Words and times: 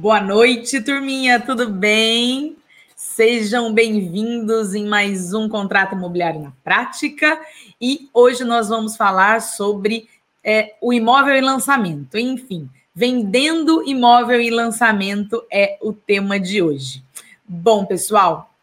Boa 0.00 0.20
noite, 0.20 0.80
turminha, 0.80 1.40
tudo 1.40 1.68
bem? 1.68 2.56
Sejam 2.94 3.74
bem-vindos 3.74 4.72
em 4.72 4.86
mais 4.86 5.34
um 5.34 5.48
contrato 5.48 5.96
imobiliário 5.96 6.40
na 6.40 6.52
prática. 6.62 7.36
E 7.80 8.08
hoje 8.14 8.44
nós 8.44 8.68
vamos 8.68 8.96
falar 8.96 9.42
sobre 9.42 10.08
é, 10.44 10.76
o 10.80 10.92
imóvel 10.92 11.34
em 11.34 11.40
lançamento. 11.40 12.16
Enfim, 12.16 12.70
vendendo 12.94 13.82
imóvel 13.88 14.40
em 14.40 14.50
lançamento 14.50 15.44
é 15.50 15.76
o 15.82 15.92
tema 15.92 16.38
de 16.38 16.62
hoje. 16.62 17.02
Bom, 17.44 17.84
pessoal, 17.84 18.54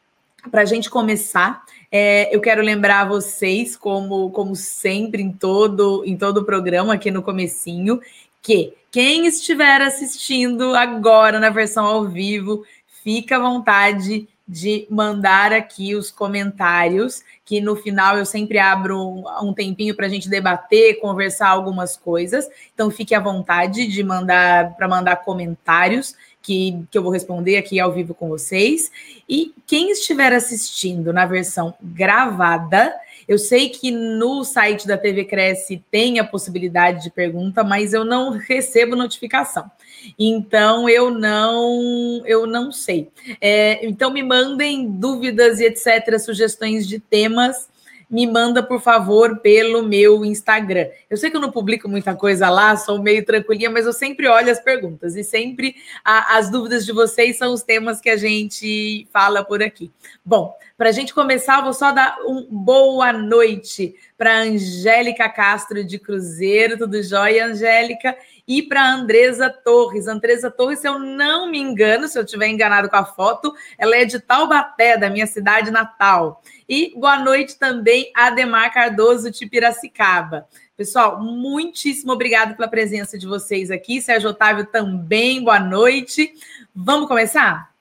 para 0.49 0.61
a 0.61 0.65
gente 0.65 0.89
começar, 0.89 1.65
é, 1.91 2.33
eu 2.33 2.39
quero 2.39 2.61
lembrar 2.61 3.09
vocês, 3.09 3.75
como, 3.75 4.29
como 4.31 4.55
sempre 4.55 5.21
em 5.21 5.31
todo 5.31 6.03
em 6.05 6.15
todo 6.15 6.37
o 6.37 6.45
programa 6.45 6.93
aqui 6.93 7.11
no 7.11 7.21
comecinho, 7.21 7.99
que 8.45 8.73
quem 8.91 9.25
estiver 9.25 9.81
assistindo 9.81 10.75
agora 10.75 11.39
na 11.39 11.49
versão 11.49 11.83
ao 11.83 12.05
vivo, 12.05 12.63
fica 13.03 13.37
à 13.37 13.39
vontade 13.39 14.27
de 14.47 14.85
mandar 14.87 15.51
aqui 15.51 15.95
os 15.95 16.11
comentários, 16.11 17.23
que 17.43 17.59
no 17.59 17.75
final 17.75 18.19
eu 18.19 18.25
sempre 18.25 18.59
abro 18.59 19.23
um, 19.41 19.51
tempinho 19.51 19.95
para 19.95 20.05
a 20.05 20.09
gente 20.09 20.29
debater, 20.29 20.99
conversar 20.99 21.49
algumas 21.49 21.97
coisas. 21.97 22.47
Então 22.71 22.91
fique 22.91 23.15
à 23.15 23.19
vontade 23.19 23.87
de 23.87 24.03
mandar 24.03 24.75
para 24.75 24.87
mandar 24.87 25.15
comentários 25.17 26.15
que, 26.43 26.85
que 26.91 26.97
eu 26.97 27.01
vou 27.01 27.11
responder 27.11 27.57
aqui 27.57 27.79
ao 27.79 27.91
vivo 27.91 28.13
com 28.13 28.29
vocês. 28.29 28.91
E 29.27 29.55
quem 29.65 29.89
estiver 29.89 30.31
assistindo 30.31 31.11
na 31.11 31.25
versão 31.25 31.73
gravada, 31.81 32.93
eu 33.27 33.37
sei 33.37 33.69
que 33.69 33.91
no 33.91 34.43
site 34.43 34.87
da 34.87 34.97
TV 34.97 35.25
Cresce 35.25 35.83
tem 35.89 36.19
a 36.19 36.23
possibilidade 36.23 37.03
de 37.03 37.09
pergunta, 37.09 37.63
mas 37.63 37.93
eu 37.93 38.05
não 38.05 38.31
recebo 38.31 38.95
notificação. 38.95 39.69
Então 40.17 40.87
eu 40.87 41.09
não 41.09 42.21
eu 42.25 42.45
não 42.45 42.71
sei. 42.71 43.09
É, 43.41 43.85
então 43.85 44.11
me 44.11 44.21
mandem 44.21 44.89
dúvidas 44.89 45.59
e 45.59 45.65
etc, 45.65 46.19
sugestões 46.19 46.87
de 46.87 46.99
temas 46.99 47.67
me 48.09 48.27
manda, 48.27 48.61
por 48.61 48.81
favor, 48.81 49.39
pelo 49.39 49.83
meu 49.83 50.23
Instagram. 50.23 50.87
Eu 51.09 51.17
sei 51.17 51.29
que 51.29 51.37
eu 51.37 51.41
não 51.41 51.51
publico 51.51 51.89
muita 51.89 52.15
coisa 52.15 52.49
lá, 52.49 52.75
sou 52.77 53.01
meio 53.01 53.25
tranquilinha, 53.25 53.69
mas 53.69 53.85
eu 53.85 53.93
sempre 53.93 54.27
olho 54.27 54.51
as 54.51 54.59
perguntas 54.59 55.15
e 55.15 55.23
sempre 55.23 55.75
a, 56.03 56.37
as 56.37 56.49
dúvidas 56.49 56.85
de 56.85 56.91
vocês 56.91 57.37
são 57.37 57.53
os 57.53 57.63
temas 57.63 57.99
que 57.99 58.09
a 58.09 58.17
gente 58.17 59.07
fala 59.11 59.43
por 59.43 59.61
aqui. 59.61 59.91
Bom, 60.23 60.55
para 60.77 60.89
a 60.89 60.91
gente 60.91 61.13
começar, 61.13 61.61
vou 61.61 61.73
só 61.73 61.91
dar 61.91 62.17
um 62.25 62.45
boa 62.49 63.13
noite 63.13 63.95
para 64.17 64.39
Angélica 64.39 65.29
Castro 65.29 65.85
de 65.85 65.97
Cruzeiro, 65.97 66.77
tudo 66.77 67.01
jóia, 67.01 67.45
Angélica? 67.45 68.15
E 68.45 68.61
para 68.61 68.85
Andresa 68.85 69.49
Torres. 69.49 70.07
Andresa 70.07 70.51
Torres, 70.51 70.79
se 70.79 70.87
eu 70.87 70.99
não 70.99 71.49
me 71.49 71.57
engano, 71.57 72.09
se 72.09 72.19
eu 72.19 72.23
estiver 72.23 72.47
enganado 72.47 72.89
com 72.89 72.97
a 72.97 73.05
foto, 73.05 73.53
ela 73.77 73.95
é 73.95 74.03
de 74.03 74.19
Taubaté, 74.19 74.97
da 74.97 75.09
minha 75.09 75.25
cidade 75.25 75.71
natal. 75.71 76.43
E 76.67 76.93
boa 76.99 77.19
noite 77.19 77.57
também, 77.57 78.11
Ademar 78.13 78.73
Cardoso 78.73 79.31
de 79.31 79.45
Piracicaba. 79.47 80.45
Pessoal, 80.75 81.21
muitíssimo 81.21 82.11
obrigado 82.11 82.53
pela 82.53 82.67
presença 82.67 83.17
de 83.17 83.25
vocês 83.25 83.71
aqui. 83.71 84.01
Sérgio 84.01 84.31
Otávio 84.31 84.65
também, 84.65 85.41
boa 85.41 85.59
noite. 85.59 86.33
Vamos 86.75 87.07
começar? 87.07 87.74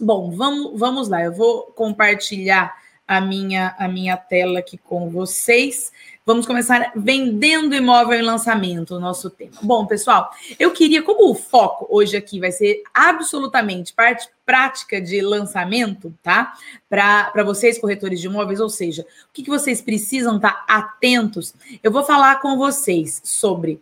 Bom, 0.00 0.30
vamos, 0.30 0.78
vamos 0.78 1.08
lá. 1.08 1.22
Eu 1.22 1.32
vou 1.32 1.64
compartilhar 1.74 2.76
a 3.06 3.20
minha, 3.20 3.74
a 3.78 3.88
minha 3.88 4.16
tela 4.16 4.58
aqui 4.58 4.76
com 4.76 5.08
vocês. 5.08 5.90
Vamos 6.26 6.46
começar 6.46 6.92
vendendo 6.94 7.74
imóvel 7.74 8.18
em 8.18 8.22
lançamento, 8.22 8.94
o 8.94 9.00
nosso 9.00 9.30
tema. 9.30 9.52
Bom, 9.62 9.86
pessoal, 9.86 10.30
eu 10.58 10.70
queria, 10.72 11.02
como 11.02 11.30
o 11.30 11.34
foco 11.34 11.86
hoje 11.88 12.18
aqui 12.18 12.38
vai 12.38 12.52
ser 12.52 12.82
absolutamente 12.92 13.94
parte 13.94 14.28
prática 14.44 15.00
de 15.00 15.22
lançamento, 15.22 16.12
tá? 16.22 16.52
Para 16.86 17.42
vocês, 17.44 17.78
corretores 17.78 18.20
de 18.20 18.26
imóveis, 18.26 18.60
ou 18.60 18.68
seja, 18.68 19.02
o 19.02 19.32
que, 19.32 19.42
que 19.42 19.48
vocês 19.48 19.80
precisam 19.80 20.36
estar 20.36 20.66
tá 20.66 20.74
atentos, 20.76 21.54
eu 21.82 21.90
vou 21.90 22.04
falar 22.04 22.42
com 22.42 22.58
vocês 22.58 23.22
sobre 23.24 23.80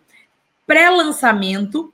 pré-lançamento 0.65 1.93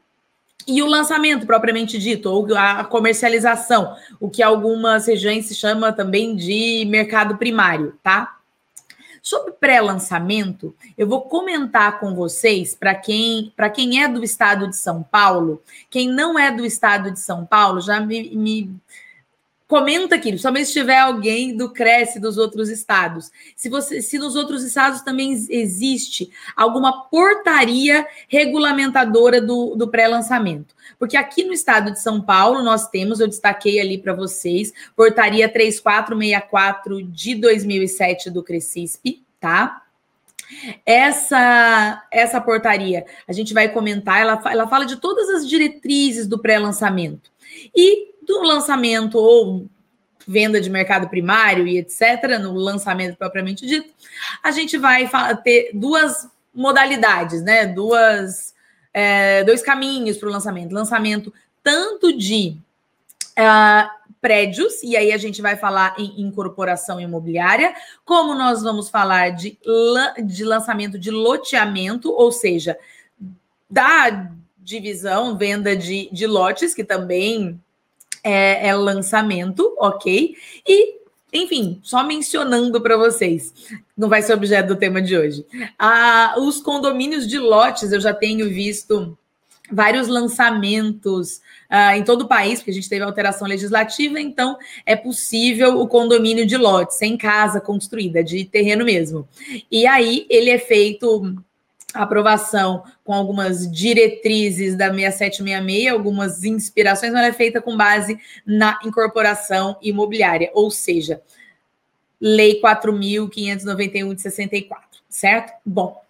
e 0.67 0.83
o 0.83 0.87
lançamento 0.87 1.47
propriamente 1.47 1.99
dito, 1.99 2.31
ou 2.31 2.47
a 2.57 2.85
comercialização, 2.85 3.97
o 4.21 4.31
que 4.31 4.43
algumas 4.43 5.07
regiões 5.07 5.47
se 5.47 5.55
chama 5.55 5.93
também 5.93 6.37
de 6.37 6.85
mercado 6.89 7.37
primário, 7.37 7.95
tá? 8.03 8.39
Sobre 9.21 9.53
pré-lançamento, 9.53 10.75
eu 10.99 11.07
vou 11.07 11.23
comentar 11.23 12.01
com 12.01 12.13
vocês 12.13 12.75
para 12.75 12.93
quem 12.93 13.53
para 13.57 13.71
quem 13.71 14.03
é 14.03 14.09
do 14.09 14.25
estado 14.25 14.69
de 14.69 14.77
São 14.77 15.03
Paulo, 15.03 15.63
quem 15.89 16.09
não 16.09 16.37
é 16.37 16.51
do 16.51 16.65
estado 16.65 17.11
de 17.11 17.21
São 17.21 17.47
Paulo, 17.47 17.81
já 17.81 18.01
me, 18.01 18.31
me 18.35 18.75
comenta 19.73 20.17
aqui, 20.17 20.37
somente 20.37 20.67
se 20.67 20.75
tiver 20.75 20.99
alguém 20.99 21.57
do 21.57 21.73
Cresce 21.73 22.21
dos 22.21 22.37
outros 22.37 22.69
estados. 22.69 23.33
Se 23.57 23.71
você, 23.71 24.03
se 24.03 24.19
nos 24.19 24.37
outros 24.37 24.63
estados 24.63 25.01
também 25.01 25.33
existe 25.49 26.31
alguma 26.55 27.05
portaria 27.05 28.07
regulamentadora 28.29 29.41
do, 29.41 29.75
do 29.75 29.89
pré-lançamento. 29.89 30.75
Porque 30.99 31.17
aqui 31.17 31.43
no 31.43 31.55
estado 31.55 31.91
de 31.91 32.03
São 32.03 32.21
Paulo 32.21 32.63
nós 32.63 32.87
temos, 32.89 33.19
eu 33.19 33.27
destaquei 33.27 33.81
ali 33.81 33.97
para 33.97 34.13
vocês, 34.13 34.75
portaria 34.95 35.49
3464 35.49 37.03
de 37.05 37.35
2007 37.37 38.29
do 38.29 38.43
Crescisp, 38.43 39.23
tá? 39.41 39.85
Essa 40.85 42.07
essa 42.13 42.43
portaria, 42.43 43.07
a 43.27 43.33
gente 43.33 43.55
vai 43.55 43.71
comentar, 43.71 44.21
ela, 44.21 44.39
ela 44.51 44.69
fala 44.69 44.85
de 44.85 44.97
todas 44.97 45.31
as 45.31 45.49
diretrizes 45.49 46.27
do 46.27 46.39
pré-lançamento. 46.39 47.33
E 47.75 48.12
do 48.27 48.43
lançamento 48.43 49.19
ou 49.19 49.67
venda 50.27 50.61
de 50.61 50.71
mercado 50.71 51.09
primário 51.09 51.67
e 51.67 51.79
etc., 51.79 52.39
no 52.41 52.55
lançamento 52.55 53.17
propriamente 53.17 53.67
dito, 53.67 53.93
a 54.43 54.51
gente 54.51 54.79
vai 54.79 55.11
ter 55.43 55.71
duas 55.75 56.29
modalidades, 56.55 57.43
né? 57.43 57.67
Duas 57.67 58.55
é, 58.93 59.43
dois 59.45 59.63
caminhos 59.63 60.17
para 60.17 60.29
o 60.29 60.33
lançamento. 60.33 60.73
Lançamento 60.73 61.33
tanto 61.63 62.17
de 62.17 62.57
uh, 63.39 64.03
prédios, 64.21 64.83
e 64.83 64.97
aí 64.97 65.13
a 65.13 65.19
gente 65.19 65.41
vai 65.41 65.57
falar 65.57 65.95
em 65.99 66.23
incorporação 66.23 67.01
imobiliária, 67.01 67.75
como 68.05 68.35
nós 68.35 68.63
vamos 68.63 68.89
falar 68.89 69.31
de, 69.31 69.59
de 70.25 70.45
lançamento 70.45 70.99
de 70.99 71.11
loteamento, 71.11 72.13
ou 72.13 72.31
seja, 72.31 72.79
da 73.69 74.31
divisão, 74.59 75.37
venda 75.37 75.77
de, 75.77 76.09
de 76.13 76.27
lotes, 76.27 76.75
que 76.75 76.85
também 76.85 77.61
é, 78.23 78.69
é 78.69 78.75
lançamento, 78.75 79.75
ok? 79.79 80.35
E 80.67 81.03
enfim, 81.33 81.81
só 81.83 82.05
mencionando 82.05 82.79
para 82.81 82.97
vocês, 82.97 83.55
não 83.97 84.09
vai 84.09 84.21
ser 84.21 84.35
objeto 84.35 84.69
do 84.69 84.77
tema 84.77 85.01
de 85.01 85.17
hoje. 85.17 85.47
Ah, 85.79 86.35
os 86.37 86.61
condomínios 86.61 87.27
de 87.27 87.39
lotes, 87.39 87.91
eu 87.91 88.01
já 88.01 88.13
tenho 88.13 88.51
visto 88.51 89.17
vários 89.71 90.09
lançamentos 90.09 91.41
ah, 91.71 91.97
em 91.97 92.05
todo 92.05 92.23
o 92.23 92.29
país, 92.29 92.59
porque 92.59 92.71
a 92.71 92.75
gente 92.75 92.89
teve 92.89 93.03
alteração 93.03 93.49
legislativa, 93.49 94.21
então 94.21 94.59
é 94.85 94.95
possível 94.95 95.81
o 95.81 95.89
condomínio 95.89 96.45
de 96.45 96.59
lotes, 96.59 96.99
sem 96.99 97.17
casa 97.17 97.63
construída, 97.63 98.23
de 98.23 98.45
terreno 98.45 98.85
mesmo. 98.85 99.27
E 99.71 99.87
aí 99.87 100.27
ele 100.29 100.51
é 100.51 100.59
feito 100.59 101.35
aprovação 101.95 102.85
com 103.05 103.13
algumas 103.13 103.71
diretrizes 103.71 104.77
da 104.77 104.93
6766, 104.93 105.93
algumas 105.93 106.45
inspirações, 106.45 107.13
mas 107.13 107.21
ela 107.21 107.29
é 107.29 107.33
feita 107.33 107.61
com 107.61 107.77
base 107.77 108.19
na 108.45 108.79
incorporação 108.85 109.77
imobiliária, 109.83 110.51
ou 110.55 110.71
seja, 110.71 111.23
Lei 112.21 112.61
4.591 112.61 114.15
de 114.15 114.23
64, 114.23 115.01
certo? 115.09 115.53
Bom, 115.67 116.02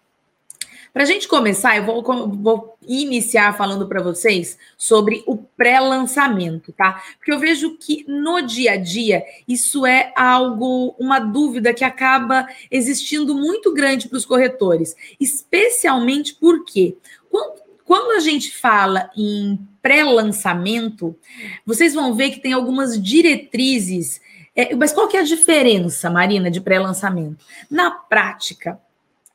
para 0.93 1.03
a 1.03 1.05
gente 1.07 1.27
começar, 1.27 1.75
eu 1.75 1.85
vou, 1.85 2.03
vou 2.29 2.77
iniciar 2.87 3.57
falando 3.57 3.87
para 3.87 4.01
vocês 4.01 4.59
sobre 4.77 5.23
o 5.25 5.35
pré-lançamento, 5.35 6.71
tá? 6.71 7.01
Porque 7.17 7.31
eu 7.31 7.39
vejo 7.39 7.75
que 7.77 8.05
no 8.07 8.41
dia 8.41 8.73
a 8.73 8.77
dia 8.77 9.25
isso 9.47 9.87
é 9.87 10.13
algo, 10.15 10.95
uma 10.99 11.17
dúvida 11.17 11.73
que 11.73 11.83
acaba 11.83 12.47
existindo 12.69 13.33
muito 13.33 13.73
grande 13.73 14.07
para 14.07 14.17
os 14.17 14.25
corretores, 14.25 14.95
especialmente 15.19 16.35
porque 16.35 16.95
quando, 17.27 17.61
quando 17.83 18.11
a 18.11 18.19
gente 18.19 18.55
fala 18.55 19.09
em 19.17 19.59
pré-lançamento, 19.81 21.17
vocês 21.65 21.95
vão 21.95 22.13
ver 22.13 22.29
que 22.29 22.39
tem 22.39 22.53
algumas 22.53 23.01
diretrizes. 23.01 24.21
É, 24.55 24.75
mas 24.75 24.93
qual 24.93 25.07
que 25.07 25.17
é 25.17 25.21
a 25.21 25.23
diferença, 25.23 26.07
Marina, 26.11 26.51
de 26.51 26.61
pré-lançamento? 26.61 27.43
Na 27.69 27.89
prática, 27.89 28.79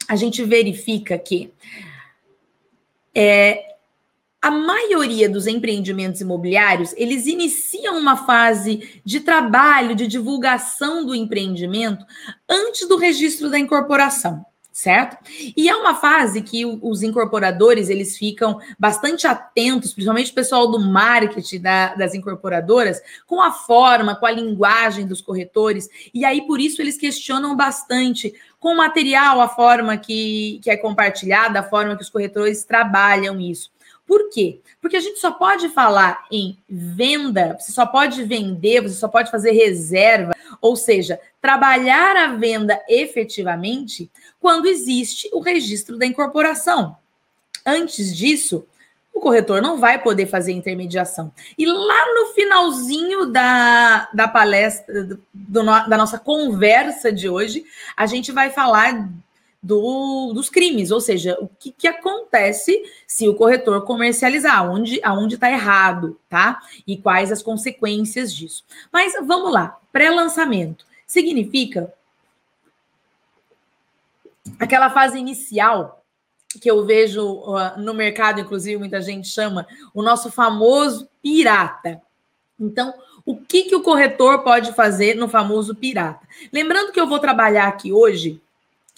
a 0.08 0.16
gente 0.16 0.42
verifica 0.42 1.18
que 1.18 1.52
é, 3.14 3.68
a 4.40 4.50
maioria 4.50 5.28
dos 5.28 5.46
empreendimentos 5.46 6.20
imobiliários, 6.20 6.94
eles 6.96 7.26
iniciam 7.26 7.98
uma 7.98 8.16
fase 8.16 9.00
de 9.04 9.20
trabalho, 9.20 9.94
de 9.94 10.06
divulgação 10.06 11.04
do 11.04 11.14
empreendimento 11.14 12.06
antes 12.48 12.88
do 12.88 12.96
registro 12.96 13.50
da 13.50 13.58
incorporação, 13.58 14.46
certo? 14.72 15.18
E 15.56 15.68
é 15.68 15.74
uma 15.74 15.96
fase 15.96 16.40
que 16.40 16.64
os 16.64 17.02
incorporadores 17.02 17.90
eles 17.90 18.16
ficam 18.16 18.60
bastante 18.78 19.26
atentos, 19.26 19.92
principalmente 19.92 20.30
o 20.30 20.34
pessoal 20.34 20.70
do 20.70 20.78
marketing 20.78 21.60
da, 21.60 21.96
das 21.96 22.14
incorporadoras, 22.14 23.02
com 23.26 23.42
a 23.42 23.50
forma, 23.50 24.14
com 24.14 24.24
a 24.24 24.30
linguagem 24.30 25.04
dos 25.04 25.20
corretores, 25.20 25.88
e 26.14 26.24
aí 26.24 26.46
por 26.46 26.60
isso 26.60 26.80
eles 26.80 26.96
questionam 26.96 27.56
bastante 27.56 28.32
com 28.58 28.72
o 28.72 28.76
material, 28.76 29.40
a 29.40 29.48
forma 29.48 29.96
que, 29.96 30.60
que 30.62 30.70
é 30.70 30.76
compartilhada, 30.76 31.60
a 31.60 31.62
forma 31.62 31.96
que 31.96 32.02
os 32.02 32.10
corretores 32.10 32.64
trabalham 32.64 33.40
isso. 33.40 33.70
Por 34.06 34.30
quê? 34.30 34.60
Porque 34.80 34.96
a 34.96 35.00
gente 35.00 35.20
só 35.20 35.30
pode 35.30 35.68
falar 35.68 36.24
em 36.32 36.58
venda, 36.68 37.56
você 37.58 37.72
só 37.72 37.84
pode 37.84 38.24
vender, 38.24 38.80
você 38.80 38.94
só 38.94 39.06
pode 39.06 39.30
fazer 39.30 39.52
reserva, 39.52 40.32
ou 40.62 40.76
seja, 40.76 41.20
trabalhar 41.42 42.16
a 42.16 42.28
venda 42.28 42.80
efetivamente 42.88 44.10
quando 44.40 44.66
existe 44.66 45.28
o 45.32 45.40
registro 45.40 45.98
da 45.98 46.06
incorporação. 46.06 46.96
Antes 47.66 48.16
disso, 48.16 48.66
o 49.18 49.20
corretor 49.20 49.60
não 49.60 49.78
vai 49.78 50.00
poder 50.00 50.26
fazer 50.26 50.52
intermediação. 50.52 51.32
E 51.58 51.66
lá 51.66 52.06
no 52.14 52.32
finalzinho 52.34 53.26
da, 53.26 54.08
da 54.14 54.28
palestra, 54.28 55.04
do, 55.04 55.20
do, 55.34 55.64
da 55.64 55.96
nossa 55.96 56.18
conversa 56.18 57.12
de 57.12 57.28
hoje, 57.28 57.64
a 57.96 58.06
gente 58.06 58.30
vai 58.30 58.50
falar 58.50 59.10
do, 59.60 60.32
dos 60.32 60.48
crimes, 60.48 60.92
ou 60.92 61.00
seja, 61.00 61.36
o 61.40 61.48
que, 61.48 61.72
que 61.72 61.88
acontece 61.88 62.80
se 63.08 63.28
o 63.28 63.34
corretor 63.34 63.84
comercializar, 63.84 64.70
onde 64.70 65.00
aonde 65.02 65.34
está 65.34 65.50
errado, 65.50 66.18
tá? 66.28 66.60
E 66.86 66.96
quais 66.96 67.32
as 67.32 67.42
consequências 67.42 68.32
disso. 68.32 68.64
Mas 68.92 69.14
vamos 69.26 69.52
lá, 69.52 69.78
pré-lançamento 69.92 70.86
significa 71.06 71.92
aquela 74.60 74.90
fase 74.90 75.18
inicial 75.18 75.97
que 76.60 76.70
eu 76.70 76.84
vejo 76.84 77.24
uh, 77.24 77.78
no 77.78 77.92
mercado, 77.92 78.40
inclusive 78.40 78.78
muita 78.78 79.00
gente 79.02 79.28
chama 79.28 79.66
o 79.94 80.02
nosso 80.02 80.30
famoso 80.30 81.08
pirata. 81.22 82.00
Então, 82.58 82.94
o 83.24 83.36
que, 83.36 83.64
que 83.64 83.76
o 83.76 83.82
corretor 83.82 84.42
pode 84.42 84.72
fazer 84.72 85.14
no 85.14 85.28
famoso 85.28 85.74
pirata? 85.74 86.26
Lembrando 86.52 86.92
que 86.92 87.00
eu 87.00 87.06
vou 87.06 87.18
trabalhar 87.18 87.68
aqui 87.68 87.92
hoje 87.92 88.40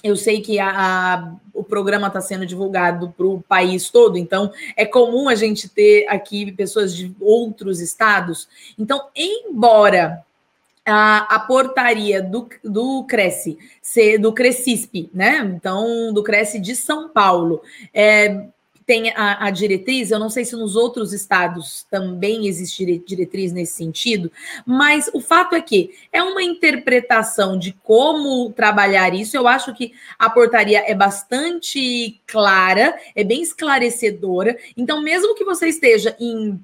eu 0.02 0.16
sei 0.16 0.40
que 0.40 0.58
a, 0.58 0.70
a 0.70 1.32
o 1.52 1.62
programa 1.62 2.06
está 2.06 2.22
sendo 2.22 2.46
divulgado 2.46 3.12
para 3.14 3.26
o 3.26 3.42
país 3.42 3.90
todo, 3.90 4.16
então 4.16 4.50
é 4.74 4.86
comum 4.86 5.28
a 5.28 5.34
gente 5.34 5.68
ter 5.68 6.06
aqui 6.08 6.50
pessoas 6.52 6.96
de 6.96 7.14
outros 7.20 7.80
estados. 7.80 8.48
Então, 8.78 9.08
embora 9.14 10.24
a, 10.90 11.18
a 11.18 11.38
portaria 11.38 12.22
do, 12.22 12.48
do 12.64 13.04
Cresce, 13.04 13.58
do 14.20 14.32
Crescisp, 14.32 15.08
né? 15.14 15.38
Então, 15.56 16.12
do 16.12 16.22
Cresce 16.22 16.58
de 16.58 16.74
São 16.74 17.08
Paulo, 17.08 17.62
é, 17.94 18.46
tem 18.90 19.10
a, 19.10 19.46
a, 19.46 19.50
diretriz, 19.50 20.10
eu 20.10 20.18
não 20.18 20.28
sei 20.28 20.44
se 20.44 20.56
nos 20.56 20.74
outros 20.74 21.12
estados 21.12 21.86
também 21.88 22.48
existe 22.48 23.00
diretriz 23.06 23.52
nesse 23.52 23.74
sentido, 23.74 24.32
mas 24.66 25.08
o 25.14 25.20
fato 25.20 25.54
é 25.54 25.60
que 25.60 25.92
é 26.12 26.20
uma 26.20 26.42
interpretação 26.42 27.56
de 27.56 27.72
como 27.84 28.50
trabalhar 28.50 29.14
isso. 29.14 29.36
Eu 29.36 29.46
acho 29.46 29.72
que 29.74 29.92
a 30.18 30.28
portaria 30.28 30.82
é 30.84 30.92
bastante 30.92 32.20
clara, 32.26 32.98
é 33.14 33.22
bem 33.22 33.40
esclarecedora. 33.40 34.58
Então, 34.76 35.00
mesmo 35.00 35.36
que 35.36 35.44
você 35.44 35.68
esteja 35.68 36.16
em 36.18 36.60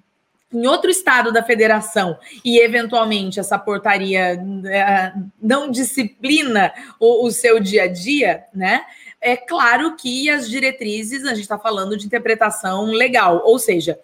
em 0.56 0.66
outro 0.66 0.90
estado 0.90 1.30
da 1.32 1.42
federação 1.42 2.18
e 2.44 2.58
eventualmente 2.58 3.38
essa 3.38 3.58
portaria 3.58 4.40
é, 4.66 5.12
não 5.40 5.70
disciplina 5.70 6.72
o, 6.98 7.26
o 7.26 7.30
seu 7.30 7.60
dia 7.60 7.84
a 7.84 7.86
dia, 7.86 8.44
né? 8.54 8.84
É 9.20 9.36
claro 9.36 9.96
que 9.96 10.30
as 10.30 10.48
diretrizes, 10.48 11.24
a 11.24 11.30
gente 11.30 11.40
está 11.40 11.58
falando 11.58 11.96
de 11.96 12.06
interpretação 12.06 12.86
legal, 12.86 13.42
ou 13.44 13.58
seja, 13.58 13.98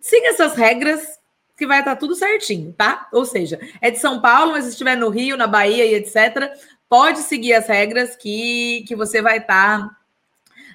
siga 0.00 0.28
essas 0.28 0.54
regras 0.54 1.18
que 1.56 1.66
vai 1.66 1.80
estar 1.80 1.94
tá 1.94 2.00
tudo 2.00 2.14
certinho, 2.14 2.72
tá? 2.72 3.08
Ou 3.12 3.24
seja, 3.24 3.58
é 3.80 3.90
de 3.90 3.98
São 3.98 4.20
Paulo, 4.20 4.52
mas 4.52 4.64
se 4.64 4.70
estiver 4.70 4.96
no 4.96 5.08
Rio, 5.08 5.36
na 5.36 5.46
Bahia 5.46 5.84
e 5.84 5.94
etc., 5.94 6.52
pode 6.88 7.18
seguir 7.20 7.54
as 7.54 7.66
regras 7.66 8.14
que, 8.14 8.84
que 8.86 8.94
você 8.94 9.20
vai 9.20 9.38
estar 9.38 9.80
tá, 9.80 9.96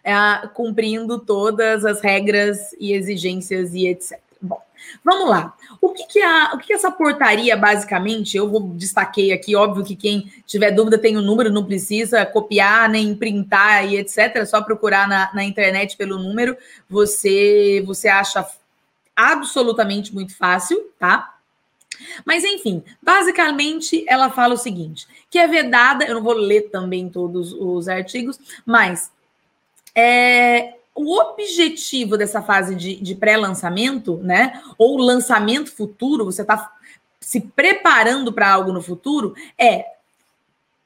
é, 0.04 0.48
cumprindo 0.50 1.20
todas 1.20 1.86
as 1.86 2.02
regras 2.02 2.74
e 2.80 2.94
exigências 2.94 3.74
e 3.74 3.88
etc. 3.88 4.23
Bom, 4.46 4.62
vamos 5.06 5.30
lá. 5.30 5.56
O 5.80 5.92
que, 5.94 6.06
que, 6.06 6.22
a, 6.22 6.52
o 6.54 6.58
que, 6.58 6.68
que 6.68 6.74
essa 6.74 6.92
portaria, 6.92 7.56
basicamente, 7.56 8.36
eu 8.36 8.50
vou 8.50 8.60
destaquei 8.60 9.32
aqui, 9.32 9.56
óbvio 9.56 9.86
que 9.86 9.96
quem 9.96 10.30
tiver 10.46 10.72
dúvida 10.72 10.98
tem 10.98 11.16
o 11.16 11.22
um 11.22 11.24
número, 11.24 11.50
não 11.50 11.64
precisa 11.64 12.26
copiar, 12.26 12.90
nem 12.90 13.16
printar 13.16 13.88
e 13.88 13.96
etc. 13.96 14.36
É 14.36 14.46
só 14.46 14.62
procurar 14.62 15.08
na, 15.08 15.34
na 15.34 15.46
internet 15.46 15.96
pelo 15.96 16.20
número, 16.20 16.58
você, 16.90 17.82
você 17.86 18.10
acha 18.10 18.46
absolutamente 19.16 20.14
muito 20.14 20.36
fácil, 20.36 20.92
tá? 21.00 21.36
Mas 22.26 22.44
enfim, 22.44 22.84
basicamente 23.02 24.04
ela 24.10 24.30
fala 24.30 24.56
o 24.56 24.58
seguinte: 24.58 25.08
que 25.30 25.40
é 25.40 25.48
vedada, 25.48 26.04
eu 26.04 26.16
não 26.16 26.24
vou 26.24 26.34
ler 26.34 26.64
também 26.64 27.08
todos 27.08 27.54
os 27.54 27.88
artigos, 27.88 28.38
mas 28.66 29.10
é, 29.96 30.74
o 30.96 31.20
objetivo 31.20 32.18
dessa 32.18 32.42
fase 32.42 32.76
de, 32.76 32.96
de 32.96 33.16
pré-lançamento, 33.16 34.18
né, 34.18 34.62
ou 34.78 34.98
lançamento 34.98 35.72
futuro, 35.72 36.26
você 36.26 36.44
está 36.44 36.72
se 37.20 37.42
preparando 37.42 38.32
para 38.32 38.52
algo 38.52 38.72
no 38.72 38.82
futuro, 38.82 39.34
é 39.58 39.86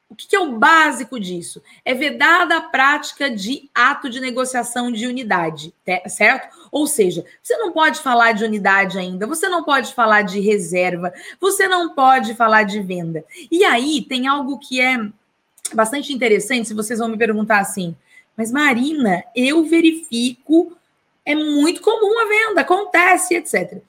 o 0.10 0.16
que, 0.16 0.26
que, 0.26 0.36
é 0.38 0.40
o 0.40 0.58
básico 0.58 1.20
disso? 1.20 1.62
É 1.84 1.94
vedada 1.94 2.56
a 2.56 2.62
prática 2.62 3.30
de 3.30 3.70
ato 3.76 4.10
de 4.10 4.22
negociação 4.22 4.90
de 4.90 5.06
unidade, 5.06 5.74
certo? 6.08 6.56
Ou 6.72 6.88
seja, 6.88 7.26
você 7.44 7.58
não 7.58 7.74
pode 7.74 8.00
falar 8.00 8.32
de 8.32 8.46
unidade 8.46 8.98
ainda, 8.98 9.28
você 9.28 9.50
não 9.50 9.64
pode 9.64 9.94
falar 9.94 10.22
de 10.22 10.40
reserva, 10.40 11.14
você 11.42 11.68
não 11.68 11.94
pode 11.94 12.36
falar 12.36 12.64
de 12.64 12.82
venda. 12.82 13.26
E 13.52 13.66
aí 13.66 14.02
tem 14.02 14.28
algo 14.28 14.58
que 14.58 14.80
é 14.80 14.98
bastante 15.74 16.14
interessante, 16.14 16.70
se 16.70 16.74
vocês 16.74 17.00
vão 17.00 17.10
me 17.10 17.18
perguntar 17.18 17.60
assim, 17.60 17.94
mas, 18.38 18.52
Marina, 18.52 19.24
eu 19.36 19.66
verifico, 19.66 20.78
é 21.26 21.34
muito 21.34 21.82
comum 21.82 22.20
a 22.20 22.26
venda, 22.26 22.62
acontece, 22.62 23.34
etc. 23.34 23.82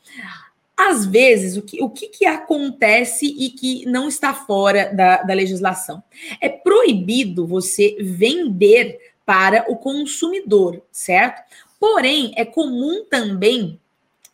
Às 0.75 1.05
vezes, 1.05 1.57
o 1.57 1.63
que, 1.63 1.83
o 1.83 1.91
que, 1.91 2.09
que 2.09 2.25
acontece 2.25 3.27
e 3.27 3.51
que 3.51 3.85
não 3.85 4.09
está 4.09 4.33
fora 4.33 4.87
da, 4.95 5.23
da 5.23 5.35
legislação? 5.35 6.03
É 6.41 6.49
proibido 6.49 7.47
você 7.47 7.97
vender 8.01 8.99
para 9.27 9.71
o 9.71 9.77
consumidor, 9.77 10.81
certo? 10.91 11.43
Porém, 11.79 12.33
é 12.35 12.45
comum 12.45 13.05
também 13.05 13.79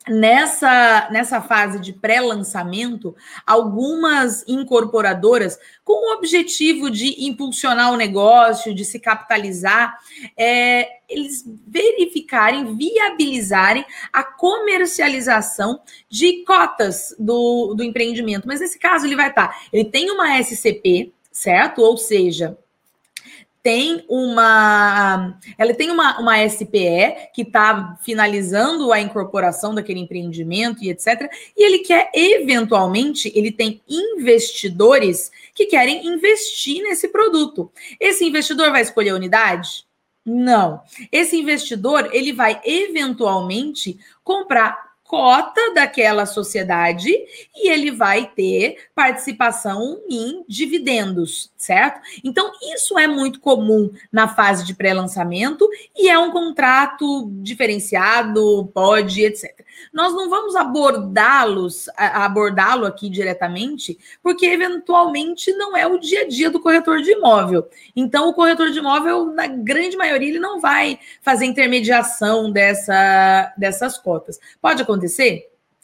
nessa, 0.08 1.08
nessa 1.10 1.40
fase 1.40 1.80
de 1.80 1.92
pré-lançamento, 1.92 3.14
algumas 3.46 4.44
incorporadoras, 4.46 5.58
com 5.82 5.92
o 5.92 6.16
objetivo 6.16 6.90
de 6.90 7.26
impulsionar 7.26 7.92
o 7.92 7.96
negócio, 7.96 8.74
de 8.74 8.84
se 8.84 8.98
capitalizar, 9.00 9.98
é, 10.36 10.88
eles 11.08 11.44
verificarem, 11.66 12.76
viabilizarem 12.76 13.84
a 14.12 14.22
comercialização 14.22 15.80
de 16.08 16.44
cotas 16.44 17.14
do, 17.18 17.74
do 17.74 17.82
empreendimento. 17.82 18.46
Mas 18.46 18.60
nesse 18.60 18.78
caso, 18.78 19.06
ele 19.06 19.16
vai 19.16 19.28
estar, 19.28 19.56
ele 19.72 19.84
tem 19.84 20.10
uma 20.10 20.38
SCP, 20.38 21.12
certo? 21.32 21.80
Ou 21.80 21.96
seja, 21.96 22.58
tem 23.64 24.04
uma 24.10 25.38
ela 25.56 25.72
tem 25.72 25.90
uma, 25.90 26.20
uma 26.20 26.46
SPE 26.46 27.30
que 27.32 27.40
está 27.40 27.98
finalizando 28.02 28.92
a 28.92 29.00
incorporação 29.00 29.74
daquele 29.74 30.00
empreendimento 30.00 30.84
e 30.84 30.90
etc. 30.90 31.32
E 31.56 31.64
ele 31.64 31.78
quer 31.78 32.10
eventualmente 32.14 33.32
ele 33.34 33.50
tem 33.50 33.80
investidores 33.88 35.32
que 35.54 35.64
querem 35.64 36.06
investir 36.06 36.82
nesse 36.82 37.08
produto. 37.08 37.72
Esse 37.98 38.26
investidor 38.26 38.70
vai 38.70 38.82
escolher 38.82 39.10
a 39.10 39.14
unidade? 39.14 39.86
Não. 40.26 40.82
Esse 41.10 41.38
investidor 41.38 42.10
ele 42.12 42.34
vai 42.34 42.60
eventualmente 42.64 43.98
comprar 44.22 44.93
cota 45.04 45.72
daquela 45.74 46.26
sociedade 46.26 47.08
e 47.54 47.70
ele 47.70 47.90
vai 47.90 48.26
ter 48.34 48.88
participação 48.94 50.00
em 50.10 50.44
dividendos, 50.48 51.52
certo? 51.56 52.00
Então, 52.24 52.50
isso 52.74 52.98
é 52.98 53.06
muito 53.06 53.38
comum 53.38 53.92
na 54.10 54.26
fase 54.26 54.64
de 54.64 54.74
pré-lançamento 54.74 55.68
e 55.96 56.08
é 56.08 56.18
um 56.18 56.32
contrato 56.32 57.30
diferenciado, 57.42 58.68
pode, 58.74 59.24
etc. 59.24 59.64
Nós 59.92 60.12
não 60.12 60.28
vamos 60.30 60.56
abordá-los, 60.56 61.88
abordá-lo 61.96 62.86
aqui 62.86 63.08
diretamente, 63.08 63.98
porque 64.22 64.46
eventualmente 64.46 65.52
não 65.52 65.76
é 65.76 65.86
o 65.86 65.98
dia 65.98 66.22
a 66.22 66.28
dia 66.28 66.50
do 66.50 66.60
corretor 66.60 67.02
de 67.02 67.12
imóvel. 67.12 67.68
Então, 67.94 68.28
o 68.28 68.34
corretor 68.34 68.70
de 68.70 68.78
imóvel, 68.78 69.26
na 69.26 69.46
grande 69.46 69.96
maioria, 69.96 70.28
ele 70.28 70.40
não 70.40 70.60
vai 70.60 70.98
fazer 71.20 71.44
intermediação 71.44 72.50
dessa, 72.50 73.52
dessas 73.56 73.98
cotas. 73.98 74.40
Pode 74.60 74.82
acontecer? 74.82 75.03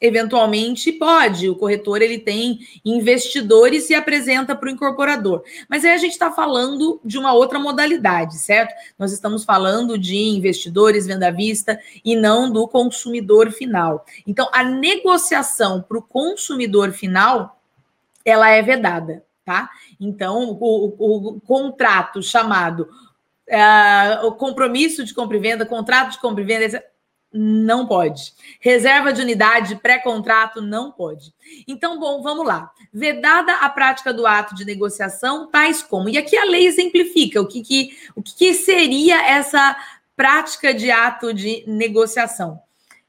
Eventualmente 0.00 0.90
pode. 0.92 1.48
O 1.48 1.56
corretor 1.56 2.00
ele 2.00 2.18
tem 2.18 2.60
investidores 2.84 3.90
e 3.90 3.94
apresenta 3.94 4.56
para 4.56 4.68
o 4.68 4.72
incorporador. 4.72 5.42
Mas 5.68 5.84
aí 5.84 5.90
a 5.90 5.98
gente 5.98 6.12
está 6.12 6.30
falando 6.30 7.00
de 7.04 7.18
uma 7.18 7.32
outra 7.32 7.58
modalidade, 7.58 8.38
certo? 8.38 8.74
Nós 8.98 9.12
estamos 9.12 9.44
falando 9.44 9.98
de 9.98 10.16
investidores, 10.16 11.06
venda 11.06 11.28
à 11.28 11.30
vista 11.30 11.78
e 12.04 12.16
não 12.16 12.50
do 12.50 12.66
consumidor 12.66 13.50
final. 13.50 14.04
Então, 14.26 14.48
a 14.52 14.64
negociação 14.64 15.82
para 15.82 15.98
o 15.98 16.02
consumidor 16.02 16.92
final 16.92 17.60
ela 18.24 18.50
é 18.50 18.62
vedada, 18.62 19.24
tá? 19.44 19.68
Então, 19.98 20.56
o, 20.60 20.94
o, 20.98 21.28
o 21.36 21.40
contrato 21.40 22.22
chamado 22.22 22.88
uh, 23.50 24.26
o 24.26 24.32
compromisso 24.32 25.04
de 25.04 25.12
compra 25.12 25.36
e 25.36 25.40
venda, 25.40 25.66
contrato 25.66 26.12
de 26.12 26.20
compra 26.20 26.42
e 26.42 26.46
venda, 26.46 26.84
não 27.32 27.86
pode. 27.86 28.32
Reserva 28.58 29.12
de 29.12 29.22
unidade, 29.22 29.76
pré-contrato, 29.76 30.60
não 30.60 30.90
pode. 30.90 31.32
Então, 31.66 31.98
bom, 31.98 32.22
vamos 32.22 32.46
lá. 32.46 32.70
Vedada 32.92 33.54
a 33.56 33.68
prática 33.68 34.12
do 34.12 34.26
ato 34.26 34.54
de 34.54 34.64
negociação, 34.64 35.46
tais 35.46 35.82
como. 35.82 36.08
E 36.08 36.18
aqui 36.18 36.36
a 36.36 36.44
lei 36.44 36.66
exemplifica 36.66 37.40
o 37.40 37.46
que, 37.46 37.62
que, 37.62 37.96
o 38.16 38.22
que, 38.22 38.34
que 38.34 38.54
seria 38.54 39.24
essa 39.26 39.76
prática 40.16 40.74
de 40.74 40.90
ato 40.90 41.32
de 41.32 41.64
negociação. 41.66 42.60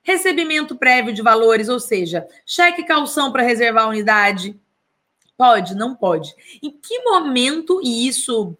Recebimento 0.04 0.76
prévio 0.76 1.14
de 1.14 1.22
valores, 1.22 1.68
ou 1.68 1.80
seja, 1.80 2.26
cheque 2.46 2.84
calção 2.84 3.32
para 3.32 3.44
reservar 3.44 3.86
a 3.86 3.90
unidade. 3.90 4.56
Pode? 5.36 5.76
Não 5.76 5.96
pode. 5.96 6.34
Em 6.62 6.72
que 6.72 7.00
momento, 7.04 7.82
e 7.84 8.08
isso 8.08 8.56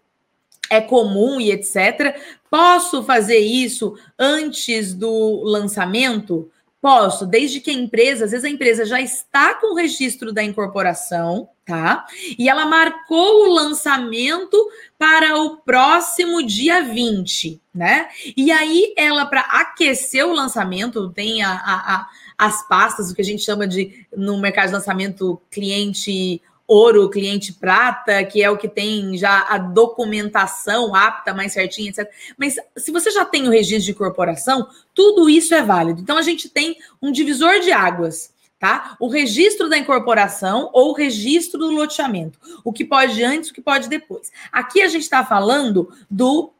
é 0.72 0.80
comum 0.80 1.38
e 1.38 1.50
etc. 1.50 2.16
Posso 2.50 3.02
fazer 3.04 3.38
isso 3.38 3.94
antes 4.18 4.94
do 4.94 5.42
lançamento? 5.44 6.50
Posso, 6.80 7.26
desde 7.26 7.60
que 7.60 7.70
a 7.70 7.74
empresa, 7.74 8.24
às 8.24 8.32
vezes 8.32 8.44
a 8.44 8.50
empresa 8.50 8.84
já 8.84 9.00
está 9.00 9.54
com 9.54 9.72
o 9.72 9.76
registro 9.76 10.32
da 10.32 10.42
incorporação, 10.42 11.48
tá? 11.64 12.06
E 12.36 12.48
ela 12.48 12.66
marcou 12.66 13.44
o 13.44 13.54
lançamento 13.54 14.56
para 14.98 15.36
o 15.38 15.58
próximo 15.58 16.44
dia 16.44 16.82
20, 16.82 17.60
né? 17.72 18.08
E 18.36 18.50
aí 18.50 18.92
ela, 18.96 19.26
para 19.26 19.42
aquecer 19.42 20.26
o 20.26 20.32
lançamento, 20.32 21.10
tem 21.10 21.42
a, 21.42 21.52
a, 21.52 21.94
a, 21.94 22.08
as 22.36 22.66
pastas, 22.66 23.10
o 23.10 23.14
que 23.14 23.22
a 23.22 23.24
gente 23.24 23.44
chama 23.44 23.68
de, 23.68 24.04
no 24.16 24.40
mercado 24.40 24.68
de 24.68 24.74
lançamento, 24.74 25.40
cliente 25.50 26.42
ouro, 26.72 27.10
cliente 27.10 27.52
prata, 27.52 28.24
que 28.24 28.42
é 28.42 28.50
o 28.50 28.56
que 28.56 28.68
tem 28.68 29.16
já 29.16 29.46
a 29.48 29.58
documentação 29.58 30.94
apta, 30.94 31.34
mais 31.34 31.52
certinha, 31.52 31.90
etc. 31.90 32.10
Mas 32.36 32.56
se 32.76 32.90
você 32.90 33.10
já 33.10 33.24
tem 33.24 33.46
o 33.46 33.50
registro 33.50 33.86
de 33.86 33.94
corporação, 33.94 34.66
tudo 34.94 35.28
isso 35.28 35.54
é 35.54 35.62
válido. 35.62 36.00
Então 36.00 36.16
a 36.16 36.22
gente 36.22 36.48
tem 36.48 36.76
um 37.00 37.12
divisor 37.12 37.60
de 37.60 37.72
águas. 37.72 38.32
Tá? 38.58 38.96
O 39.00 39.08
registro 39.08 39.68
da 39.68 39.76
incorporação 39.76 40.70
ou 40.72 40.90
o 40.90 40.94
registro 40.94 41.58
do 41.58 41.72
loteamento. 41.72 42.38
O 42.62 42.72
que 42.72 42.84
pode 42.84 43.20
antes, 43.24 43.50
o 43.50 43.54
que 43.54 43.60
pode 43.60 43.88
depois. 43.88 44.30
Aqui 44.52 44.82
a 44.82 44.86
gente 44.86 45.02
está 45.02 45.24
falando 45.24 45.92
do 46.08 46.52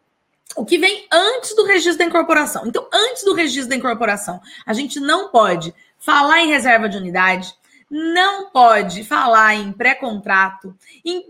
o 0.57 0.64
que 0.64 0.78
vem 0.78 1.07
antes 1.12 1.54
do 1.54 1.64
registro 1.64 1.99
da 1.99 2.04
incorporação. 2.04 2.66
Então, 2.66 2.87
antes 2.92 3.23
do 3.25 3.33
registro 3.35 3.71
da 3.71 3.76
incorporação, 3.76 4.40
a 4.66 4.73
gente 4.73 4.99
não 4.99 5.28
pode 5.28 5.73
falar 5.97 6.42
em 6.42 6.49
reserva 6.49 6.88
de 6.88 6.97
unidade, 6.97 7.54
não 7.92 8.49
pode 8.49 9.04
falar 9.04 9.54
em 9.54 9.70
pré-contrato 9.70 10.75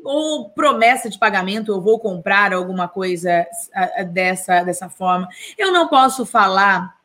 ou 0.04 0.48
promessa 0.50 1.10
de 1.10 1.18
pagamento, 1.18 1.72
eu 1.72 1.80
vou 1.80 1.98
comprar 1.98 2.52
alguma 2.52 2.86
coisa 2.86 3.44
dessa, 4.12 4.62
dessa 4.62 4.88
forma. 4.88 5.28
Eu 5.58 5.72
não 5.72 5.88
posso 5.88 6.24
falar 6.24 6.96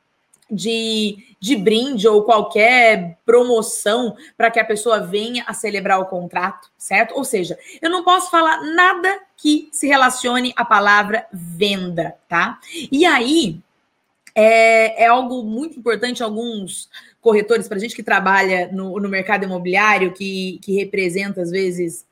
de, 0.49 1.35
de 1.39 1.55
brinde 1.55 2.07
ou 2.07 2.23
qualquer 2.23 3.17
promoção 3.25 4.15
para 4.37 4.51
que 4.51 4.59
a 4.59 4.65
pessoa 4.65 4.99
venha 4.99 5.43
a 5.47 5.55
celebrar 5.55 5.99
o 5.99 6.05
contrato, 6.05 6.69
certo? 6.77 7.15
Ou 7.15 7.25
seja, 7.25 7.57
eu 7.81 7.89
não 7.89 8.03
posso 8.03 8.29
falar 8.29 8.61
nada 8.61 9.21
que 9.35 9.69
se 9.71 9.87
relacione 9.87 10.53
à 10.55 10.63
palavra 10.63 11.25
venda, 11.33 12.15
tá? 12.29 12.59
E 12.91 13.07
aí 13.07 13.59
é, 14.35 15.05
é 15.05 15.07
algo 15.07 15.41
muito 15.41 15.79
importante, 15.79 16.21
alguns 16.21 16.87
corretores, 17.27 17.67
para 17.67 17.75
a 17.75 17.79
gente 17.79 17.93
que 17.93 18.01
trabalha 18.01 18.69
no, 18.71 18.97
no 19.01 19.09
mercado 19.09 19.43
imobiliário, 19.43 20.13
que, 20.13 20.61
que 20.63 20.75
representa, 20.75 21.41
às 21.41 21.51
vezes, 21.51 22.05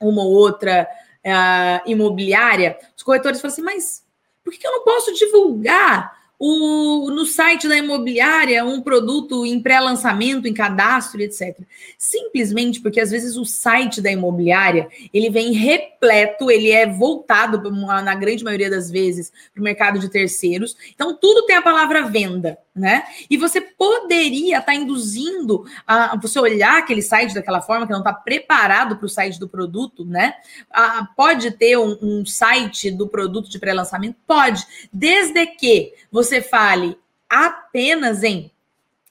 uma 0.00 0.22
ou 0.22 0.32
outra 0.32 0.88
uh, 1.22 1.90
imobiliária, 1.90 2.78
os 2.96 3.02
corretores 3.02 3.42
falam 3.42 3.52
assim, 3.52 3.60
mas 3.60 4.02
por 4.42 4.54
que 4.54 4.66
eu 4.66 4.72
não 4.72 4.84
posso 4.84 5.12
divulgar 5.12 6.16
o, 6.38 7.10
no 7.10 7.26
site 7.26 7.68
da 7.68 7.76
imobiliária 7.76 8.64
um 8.64 8.80
produto 8.80 9.44
em 9.44 9.60
pré-lançamento, 9.60 10.48
em 10.48 10.54
cadastro, 10.54 11.20
etc. 11.20 11.58
Simplesmente 11.98 12.80
porque 12.80 13.00
às 13.00 13.10
vezes 13.10 13.36
o 13.36 13.44
site 13.44 14.00
da 14.00 14.10
imobiliária 14.10 14.88
ele 15.12 15.28
vem 15.28 15.52
repleto, 15.52 16.50
ele 16.50 16.70
é 16.70 16.86
voltado 16.86 17.70
na 17.70 18.14
grande 18.14 18.44
maioria 18.44 18.70
das 18.70 18.90
vezes 18.90 19.30
para 19.52 19.60
o 19.60 19.64
mercado 19.64 19.98
de 19.98 20.08
terceiros. 20.08 20.74
Então 20.94 21.12
tudo 21.12 21.44
tem 21.44 21.56
a 21.56 21.62
palavra 21.62 22.08
venda 22.08 22.56
né? 22.78 23.04
E 23.28 23.36
você 23.36 23.60
poderia 23.60 24.58
estar 24.58 24.72
tá 24.72 24.74
induzindo 24.74 25.64
a 25.86 26.16
você 26.16 26.38
olhar 26.38 26.78
aquele 26.78 27.02
site 27.02 27.34
daquela 27.34 27.60
forma 27.60 27.86
que 27.86 27.92
não 27.92 28.00
está 28.00 28.12
preparado 28.12 28.96
para 28.96 29.06
o 29.06 29.08
site 29.08 29.38
do 29.38 29.48
produto, 29.48 30.04
né? 30.04 30.34
Ah, 30.70 31.08
pode 31.16 31.50
ter 31.52 31.76
um, 31.76 31.98
um 32.00 32.26
site 32.26 32.90
do 32.90 33.08
produto 33.08 33.50
de 33.50 33.58
pré-lançamento? 33.58 34.16
Pode, 34.26 34.66
desde 34.92 35.46
que 35.46 35.94
você 36.10 36.40
fale 36.40 36.96
apenas 37.28 38.22
em 38.22 38.50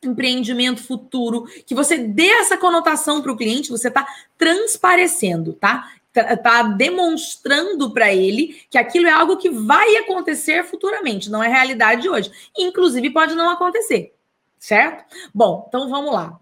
empreendimento 0.02 0.84
futuro, 0.84 1.46
que 1.66 1.74
você 1.74 1.98
dê 1.98 2.28
essa 2.28 2.58
conotação 2.58 3.22
para 3.22 3.32
o 3.32 3.38
cliente, 3.38 3.70
você 3.70 3.88
está 3.88 4.08
transparecendo, 4.38 5.54
tá? 5.54 5.92
Está 6.22 6.64
demonstrando 6.64 7.92
para 7.92 8.14
ele 8.14 8.62
que 8.70 8.78
aquilo 8.78 9.08
é 9.08 9.12
algo 9.12 9.38
que 9.38 9.50
vai 9.50 9.96
acontecer 9.98 10.64
futuramente, 10.64 11.30
não 11.30 11.44
é 11.44 11.48
realidade 11.48 12.10
hoje. 12.10 12.32
Inclusive, 12.58 13.10
pode 13.10 13.36
não 13.36 13.50
acontecer, 13.50 14.14
certo? 14.60 15.06
Bom, 15.34 15.66
então 15.68 15.90
vamos 15.90 16.14
lá. 16.14 16.40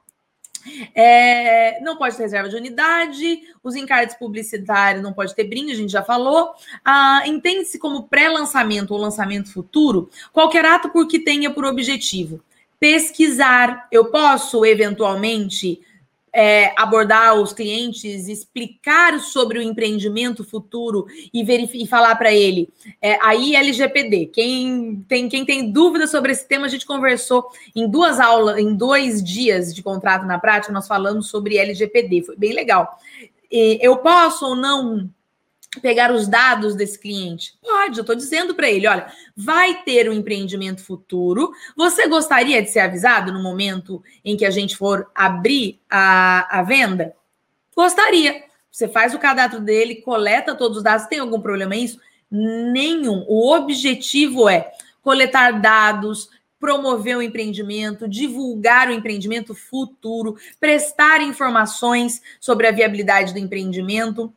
É, 0.96 1.80
não 1.82 1.96
pode 1.96 2.18
ter 2.18 2.24
reserva 2.24 2.50
de 2.50 2.56
unidade, 2.56 3.42
os 3.64 3.76
encartes 3.76 4.16
publicitários 4.16 5.04
não 5.04 5.14
pode 5.14 5.36
ter 5.36 5.44
brinde, 5.44 5.74
a 5.74 5.76
gente 5.76 5.92
já 5.92 6.02
falou. 6.02 6.54
Ah, 6.84 7.22
Entende-se 7.26 7.78
como 7.78 8.08
pré-lançamento 8.08 8.92
ou 8.92 9.00
lançamento 9.00 9.54
futuro 9.54 10.10
qualquer 10.34 10.66
ato 10.66 10.90
por 10.90 11.08
que 11.08 11.20
tenha 11.20 11.52
por 11.52 11.66
objetivo 11.66 12.42
pesquisar. 12.80 13.88
Eu 13.92 14.06
posso, 14.06 14.66
eventualmente, 14.66 15.82
é, 16.36 16.74
abordar 16.76 17.34
os 17.40 17.54
clientes, 17.54 18.28
explicar 18.28 19.18
sobre 19.22 19.58
o 19.58 19.62
empreendimento 19.62 20.44
futuro 20.44 21.06
e, 21.34 21.42
e 21.42 21.88
falar 21.88 22.14
para 22.18 22.34
ele. 22.34 22.68
É, 23.02 23.18
aí, 23.22 23.56
LGPD. 23.56 24.26
Quem 24.34 25.06
tem, 25.08 25.30
quem 25.30 25.46
tem 25.46 25.72
dúvida 25.72 26.06
sobre 26.08 26.34
esse 26.34 26.46
tema, 26.46 26.66
a 26.66 26.70
gente 26.70 26.86
conversou 26.86 27.48
em 27.74 27.90
duas 27.90 28.20
aulas, 28.20 28.58
em 28.58 28.76
dois 28.76 29.24
dias 29.24 29.74
de 29.74 29.82
contrato 29.82 30.26
na 30.26 30.38
prática, 30.38 30.74
nós 30.74 30.90
falamos 30.90 31.30
sobre 31.30 31.58
LGPD. 31.58 32.24
Foi 32.24 32.36
bem 32.36 32.52
legal. 32.52 33.00
E 33.50 33.80
eu 33.82 33.96
posso 33.98 34.46
ou 34.46 34.56
não 34.58 35.10
pegar 35.80 36.12
os 36.12 36.28
dados 36.28 36.76
desse 36.76 37.00
cliente? 37.00 37.54
Pode, 37.62 37.98
eu 37.98 38.02
estou 38.02 38.16
dizendo 38.16 38.56
para 38.56 38.70
ele: 38.70 38.88
olha, 38.88 39.12
vai 39.36 39.84
ter 39.84 40.10
um 40.10 40.14
empreendimento 40.14 40.84
futuro. 40.84 41.52
Você 41.76 42.08
gostaria 42.08 42.62
de 42.62 42.70
ser 42.70 42.80
avisado 42.80 43.32
no 43.32 43.42
momento 43.42 44.04
em 44.24 44.36
que 44.36 44.46
a 44.46 44.52
gente 44.52 44.76
for 44.76 45.10
abrir 45.14 45.80
a, 45.90 46.60
a 46.60 46.64
venda? 46.64 47.14
Gostaria. 47.76 48.44
Você 48.72 48.90
faz 48.90 49.14
o 49.14 49.20
cadastro 49.20 49.62
dele, 49.62 50.02
coleta 50.02 50.54
todos 50.54 50.78
os 50.78 50.84
dados. 50.84 51.08
Tem 51.08 51.20
algum 51.20 51.40
problema 51.40 51.76
isso? 51.76 52.00
Nenhum. 52.30 53.24
O 53.28 53.56
objetivo 53.56 54.50
é 54.50 54.72
coletar 55.02 55.62
dados, 55.62 56.30
promover 56.60 57.16
o 57.16 57.22
empreendimento, 57.22 58.08
divulgar 58.08 58.90
o 58.90 58.92
empreendimento 58.92 59.54
futuro, 59.54 60.36
prestar 60.60 61.22
informações 61.22 62.22
sobre 62.40 62.68
a 62.68 62.72
viabilidade 62.72 63.32
do 63.32 63.40
empreendimento. 63.40 64.34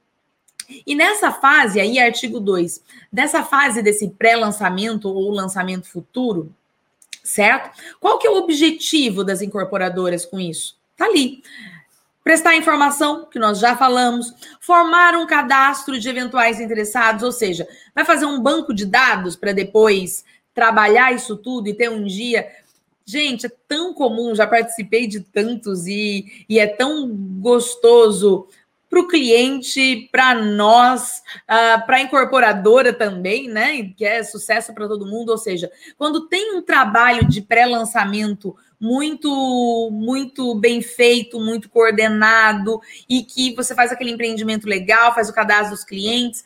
E 0.87 0.94
nessa 0.94 1.32
fase 1.32 1.80
aí, 1.80 1.98
artigo 1.98 2.40
2, 2.40 2.82
dessa 3.12 3.42
fase 3.42 3.82
desse 3.82 4.08
pré-lançamento 4.10 5.08
ou 5.08 5.30
lançamento 5.30 5.88
futuro, 5.88 6.54
certo? 7.25 7.70
Qual 7.98 8.18
que 8.18 8.26
é 8.26 8.30
o 8.30 8.37
objetivo 8.37 9.25
das 9.25 9.40
incorporadoras 9.40 10.25
com 10.25 10.38
isso? 10.38 10.76
Tá 10.96 11.06
ali. 11.06 11.42
Prestar 12.22 12.56
informação, 12.56 13.25
que 13.25 13.38
nós 13.38 13.58
já 13.58 13.75
falamos, 13.76 14.34
formar 14.60 15.14
um 15.14 15.26
cadastro 15.26 15.98
de 15.98 16.08
eventuais 16.08 16.60
interessados, 16.60 17.22
ou 17.22 17.32
seja, 17.32 17.66
vai 17.94 18.04
fazer 18.04 18.26
um 18.26 18.40
banco 18.40 18.75
de 18.75 18.84
dados 18.84 19.34
para 19.34 19.52
depois 19.52 20.25
trabalhar 20.54 21.14
isso 21.14 21.37
tudo 21.37 21.68
e 21.68 21.75
ter 21.75 21.90
um 21.90 22.04
dia 22.04 22.46
Gente, 23.10 23.46
é 23.46 23.52
tão 23.66 23.94
comum, 23.94 24.34
já 24.34 24.46
participei 24.46 25.06
de 25.06 25.20
tantos 25.20 25.87
e, 25.87 26.44
e 26.46 26.58
é 26.58 26.66
tão 26.66 27.08
gostoso 27.40 28.46
para 28.88 29.00
o 29.00 29.07
cliente, 29.07 30.09
para 30.11 30.35
nós, 30.35 31.18
uh, 31.18 31.42
ah, 31.49 31.83
para 31.87 31.99
a 31.99 32.00
incorporadora 32.00 32.92
também, 32.92 33.49
né? 33.49 33.92
Que 33.97 34.04
é 34.04 34.23
sucesso 34.23 34.73
para 34.73 34.88
todo 34.88 35.07
mundo. 35.07 35.30
Ou 35.30 35.38
seja, 35.38 35.71
quando 35.97 36.26
tem 36.26 36.57
um 36.57 36.62
trabalho 36.62 37.26
de 37.28 37.42
pré-lançamento 37.42 38.57
muito, 38.80 39.90
muito 39.92 40.54
bem 40.54 40.80
feito, 40.80 41.38
muito 41.40 41.68
coordenado, 41.68 42.80
e 43.09 43.23
que 43.23 43.54
você 43.54 43.75
faz 43.75 43.92
aquele 43.92 44.11
empreendimento 44.11 44.66
legal, 44.66 45.14
faz 45.14 45.28
o 45.28 45.35
cadastro 45.35 45.71
dos 45.71 45.85
clientes, 45.85 46.45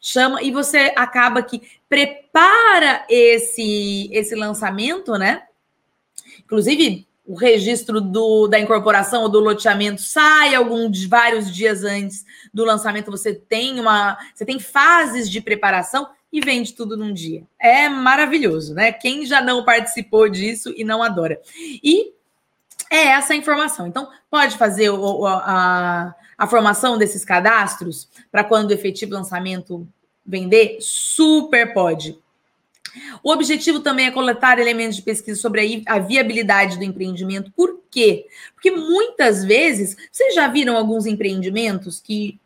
chama, 0.00 0.42
e 0.42 0.50
você 0.50 0.92
acaba 0.96 1.42
que 1.42 1.62
prepara 1.88 3.04
esse, 3.08 4.08
esse 4.12 4.34
lançamento, 4.34 5.12
né? 5.12 5.42
Inclusive, 6.40 7.06
o 7.26 7.34
registro 7.34 8.00
do, 8.00 8.46
da 8.46 8.60
incorporação 8.60 9.22
ou 9.22 9.28
do 9.28 9.40
loteamento 9.40 10.02
sai 10.02 10.54
alguns 10.54 11.04
vários 11.06 11.52
dias 11.52 11.82
antes 11.82 12.24
do 12.52 12.64
lançamento. 12.64 13.10
Você 13.10 13.34
tem 13.34 13.80
uma, 13.80 14.18
você 14.34 14.44
tem 14.44 14.58
fases 14.58 15.30
de 15.30 15.40
preparação 15.40 16.08
e 16.30 16.40
vende 16.40 16.74
tudo 16.74 16.96
num 16.96 17.12
dia. 17.12 17.44
É 17.58 17.88
maravilhoso, 17.88 18.74
né? 18.74 18.92
Quem 18.92 19.24
já 19.24 19.40
não 19.40 19.64
participou 19.64 20.28
disso 20.28 20.74
e 20.76 20.84
não 20.84 21.02
adora. 21.02 21.40
E 21.82 22.12
é 22.90 23.06
essa 23.06 23.32
a 23.32 23.36
informação. 23.36 23.86
Então, 23.86 24.08
pode 24.30 24.58
fazer 24.58 24.90
o, 24.90 25.26
a, 25.26 26.14
a 26.36 26.46
formação 26.46 26.98
desses 26.98 27.24
cadastros 27.24 28.08
para 28.30 28.44
quando 28.44 28.70
o 28.70 28.74
efetivo 28.74 29.14
lançamento 29.14 29.86
vender? 30.26 30.78
Super 30.80 31.72
pode. 31.72 32.18
O 33.22 33.30
objetivo 33.30 33.80
também 33.80 34.06
é 34.06 34.10
coletar 34.10 34.58
elementos 34.58 34.96
de 34.96 35.02
pesquisa 35.02 35.40
sobre 35.40 35.82
a, 35.86 35.98
viabilidade 35.98 36.78
do 36.78 36.84
empreendimento. 36.84 37.50
Por 37.52 37.80
quê? 37.90 38.26
Porque 38.54 38.70
muitas 38.70 39.44
vezes, 39.44 39.96
vocês 40.10 40.34
já 40.34 40.48
viram 40.48 40.76
alguns 40.76 41.06
empreendimentos 41.06 42.00
que 42.00 42.38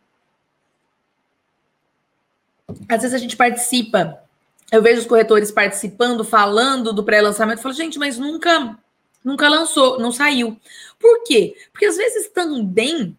às 2.89 3.03
vezes 3.03 3.15
a 3.15 3.19
gente 3.19 3.37
participa, 3.37 4.23
eu 4.71 4.83
vejo 4.83 5.01
os 5.01 5.07
corretores 5.07 5.51
participando, 5.51 6.23
falando 6.23 6.93
do 6.93 7.03
pré-lançamento, 7.03 7.63
falo, 7.63 7.75
gente, 7.75 7.99
mas 7.99 8.19
nunca 8.19 8.79
nunca 9.25 9.49
lançou, 9.49 9.99
não 9.99 10.13
saiu. 10.13 10.59
Por 10.99 11.25
quê? 11.25 11.55
Porque 11.73 11.87
às 11.87 11.97
vezes 11.97 12.29
também 12.29 13.17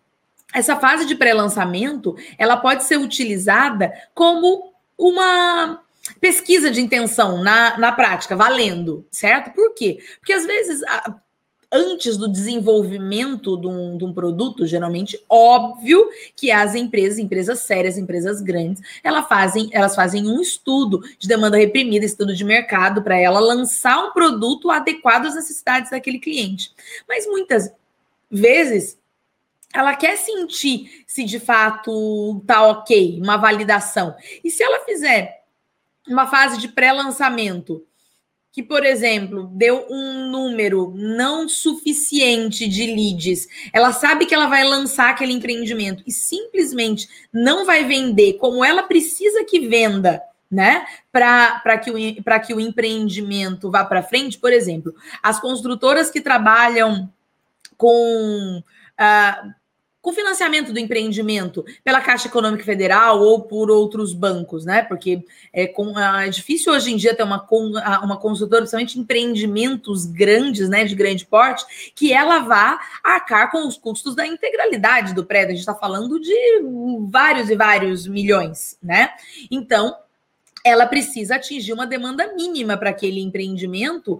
essa 0.54 0.76
fase 0.76 1.06
de 1.06 1.16
pré-lançamento, 1.16 2.16
ela 2.38 2.58
pode 2.58 2.84
ser 2.84 2.98
utilizada 2.98 3.92
como 4.14 4.74
uma 4.98 5.82
pesquisa 6.20 6.72
de 6.72 6.82
intenção 6.82 7.44
na, 7.44 7.78
na 7.78 7.92
prática, 7.92 8.36
valendo, 8.36 9.06
certo? 9.12 9.54
Por 9.54 9.74
quê? 9.74 10.00
Porque 10.20 10.34
às 10.34 10.46
vezes, 10.46 10.82
antes 11.72 12.18
do 12.18 12.28
desenvolvimento 12.28 13.58
de 13.58 13.68
um, 13.68 13.98
de 13.98 14.06
um, 14.06 14.14
produto, 14.14 14.66
geralmente, 14.66 15.24
óbvio 15.30 16.10
que 16.36 16.52
as 16.52 16.74
empresas, 16.74 17.20
empresas 17.20 17.60
sérias, 17.60 17.98
empresas 17.98 18.42
grandes, 18.42 18.82
elas 19.04 19.28
fazem, 19.28 19.70
elas 19.72 19.96
fazem 19.96 20.28
um 20.28 20.42
estudo 20.42 21.02
de 21.18 21.28
demanda 21.28 21.58
reprimida, 21.58 22.06
estudo 22.06 22.36
de 22.36 22.44
mercado, 22.44 23.04
para 23.04 23.18
ela 23.18 23.40
lançar 23.40 24.04
um 24.06 24.12
produto 24.12 24.72
adequado 24.72 25.28
às 25.28 25.36
necessidades 25.36 25.92
daquele 25.92 26.20
cliente. 26.20 26.72
Mas 27.08 27.28
muitas 27.28 27.72
vezes 28.32 28.98
ela 29.72 29.96
quer 29.96 30.18
sentir 30.18 31.04
se 31.06 31.24
de 31.24 31.40
fato 31.40 32.42
tá 32.48 32.68
ok, 32.68 33.20
uma 33.22 33.38
validação. 33.38 34.16
E 34.44 34.50
se 34.50 34.64
ela 34.64 34.84
fizer 34.84 35.39
uma 36.10 36.28
fase 36.28 36.58
de 36.60 36.68
pré-lançamento 36.68 37.86
que, 38.52 38.64
por 38.64 38.84
exemplo, 38.84 39.48
deu 39.54 39.86
um 39.90 40.30
número 40.30 40.92
não 40.96 41.48
suficiente 41.48 42.68
de 42.68 42.88
leads, 42.88 43.48
ela 43.72 43.94
sabe 43.94 44.26
que 44.26 44.34
ela 44.34 44.48
vai 44.48 44.64
lançar 44.64 45.12
aquele 45.12 45.34
empreendimento 45.34 46.04
e 46.06 46.12
simplesmente 46.12 47.08
não 47.32 47.66
vai 47.66 47.86
vender 47.86 48.34
como 48.34 48.66
ela 48.66 48.84
precisa 48.84 49.46
que 49.46 49.68
venda, 49.68 50.22
né? 50.50 50.86
Para 51.12 51.78
que, 51.78 51.92
o, 51.92 51.96
que 52.46 52.54
o 52.54 52.60
empreendimento 52.60 53.70
vá 53.70 53.86
para 53.86 54.02
frente, 54.02 54.40
por 54.40 54.52
exemplo, 54.52 54.96
as 55.22 55.40
construtoras 55.40 56.10
que 56.10 56.20
trabalham 56.20 57.12
com. 57.78 58.64
Uh, 59.00 59.59
com 60.10 60.14
financiamento 60.14 60.74
do 60.74 60.80
empreendimento 60.80 61.64
pela 61.84 62.02
Caixa 62.02 62.28
Econômica 62.28 62.64
Federal 62.64 63.22
ou 63.22 63.44
por 63.44 63.70
outros 63.70 64.12
bancos, 64.12 64.66
né? 64.66 64.82
Porque 64.82 65.24
é, 65.54 65.68
com, 65.68 65.98
é 66.00 66.28
difícil 66.30 66.74
hoje 66.74 66.92
em 66.92 66.98
dia 66.98 67.14
ter 67.14 67.22
uma, 67.22 67.46
uma 68.04 68.18
consultora, 68.18 68.62
principalmente 68.62 69.00
empreendimentos 69.00 70.08
grandes, 70.08 70.68
né, 70.68 70.84
de 70.84 70.96
grande 70.96 71.26
porte, 71.26 71.92
que 71.94 72.12
ela 72.12 72.40
vá 72.40 72.80
arcar 73.04 73.52
com 73.52 73.68
os 73.68 73.78
custos 73.78 74.16
da 74.16 74.26
integralidade 74.26 75.14
do 75.14 75.24
prédio. 75.24 75.50
A 75.50 75.52
gente 75.52 75.60
está 75.60 75.76
falando 75.76 76.20
de 76.20 76.36
vários 77.10 77.50
e 77.50 77.56
vários 77.56 78.08
milhões, 78.08 78.78
né? 78.82 79.12
Então, 79.52 79.96
ela 80.66 80.88
precisa 80.88 81.36
atingir 81.36 81.72
uma 81.72 81.86
demanda 81.86 82.34
mínima 82.34 82.76
para 82.78 82.90
aquele 82.90 83.22
empreendimento 83.22 84.20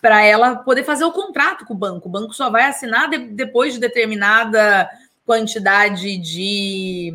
para 0.00 0.22
ela 0.24 0.56
poder 0.56 0.84
fazer 0.84 1.04
o 1.04 1.12
contrato 1.12 1.64
com 1.64 1.74
o 1.74 1.76
banco. 1.76 2.08
O 2.08 2.12
banco 2.12 2.32
só 2.32 2.48
vai 2.50 2.64
assinar 2.64 3.10
de, 3.10 3.18
depois 3.18 3.74
de 3.74 3.80
determinada 3.80 4.88
quantidade 5.24 6.16
de, 6.18 7.14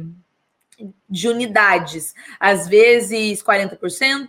de 1.09 1.27
unidades. 1.27 2.13
Às 2.39 2.67
vezes 2.67 3.41
40%, 3.41 3.77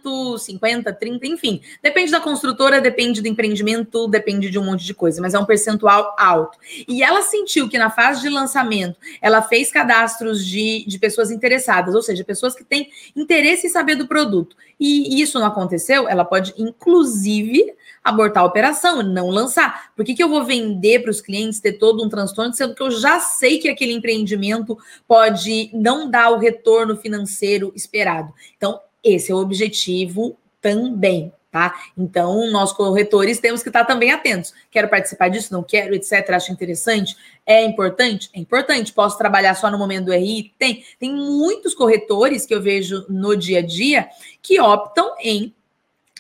50%, 0.03 0.85
30%, 0.85 1.21
enfim. 1.25 1.61
Depende 1.83 2.11
da 2.11 2.21
construtora, 2.21 2.81
depende 2.81 3.21
do 3.21 3.29
empreendimento, 3.29 4.09
depende 4.09 4.51
de 4.51 4.59
um 4.59 4.65
monte 4.65 4.85
de 4.85 4.95
coisa, 4.95 5.21
mas 5.21 5.35
é 5.35 5.39
um 5.39 5.45
percentual 5.45 6.15
alto. 6.19 6.59
E 6.87 7.03
ela 7.03 7.23
sentiu 7.23 7.69
que 7.69 7.79
na 7.79 7.91
fase 7.91 8.23
de 8.23 8.29
lançamento 8.29 8.97
ela 9.21 9.43
fez 9.43 9.71
cadastros 9.71 10.45
de, 10.45 10.85
de 10.87 10.99
pessoas 10.99 11.31
interessadas, 11.31 11.95
ou 11.95 12.03
seja, 12.03 12.25
pessoas 12.25 12.55
que 12.55 12.65
têm 12.65 12.91
interesse 13.15 13.67
em 13.67 13.71
saber 13.71 13.97
do 13.97 14.09
produto. 14.09 14.57
E 14.81 15.21
isso 15.21 15.39
não 15.39 15.47
aconteceu, 15.47 16.09
ela 16.09 16.25
pode, 16.25 16.55
inclusive, 16.57 17.75
abortar 18.09 18.43
a 18.43 18.47
operação, 18.47 19.03
não 19.03 19.29
lançar. 19.29 19.93
Por 19.95 20.05
que, 20.05 20.15
que 20.15 20.23
eu 20.23 20.29
vou 20.29 20.45
vender 20.45 21.01
para 21.01 21.11
os 21.11 21.21
clientes 21.21 21.61
ter 21.61 21.73
todo 21.75 22.05
um 22.05 22.09
transtorno, 22.09 22.53
sendo 22.55 22.75
que 22.75 22.83
eu 22.83 22.91
já 22.91 23.21
sei 23.21 23.59
que 23.59 23.69
aquele 23.69 23.93
empreendimento 23.93 24.77
pode 25.07 25.71
não 25.73 26.11
dar 26.11 26.31
o 26.31 26.39
retorno 26.39 26.97
financeiro 26.97 27.73
esperado? 27.75 28.33
Então, 28.57 28.81
esse 29.03 29.31
é 29.31 29.35
o 29.35 29.39
objetivo 29.39 30.37
também. 30.61 31.33
Tá? 31.51 31.75
Então, 31.97 32.51
nós 32.51 32.75
corretores 32.75 33.41
temos 33.41 33.63
que 33.63 33.71
estar 33.71 33.87
também 33.87 34.11
atentos. 34.11 34.53
Quero 34.71 34.87
participar 34.87 35.29
disso, 35.29 35.51
não 35.51 35.63
quero, 35.63 35.95
etc. 35.95 36.29
Acho 36.31 36.53
interessante. 36.53 37.17
É 37.47 37.65
importante? 37.65 38.29
É 38.35 38.39
importante. 38.39 38.93
Posso 38.93 39.17
trabalhar 39.17 39.55
só 39.55 39.71
no 39.71 39.79
momento 39.79 40.05
do 40.05 40.13
RI? 40.13 40.53
Tem. 40.59 40.85
Tem 41.01 41.11
muitos 41.11 41.75
corretores 41.75 42.45
que 42.45 42.55
eu 42.55 42.61
vejo 42.61 43.07
no 43.09 43.35
dia 43.35 43.61
a 43.61 43.63
dia 43.63 44.11
que 44.43 44.61
optam 44.61 45.15
em 45.21 45.55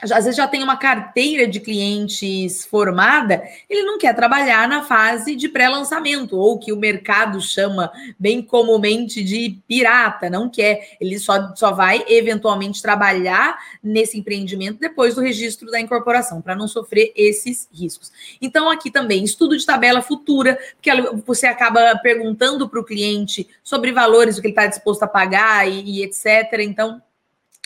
às 0.02 0.10
vezes 0.24 0.36
já 0.36 0.46
tem 0.46 0.62
uma 0.62 0.76
carteira 0.76 1.46
de 1.46 1.58
clientes 1.58 2.64
formada, 2.64 3.42
ele 3.68 3.82
não 3.82 3.98
quer 3.98 4.14
trabalhar 4.14 4.68
na 4.68 4.82
fase 4.82 5.34
de 5.34 5.48
pré-lançamento, 5.48 6.36
ou 6.36 6.58
que 6.58 6.72
o 6.72 6.76
mercado 6.76 7.40
chama 7.40 7.90
bem 8.18 8.40
comumente 8.40 9.22
de 9.22 9.58
pirata, 9.66 10.30
não 10.30 10.48
quer. 10.48 10.96
Ele 11.00 11.18
só, 11.18 11.54
só 11.56 11.72
vai 11.72 12.04
eventualmente 12.08 12.80
trabalhar 12.80 13.58
nesse 13.82 14.16
empreendimento 14.18 14.78
depois 14.78 15.16
do 15.16 15.20
registro 15.20 15.70
da 15.70 15.80
incorporação, 15.80 16.40
para 16.40 16.54
não 16.54 16.68
sofrer 16.68 17.12
esses 17.16 17.68
riscos. 17.72 18.12
Então, 18.40 18.70
aqui 18.70 18.90
também, 18.90 19.24
estudo 19.24 19.56
de 19.56 19.66
tabela 19.66 20.00
futura, 20.00 20.58
porque 20.74 20.90
você 21.26 21.46
acaba 21.46 21.98
perguntando 21.98 22.68
para 22.68 22.80
o 22.80 22.84
cliente 22.84 23.48
sobre 23.64 23.90
valores, 23.90 24.38
o 24.38 24.40
que 24.40 24.46
ele 24.46 24.52
está 24.52 24.66
disposto 24.66 25.02
a 25.02 25.08
pagar 25.08 25.68
e, 25.68 25.98
e 25.98 26.02
etc. 26.04 26.60
Então, 26.60 27.02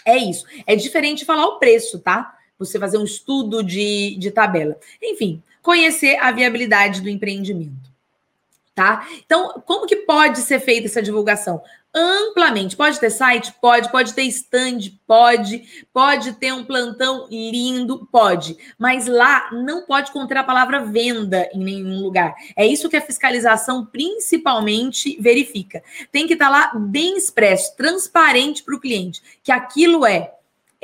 é 0.04 0.16
isso. 0.16 0.46
É 0.66 0.74
diferente 0.74 1.24
falar 1.24 1.46
o 1.46 1.58
preço, 1.58 1.98
tá? 1.98 2.36
Você 2.58 2.78
fazer 2.78 2.98
um 2.98 3.04
estudo 3.04 3.62
de, 3.62 4.16
de 4.18 4.30
tabela. 4.30 4.76
Enfim, 5.02 5.42
conhecer 5.60 6.16
a 6.16 6.30
viabilidade 6.30 7.00
do 7.00 7.08
empreendimento. 7.08 7.90
Tá? 8.74 9.06
Então, 9.24 9.62
como 9.66 9.86
que 9.86 9.96
pode 9.96 10.40
ser 10.40 10.58
feita 10.58 10.86
essa 10.86 11.02
divulgação? 11.02 11.62
Amplamente. 11.94 12.76
Pode 12.76 12.98
ter 12.98 13.10
site? 13.10 13.54
Pode. 13.60 13.90
Pode 13.90 14.14
ter 14.14 14.22
stand? 14.24 14.92
Pode. 15.06 15.86
Pode 15.92 16.32
ter 16.34 16.52
um 16.52 16.64
plantão 16.64 17.26
lindo? 17.30 18.08
Pode. 18.10 18.56
Mas 18.78 19.06
lá 19.06 19.50
não 19.52 19.82
pode 19.86 20.10
conter 20.12 20.38
a 20.38 20.44
palavra 20.44 20.84
venda 20.84 21.48
em 21.52 21.58
nenhum 21.58 22.00
lugar. 22.00 22.34
É 22.56 22.66
isso 22.66 22.88
que 22.88 22.96
a 22.96 23.02
fiscalização 23.02 23.84
principalmente 23.84 25.16
verifica. 25.20 25.82
Tem 26.10 26.26
que 26.26 26.34
estar 26.34 26.48
lá 26.48 26.72
bem 26.74 27.16
expresso, 27.16 27.76
transparente 27.76 28.62
para 28.62 28.74
o 28.74 28.80
cliente, 28.80 29.22
que 29.42 29.52
aquilo 29.52 30.06
é 30.06 30.32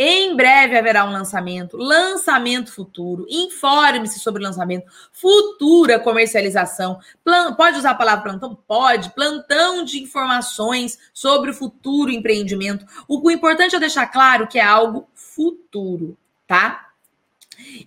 em 0.00 0.36
breve 0.36 0.78
haverá 0.78 1.04
um 1.04 1.10
lançamento, 1.10 1.76
lançamento 1.76 2.72
futuro, 2.72 3.26
informe-se 3.28 4.20
sobre 4.20 4.40
o 4.40 4.46
lançamento, 4.46 4.86
futura 5.12 5.98
comercialização. 5.98 7.00
Plan, 7.24 7.52
pode 7.54 7.78
usar 7.78 7.90
a 7.90 7.94
palavra 7.96 8.22
plantão? 8.22 8.56
Pode. 8.66 9.10
Plantão 9.10 9.84
de 9.84 9.98
informações 9.98 10.96
sobre 11.12 11.50
o 11.50 11.54
futuro 11.54 12.12
empreendimento. 12.12 12.86
O, 13.08 13.26
o 13.26 13.30
importante 13.30 13.74
é 13.74 13.80
deixar 13.80 14.06
claro 14.06 14.46
que 14.46 14.60
é 14.60 14.62
algo 14.62 15.08
futuro, 15.14 16.16
tá? 16.46 16.84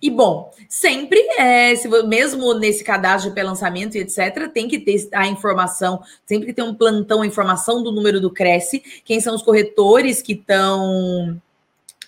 E 0.02 0.10
bom, 0.10 0.52
sempre, 0.68 1.18
é, 1.38 1.74
se, 1.74 1.88
mesmo 2.04 2.52
nesse 2.52 2.84
cadastro 2.84 3.30
de 3.30 3.34
pré-lançamento 3.34 3.96
e 3.96 4.00
etc., 4.00 4.50
tem 4.52 4.68
que 4.68 4.78
ter 4.78 5.08
a 5.14 5.26
informação, 5.26 6.02
sempre 6.26 6.48
que 6.48 6.52
tem 6.52 6.62
um 6.62 6.74
plantão, 6.74 7.22
a 7.22 7.26
informação 7.26 7.82
do 7.82 7.90
número 7.90 8.20
do 8.20 8.30
Cresce, 8.30 8.82
quem 9.02 9.18
são 9.18 9.34
os 9.34 9.40
corretores 9.40 10.20
que 10.20 10.34
estão 10.34 11.40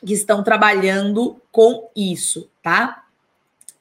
que 0.05 0.13
estão 0.13 0.43
trabalhando 0.43 1.41
com 1.51 1.91
isso, 1.97 2.51
tá? 2.63 3.05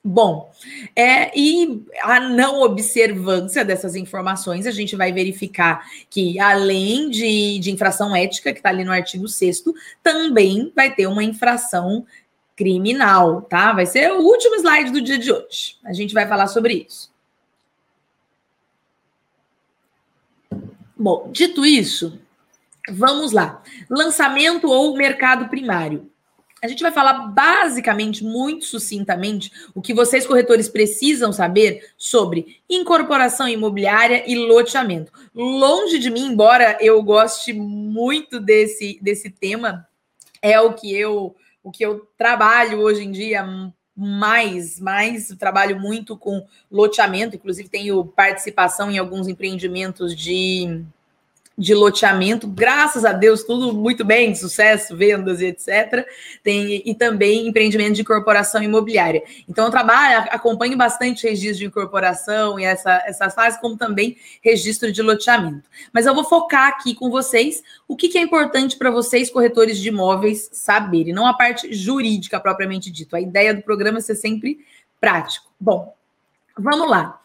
Bom, 0.06 0.52
é, 0.94 1.32
e 1.38 1.86
a 2.02 2.20
não 2.20 2.62
observância 2.62 3.64
dessas 3.64 3.96
informações, 3.96 4.68
a 4.68 4.72
gente 4.72 4.98
vai 4.98 5.14
verificar 5.14 5.90
que, 6.10 6.38
além 6.42 7.10
de, 7.10 7.58
de 7.60 7.72
infração 7.72 8.14
ética, 8.14 8.52
que 8.52 8.60
está 8.60 8.68
ali 8.68 8.84
no 8.84 8.92
artigo 8.92 9.30
6, 9.30 9.64
também 10.04 10.74
vai 10.76 10.94
ter 10.94 11.08
uma 11.08 11.24
infração 11.24 12.06
criminal, 12.54 13.44
tá? 13.44 13.72
Vai 13.72 13.86
ser 13.86 14.12
o 14.12 14.20
último 14.20 14.56
slide 14.56 14.92
do 14.92 15.02
dia 15.02 15.18
de 15.18 15.32
hoje. 15.32 15.78
A 15.86 15.94
gente 15.94 16.14
vai 16.14 16.28
falar 16.28 16.48
sobre 16.48 16.86
isso. 16.86 17.10
Bom, 20.98 21.30
dito 21.32 21.66
isso, 21.66 22.20
vamos 22.90 23.32
lá. 23.32 23.64
Lançamento 23.90 24.70
ou 24.70 24.98
mercado 24.98 25.48
primário. 25.48 26.12
A 26.64 26.68
gente 26.70 26.82
vai 26.82 26.94
falar 26.94 27.28
basicamente, 27.28 28.24
muito 28.24 28.64
sucintamente, 28.64 29.52
o 29.76 29.82
que 29.82 29.94
vocês 29.94 30.26
corretores 30.26 30.70
precisam 30.70 31.34
saber 31.34 31.92
sobre 31.98 32.62
incorporação 32.70 33.50
imobiliária 33.50 34.24
e 34.26 34.34
loteamento. 34.34 35.12
Longe 35.36 36.00
de 36.00 36.10
mim, 36.10 36.28
embora 36.28 36.78
eu 36.80 37.04
goste 37.04 37.52
muito 37.52 38.40
desse, 38.40 38.98
desse 39.02 39.30
tema, 39.30 39.86
é 40.42 40.58
o 40.62 40.74
que 40.74 40.96
eu 40.98 41.36
o 41.62 41.72
que 41.72 41.86
eu 41.86 42.08
trabalho 42.18 42.80
hoje 42.80 43.04
em 43.04 43.12
dia 43.12 43.46
mais, 43.96 44.80
mais 44.80 45.28
trabalho 45.40 45.80
muito 45.80 46.18
com 46.18 46.46
loteamento, 46.70 47.36
inclusive 47.36 47.70
tenho 47.70 48.06
participação 48.06 48.90
em 48.90 48.98
alguns 48.98 49.28
empreendimentos 49.28 50.16
de 50.16 50.84
de 51.58 51.76
loteamento, 51.76 52.48
graças 52.48 53.06
a 53.06 53.12
Deus, 53.12 53.44
tudo 53.44 53.74
muito 53.74 54.04
bem, 54.04 54.34
sucesso, 54.34 54.98
vendas 54.98 55.40
e 55.40 55.46
etc. 55.46 56.08
Tem, 56.44 56.82
e 56.84 56.96
também 56.96 57.48
empreendimento 57.48 57.94
de 57.94 58.02
incorporação 58.02 58.62
imobiliária. 58.64 59.22
Então, 59.48 59.66
eu 59.66 59.72
trabalho, 59.72 60.28
acompanho 60.32 60.76
bastante 60.76 61.28
registro 61.28 61.60
de 61.60 61.66
incorporação 61.66 62.60
e 62.60 62.64
essa, 62.64 63.04
essas 63.06 63.36
fases, 63.36 63.60
como 63.60 63.78
também 63.78 64.18
registro 64.42 64.92
de 64.92 65.02
loteamento. 65.02 65.70
Mas 65.94 66.08
eu 66.08 66.16
vou 66.16 66.24
focar 66.24 66.70
aqui 66.70 66.96
com 66.96 67.10
vocês 67.12 67.62
o 67.88 67.96
que, 67.96 68.10
que 68.10 68.18
é 68.18 68.22
importante 68.22 68.76
para 68.76 68.90
vocês, 68.90 69.30
corretores 69.30 69.78
de 69.78 69.90
imóveis, 69.90 70.50
saberem, 70.52 71.14
não 71.14 71.28
a 71.28 71.34
parte 71.34 71.72
jurídica 71.72 72.40
propriamente 72.40 72.90
dito. 72.90 73.16
A 73.16 73.22
ideia 73.22 73.54
do 73.54 73.62
programa 73.62 74.00
é 74.00 74.02
ser 74.02 74.16
sempre 74.16 74.66
prático. 75.00 75.52
Bom, 75.60 75.94
vamos 76.58 76.90
lá. 76.90 77.20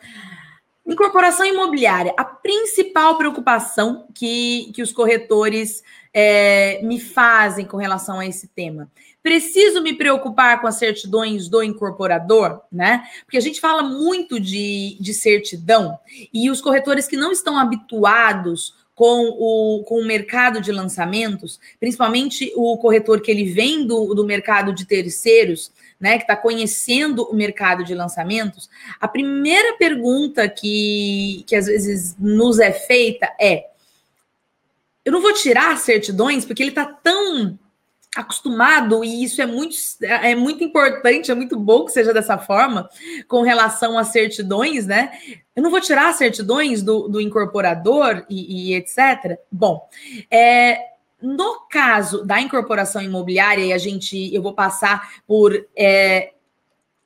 Incorporação 0.88 1.44
imobiliária, 1.44 2.14
a 2.16 2.24
principal 2.24 3.18
preocupação 3.18 4.06
que, 4.14 4.72
que 4.74 4.80
os 4.80 4.90
corretores 4.90 5.82
é, 6.14 6.80
me 6.82 6.98
fazem 6.98 7.66
com 7.66 7.76
relação 7.76 8.18
a 8.18 8.26
esse 8.26 8.48
tema. 8.48 8.90
Preciso 9.22 9.82
me 9.82 9.92
preocupar 9.92 10.58
com 10.62 10.66
as 10.66 10.76
certidões 10.76 11.46
do 11.46 11.62
incorporador, 11.62 12.62
né? 12.72 13.04
Porque 13.26 13.36
a 13.36 13.40
gente 13.42 13.60
fala 13.60 13.82
muito 13.82 14.40
de, 14.40 14.96
de 14.98 15.12
certidão 15.12 15.98
e 16.32 16.50
os 16.50 16.62
corretores 16.62 17.06
que 17.06 17.18
não 17.18 17.32
estão 17.32 17.58
habituados 17.58 18.74
com 18.94 19.28
o, 19.28 19.84
com 19.84 20.00
o 20.00 20.06
mercado 20.06 20.60
de 20.60 20.72
lançamentos, 20.72 21.60
principalmente 21.78 22.50
o 22.56 22.78
corretor 22.78 23.20
que 23.20 23.30
ele 23.30 23.44
vem 23.44 23.86
do, 23.86 24.14
do 24.14 24.24
mercado 24.24 24.72
de 24.72 24.86
terceiros, 24.86 25.70
né, 26.00 26.16
que 26.16 26.24
está 26.24 26.36
conhecendo 26.36 27.24
o 27.24 27.34
mercado 27.34 27.84
de 27.84 27.94
lançamentos, 27.94 28.70
a 29.00 29.08
primeira 29.08 29.76
pergunta 29.76 30.48
que, 30.48 31.44
que 31.46 31.56
às 31.56 31.66
vezes 31.66 32.16
nos 32.18 32.58
é 32.58 32.72
feita 32.72 33.28
é: 33.40 33.66
eu 35.04 35.12
não 35.12 35.20
vou 35.20 35.32
tirar 35.32 35.76
certidões 35.78 36.44
porque 36.44 36.62
ele 36.62 36.70
está 36.70 36.84
tão 36.84 37.58
acostumado, 38.16 39.04
e 39.04 39.22
isso 39.22 39.40
é 39.40 39.46
muito, 39.46 39.76
é 40.02 40.34
muito 40.34 40.64
importante, 40.64 41.30
é 41.30 41.34
muito 41.34 41.58
bom 41.58 41.84
que 41.84 41.92
seja 41.92 42.12
dessa 42.12 42.38
forma, 42.38 42.88
com 43.28 43.42
relação 43.42 43.98
às 43.98 44.08
certidões, 44.08 44.86
né? 44.86 45.12
Eu 45.54 45.62
não 45.62 45.70
vou 45.70 45.80
tirar 45.80 46.12
certidões 46.14 46.82
do, 46.82 47.06
do 47.08 47.20
incorporador 47.20 48.24
e, 48.28 48.70
e 48.70 48.74
etc. 48.74 49.38
Bom, 49.52 49.88
é, 50.30 50.78
no 51.20 51.60
caso 51.68 52.24
da 52.24 52.40
incorporação 52.40 53.02
imobiliária, 53.02 53.64
e 53.64 53.72
a 53.72 53.78
gente, 53.78 54.32
eu 54.34 54.40
vou 54.40 54.52
passar 54.52 55.20
por, 55.26 55.66
é, 55.76 56.32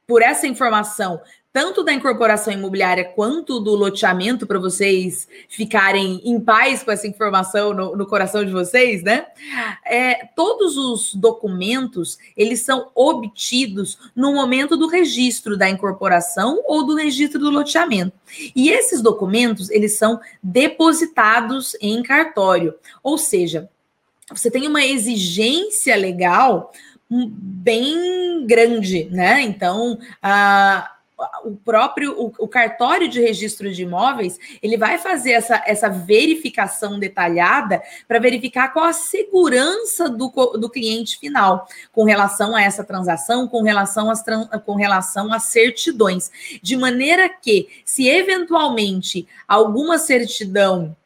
por 0.07 0.23
essa 0.23 0.47
informação, 0.47 1.21
tanto 1.53 1.85
da 1.85 1.93
incorporação 1.93 2.53
imobiliária 2.53 3.05
quanto 3.05 3.61
do 3.61 3.75
loteamento, 3.75 4.47
para 4.47 4.59
vocês 4.59 5.29
ficarem 5.49 6.21
em 6.25 6.41
paz 6.41 6.83
com 6.83 6.91
essa 6.91 7.07
informação 7.07 7.75
no, 7.75 7.95
no 7.95 8.07
coração 8.07 8.43
de 8.43 8.51
vocês, 8.51 9.03
né? 9.03 9.27
É, 9.85 10.27
todos 10.35 10.79
os 10.79 11.15
documentos, 11.15 12.19
eles 12.35 12.61
são 12.61 12.91
obtidos 12.95 13.99
no 14.17 14.33
momento 14.33 14.79
do 14.79 14.89
registro 14.89 15.57
da 15.57 15.69
incorporação 15.69 16.63
ou 16.67 16.87
do 16.87 16.95
registro 16.95 17.39
do 17.39 17.51
loteamento. 17.51 18.17
E 18.57 18.71
esses 18.71 19.03
documentos, 19.03 19.69
eles 19.71 19.99
são 19.99 20.19
depositados 20.43 21.77
em 21.83 22.03
cartório, 22.03 22.75
ou 23.03 23.19
seja, 23.19 23.69
você 24.35 24.51
tem 24.51 24.67
uma 24.67 24.85
exigência 24.85 25.97
legal 25.97 26.73
bem 27.11 28.47
grande, 28.47 29.05
né? 29.11 29.43
Então, 29.43 29.99
a, 30.23 30.91
o 31.45 31.57
próprio 31.57 32.13
o, 32.19 32.33
o, 32.39 32.49
cartório 32.49 33.09
de 33.09 33.21
registro 33.21 33.73
de 33.73 33.83
imóveis 33.83 34.39
ele 34.63 34.77
vai 34.77 34.99
fazer 34.99 35.33
essa, 35.33 35.63
essa 35.67 35.89
verificação 35.89 36.99
detalhada 36.99 37.83
para 38.09 38.19
verificar 38.19 38.73
qual 38.73 38.87
a 38.87 38.93
segurança 38.93 40.09
do, 40.09 40.29
do 40.59 40.71
cliente 40.71 41.19
final 41.19 41.67
com 41.93 42.05
relação 42.05 42.57
a 42.57 42.63
essa 42.63 42.83
transação, 42.83 43.47
com 43.47 43.63
relação 43.63 44.11
às, 44.11 44.25
com 44.65 44.75
relação 44.75 45.33
às 45.33 45.45
certidões, 45.45 46.31
de 46.63 46.77
maneira 46.77 47.29
que, 47.29 47.69
se 47.85 48.09
eventualmente 48.09 49.27
alguma 49.47 49.99
certidão 49.99 50.97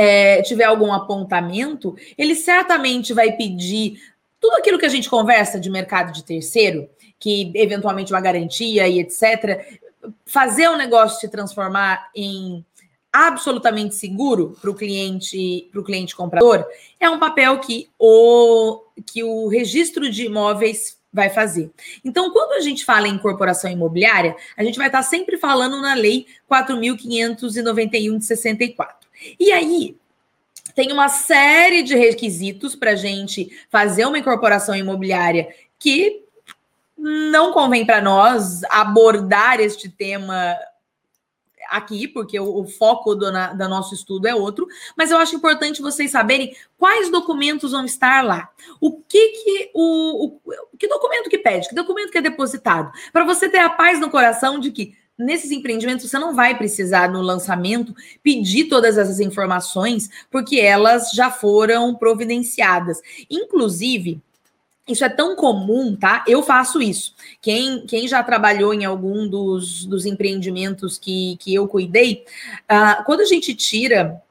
é, 0.00 0.42
tiver 0.42 0.62
algum 0.62 0.92
apontamento, 0.92 1.96
ele 2.16 2.36
certamente 2.36 3.12
vai 3.12 3.32
pedir 3.32 4.00
tudo 4.38 4.54
aquilo 4.54 4.78
que 4.78 4.86
a 4.86 4.88
gente 4.88 5.10
conversa 5.10 5.58
de 5.58 5.68
mercado 5.68 6.12
de 6.12 6.22
terceiro, 6.22 6.88
que 7.18 7.50
eventualmente 7.56 8.12
uma 8.12 8.20
garantia 8.20 8.86
e 8.86 9.00
etc. 9.00 9.80
Fazer 10.24 10.68
o 10.68 10.76
negócio 10.76 11.18
se 11.18 11.28
transformar 11.28 12.10
em 12.14 12.64
absolutamente 13.12 13.96
seguro 13.96 14.56
para 14.60 14.70
o 14.70 14.74
cliente, 14.74 15.68
para 15.72 15.80
o 15.80 15.84
cliente 15.84 16.14
comprador, 16.14 16.64
é 17.00 17.10
um 17.10 17.18
papel 17.18 17.58
que 17.58 17.90
o, 17.98 18.80
que 19.04 19.24
o 19.24 19.48
registro 19.48 20.08
de 20.08 20.26
imóveis 20.26 20.96
vai 21.12 21.28
fazer. 21.28 21.72
Então, 22.04 22.30
quando 22.30 22.52
a 22.52 22.60
gente 22.60 22.84
fala 22.84 23.08
em 23.08 23.14
incorporação 23.14 23.68
imobiliária, 23.68 24.36
a 24.56 24.62
gente 24.62 24.78
vai 24.78 24.86
estar 24.86 25.02
sempre 25.02 25.38
falando 25.38 25.82
na 25.82 25.94
lei 25.94 26.24
4.591 26.48 28.18
de 28.18 28.24
64. 28.24 28.97
E 29.38 29.52
aí, 29.52 29.96
tem 30.74 30.92
uma 30.92 31.08
série 31.08 31.82
de 31.82 31.96
requisitos 31.96 32.76
para 32.76 32.94
gente 32.94 33.48
fazer 33.70 34.06
uma 34.06 34.18
incorporação 34.18 34.74
imobiliária 34.76 35.48
que 35.78 36.24
não 36.96 37.52
convém 37.52 37.86
para 37.86 38.00
nós 38.00 38.62
abordar 38.64 39.60
este 39.60 39.88
tema 39.88 40.56
aqui, 41.68 42.08
porque 42.08 42.38
o, 42.40 42.60
o 42.60 42.66
foco 42.66 43.14
do, 43.14 43.30
na, 43.30 43.52
do 43.52 43.68
nosso 43.68 43.94
estudo 43.94 44.26
é 44.26 44.34
outro, 44.34 44.66
mas 44.96 45.10
eu 45.10 45.18
acho 45.18 45.36
importante 45.36 45.82
vocês 45.82 46.10
saberem 46.10 46.56
quais 46.76 47.10
documentos 47.10 47.72
vão 47.72 47.84
estar 47.84 48.24
lá. 48.24 48.48
O 48.80 49.00
que 49.00 49.28
que 49.28 49.70
o, 49.74 50.26
o 50.26 50.76
que 50.78 50.88
documento 50.88 51.28
que 51.28 51.38
pede, 51.38 51.68
que 51.68 51.74
documento 51.74 52.10
que 52.10 52.18
é 52.18 52.22
depositado, 52.22 52.90
para 53.12 53.24
você 53.24 53.48
ter 53.48 53.58
a 53.58 53.70
paz 53.70 54.00
no 54.00 54.10
coração 54.10 54.58
de 54.58 54.70
que 54.70 54.96
nesses 55.18 55.50
empreendimentos 55.50 56.08
você 56.08 56.18
não 56.18 56.34
vai 56.34 56.56
precisar 56.56 57.10
no 57.10 57.20
lançamento 57.20 57.94
pedir 58.22 58.66
todas 58.66 58.96
essas 58.96 59.18
informações, 59.18 60.08
porque 60.30 60.60
elas 60.60 61.10
já 61.10 61.30
foram 61.30 61.94
providenciadas. 61.94 63.00
Inclusive, 63.28 64.20
isso 64.88 65.04
é 65.04 65.08
tão 65.08 65.36
comum, 65.36 65.94
tá? 65.94 66.24
Eu 66.26 66.42
faço 66.42 66.80
isso. 66.80 67.14
Quem, 67.42 67.84
quem 67.86 68.08
já 68.08 68.22
trabalhou 68.22 68.72
em 68.72 68.84
algum 68.84 69.28
dos, 69.28 69.84
dos 69.84 70.06
empreendimentos 70.06 70.96
que, 70.98 71.36
que 71.38 71.54
eu 71.54 71.68
cuidei, 71.68 72.24
uh, 72.70 73.04
quando 73.04 73.20
a 73.20 73.26
gente 73.26 73.54
tira 73.54 74.22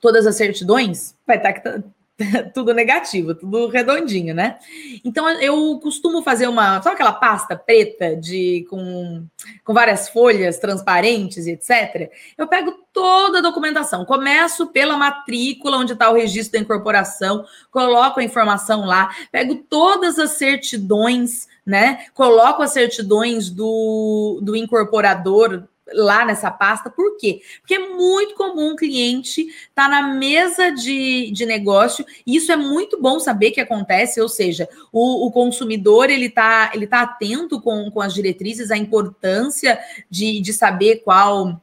todas 0.00 0.26
as 0.26 0.36
certidões, 0.36 1.14
vai 1.26 1.38
estar 1.38 1.54
tá 1.54 1.82
tudo 2.54 2.72
negativo, 2.72 3.34
tudo 3.34 3.68
redondinho, 3.68 4.34
né? 4.34 4.58
Então 5.04 5.28
eu 5.40 5.78
costumo 5.80 6.22
fazer 6.22 6.48
uma, 6.48 6.80
sabe 6.80 6.94
aquela 6.94 7.12
pasta 7.12 7.54
preta 7.54 8.16
de 8.16 8.66
com, 8.70 9.26
com 9.62 9.74
várias 9.74 10.08
folhas 10.08 10.58
transparentes 10.58 11.46
e 11.46 11.52
etc. 11.52 12.10
Eu 12.36 12.46
pego 12.46 12.72
toda 12.92 13.38
a 13.38 13.42
documentação, 13.42 14.04
começo 14.06 14.68
pela 14.68 14.96
matrícula 14.96 15.76
onde 15.76 15.92
está 15.92 16.10
o 16.10 16.14
registro 16.14 16.54
da 16.54 16.64
incorporação, 16.64 17.44
coloco 17.70 18.18
a 18.18 18.24
informação 18.24 18.86
lá, 18.86 19.14
pego 19.30 19.56
todas 19.68 20.18
as 20.18 20.32
certidões, 20.32 21.46
né? 21.66 22.06
Coloco 22.14 22.62
as 22.62 22.72
certidões 22.72 23.50
do, 23.50 24.40
do 24.42 24.56
incorporador 24.56 25.64
lá 25.92 26.24
nessa 26.24 26.50
pasta. 26.50 26.90
Por 26.90 27.16
quê? 27.16 27.40
Porque 27.60 27.74
é 27.74 27.88
muito 27.88 28.34
comum 28.34 28.72
o 28.72 28.76
cliente 28.76 29.42
estar 29.42 29.68
tá 29.74 29.88
na 29.88 30.14
mesa 30.14 30.70
de, 30.70 31.30
de 31.30 31.46
negócio, 31.46 32.04
e 32.26 32.36
isso 32.36 32.50
é 32.50 32.56
muito 32.56 33.00
bom 33.00 33.18
saber 33.20 33.50
que 33.50 33.60
acontece, 33.60 34.20
ou 34.20 34.28
seja, 34.28 34.68
o, 34.92 35.26
o 35.26 35.30
consumidor 35.30 36.10
ele 36.10 36.26
está 36.26 36.70
ele 36.74 36.86
tá 36.86 37.02
atento 37.02 37.60
com, 37.60 37.90
com 37.90 38.00
as 38.00 38.14
diretrizes, 38.14 38.70
a 38.70 38.76
importância 38.76 39.78
de, 40.10 40.40
de 40.40 40.52
saber 40.52 40.96
qual 40.96 41.60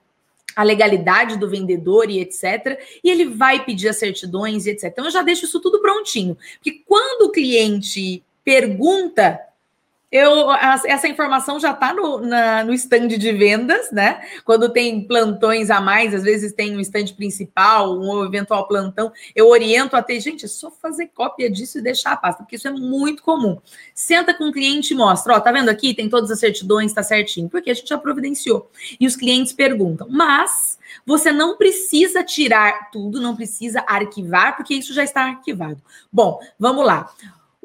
a 0.56 0.64
legalidade 0.64 1.38
do 1.38 1.50
vendedor 1.50 2.10
e 2.10 2.20
etc. 2.20 2.80
E 3.04 3.10
ele 3.10 3.26
vai 3.26 3.66
pedir 3.66 3.90
as 3.90 3.98
certidões 3.98 4.66
e 4.66 4.72
etc. 4.72 4.86
Então 4.86 5.06
eu 5.06 5.12
já 5.12 5.24
deixo 5.24 5.46
isso 5.46 5.60
tudo 5.60 5.82
prontinho. 5.82 6.38
Porque 6.56 6.84
quando 6.86 7.24
o 7.24 7.32
cliente 7.32 8.24
pergunta 8.44 9.40
eu, 10.14 10.52
essa 10.52 11.08
informação 11.08 11.60
já 11.60 11.72
está 11.72 11.92
no, 11.92 12.20
no 12.20 12.74
stand 12.76 13.08
de 13.08 13.32
vendas, 13.32 13.92
né? 13.92 14.22
Quando 14.46 14.70
tem 14.70 15.08
plantões 15.08 15.72
a 15.72 15.82
mais, 15.82 16.14
às 16.14 16.22
vezes 16.22 16.54
tem 16.54 16.78
um 16.78 16.80
stand 16.80 17.08
principal, 17.18 18.00
um 18.00 18.24
eventual 18.24 18.68
plantão, 18.68 19.12
eu 19.36 19.50
oriento 19.50 19.96
a 19.96 20.04
ter, 20.04 20.20
gente, 20.20 20.46
é 20.46 20.48
só 20.48 20.70
fazer 20.70 21.08
cópia 21.16 21.50
disso 21.50 21.80
e 21.80 21.82
deixar 21.82 22.12
a 22.12 22.16
pasta, 22.18 22.44
porque 22.44 22.58
isso 22.58 22.68
é 22.68 22.72
muito 22.72 23.24
comum. 23.24 23.58
Senta 23.96 24.36
com 24.36 24.50
o 24.50 24.54
cliente 24.54 24.94
e 24.94 24.96
mostra, 24.96 25.34
ó, 25.34 25.40
tá 25.40 25.52
vendo 25.52 25.70
aqui? 25.70 25.96
Tem 25.96 26.08
todas 26.08 26.30
as 26.30 26.40
certidões, 26.40 26.94
tá 26.94 27.02
certinho, 27.02 27.50
porque 27.50 27.72
a 27.72 27.74
gente 27.74 27.90
já 27.90 27.98
providenciou. 27.98 28.70
E 29.00 29.08
os 29.08 29.16
clientes 29.16 29.52
perguntam, 29.52 30.08
mas 30.12 30.78
você 31.08 31.32
não 31.32 31.58
precisa 31.58 32.24
tirar 32.24 32.92
tudo, 32.92 33.20
não 33.20 33.36
precisa 33.36 33.84
arquivar, 33.88 34.56
porque 34.56 34.76
isso 34.76 34.94
já 34.94 35.04
está 35.04 35.24
arquivado. 35.24 35.82
Bom, 36.12 36.40
vamos 36.60 36.86
lá. 36.86 37.10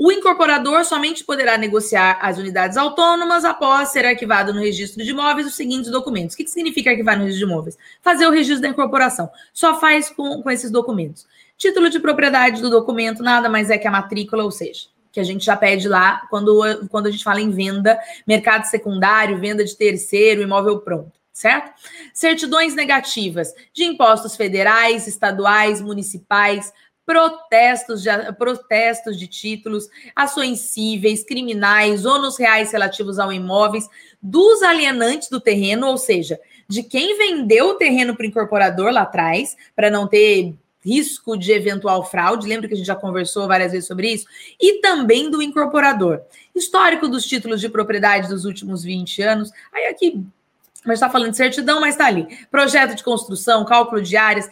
O 0.00 0.12
incorporador 0.12 0.84
somente 0.84 1.24
poderá 1.24 1.58
negociar 1.58 2.20
as 2.22 2.38
unidades 2.38 2.76
autônomas 2.76 3.44
após 3.44 3.88
ser 3.88 4.06
arquivado 4.06 4.54
no 4.54 4.60
registro 4.60 5.02
de 5.02 5.10
imóveis 5.10 5.48
os 5.48 5.56
seguintes 5.56 5.90
documentos. 5.90 6.34
O 6.34 6.36
que, 6.36 6.44
que 6.44 6.50
significa 6.50 6.90
arquivar 6.90 7.16
no 7.18 7.24
registro 7.24 7.48
de 7.48 7.52
imóveis? 7.52 7.76
Fazer 8.00 8.24
o 8.24 8.30
registro 8.30 8.62
da 8.62 8.68
incorporação. 8.68 9.28
Só 9.52 9.80
faz 9.80 10.08
com, 10.08 10.40
com 10.40 10.50
esses 10.52 10.70
documentos. 10.70 11.26
Título 11.56 11.90
de 11.90 11.98
propriedade 11.98 12.62
do 12.62 12.70
documento 12.70 13.24
nada 13.24 13.48
mais 13.48 13.70
é 13.70 13.76
que 13.76 13.88
a 13.88 13.90
matrícula, 13.90 14.44
ou 14.44 14.52
seja, 14.52 14.86
que 15.10 15.18
a 15.18 15.24
gente 15.24 15.44
já 15.44 15.56
pede 15.56 15.88
lá 15.88 16.22
quando, 16.30 16.86
quando 16.88 17.08
a 17.08 17.10
gente 17.10 17.24
fala 17.24 17.40
em 17.40 17.50
venda, 17.50 17.98
mercado 18.24 18.66
secundário, 18.66 19.40
venda 19.40 19.64
de 19.64 19.76
terceiro, 19.76 20.42
imóvel 20.42 20.78
pronto 20.78 21.18
certo? 21.38 21.72
Certidões 22.12 22.74
negativas 22.74 23.54
de 23.72 23.84
impostos 23.84 24.34
federais, 24.34 25.06
estaduais, 25.06 25.80
municipais, 25.80 26.72
protestos 27.08 28.02
de, 28.02 28.10
protestos 28.34 29.18
de 29.18 29.26
títulos, 29.26 29.88
ações 30.14 30.60
cíveis, 30.60 31.24
criminais, 31.24 32.04
ônus 32.04 32.38
reais 32.38 32.70
relativos 32.70 33.18
ao 33.18 33.32
imóveis, 33.32 33.88
dos 34.20 34.62
alienantes 34.62 35.30
do 35.30 35.40
terreno, 35.40 35.86
ou 35.86 35.96
seja, 35.96 36.38
de 36.68 36.82
quem 36.82 37.16
vendeu 37.16 37.70
o 37.70 37.74
terreno 37.76 38.14
para 38.14 38.24
o 38.24 38.28
incorporador 38.28 38.92
lá 38.92 39.02
atrás, 39.02 39.56
para 39.74 39.90
não 39.90 40.06
ter 40.06 40.54
risco 40.84 41.34
de 41.34 41.50
eventual 41.50 42.04
fraude, 42.04 42.46
lembra 42.46 42.68
que 42.68 42.74
a 42.74 42.76
gente 42.76 42.86
já 42.86 42.94
conversou 42.94 43.48
várias 43.48 43.72
vezes 43.72 43.88
sobre 43.88 44.12
isso? 44.12 44.26
E 44.60 44.82
também 44.82 45.30
do 45.30 45.40
incorporador. 45.40 46.20
Histórico 46.54 47.08
dos 47.08 47.24
títulos 47.24 47.58
de 47.58 47.70
propriedade 47.70 48.28
dos 48.28 48.44
últimos 48.44 48.84
20 48.84 49.22
anos. 49.22 49.50
Aí 49.72 49.86
aqui 49.86 50.22
mas 50.84 50.94
está 50.94 51.10
falando 51.10 51.32
de 51.32 51.36
certidão, 51.36 51.80
mas 51.80 51.94
está 51.94 52.06
ali. 52.06 52.26
Projeto 52.50 52.94
de 52.94 53.02
construção, 53.02 53.64
cálculo 53.64 54.00
de 54.00 54.16
áreas, 54.16 54.48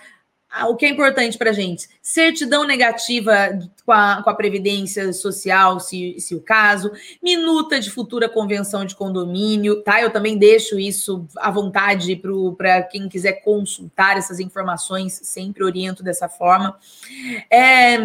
o 0.65 0.77
que 0.77 0.87
é 0.87 0.89
importante 0.89 1.37
para 1.37 1.51
a 1.51 1.53
gente? 1.53 1.89
Certidão 2.01 2.65
negativa 2.65 3.59
com 3.85 3.93
a, 3.93 4.23
com 4.23 4.31
a 4.31 4.35
Previdência 4.35 5.13
Social, 5.13 5.79
se, 5.81 6.19
se 6.19 6.35
o 6.35 6.41
caso, 6.41 6.91
minuta 7.23 7.79
de 7.79 7.91
futura 7.91 8.29
convenção 8.29 8.85
de 8.85 8.95
condomínio, 8.95 9.83
tá? 9.83 10.01
Eu 10.01 10.11
também 10.11 10.39
deixo 10.39 10.79
isso 10.79 11.27
à 11.37 11.51
vontade 11.51 12.21
para 12.57 12.83
quem 12.83 13.09
quiser 13.09 13.35
consultar 13.45 14.17
essas 14.17 14.41
informações, 14.41 15.21
sempre 15.23 15.63
oriento 15.63 16.03
dessa 16.03 16.29
forma. 16.29 16.79
É, 17.51 17.99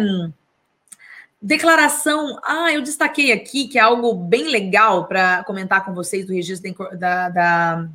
declaração, 1.40 2.38
ah, 2.44 2.72
eu 2.72 2.82
destaquei 2.82 3.32
aqui 3.32 3.66
que 3.66 3.78
é 3.78 3.82
algo 3.82 4.14
bem 4.14 4.48
legal 4.48 5.06
para 5.06 5.42
comentar 5.44 5.84
com 5.84 5.94
vocês 5.94 6.26
do 6.26 6.32
registro 6.32 6.72
da, 6.98 7.28
da, 7.28 7.88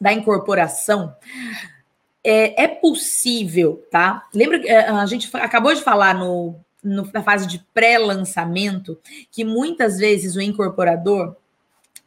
da 0.00 0.12
incorporação 0.12 1.14
é, 2.26 2.64
é 2.64 2.68
possível, 2.68 3.86
tá? 3.88 4.26
Lembra 4.34 4.58
que 4.58 4.68
é, 4.68 4.88
a 4.88 5.06
gente 5.06 5.30
acabou 5.36 5.72
de 5.72 5.80
falar 5.80 6.14
no, 6.14 6.56
no 6.82 7.08
na 7.12 7.22
fase 7.22 7.46
de 7.46 7.64
pré-lançamento 7.72 8.98
que 9.30 9.44
muitas 9.44 9.98
vezes 9.98 10.34
o 10.34 10.40
incorporador 10.40 11.36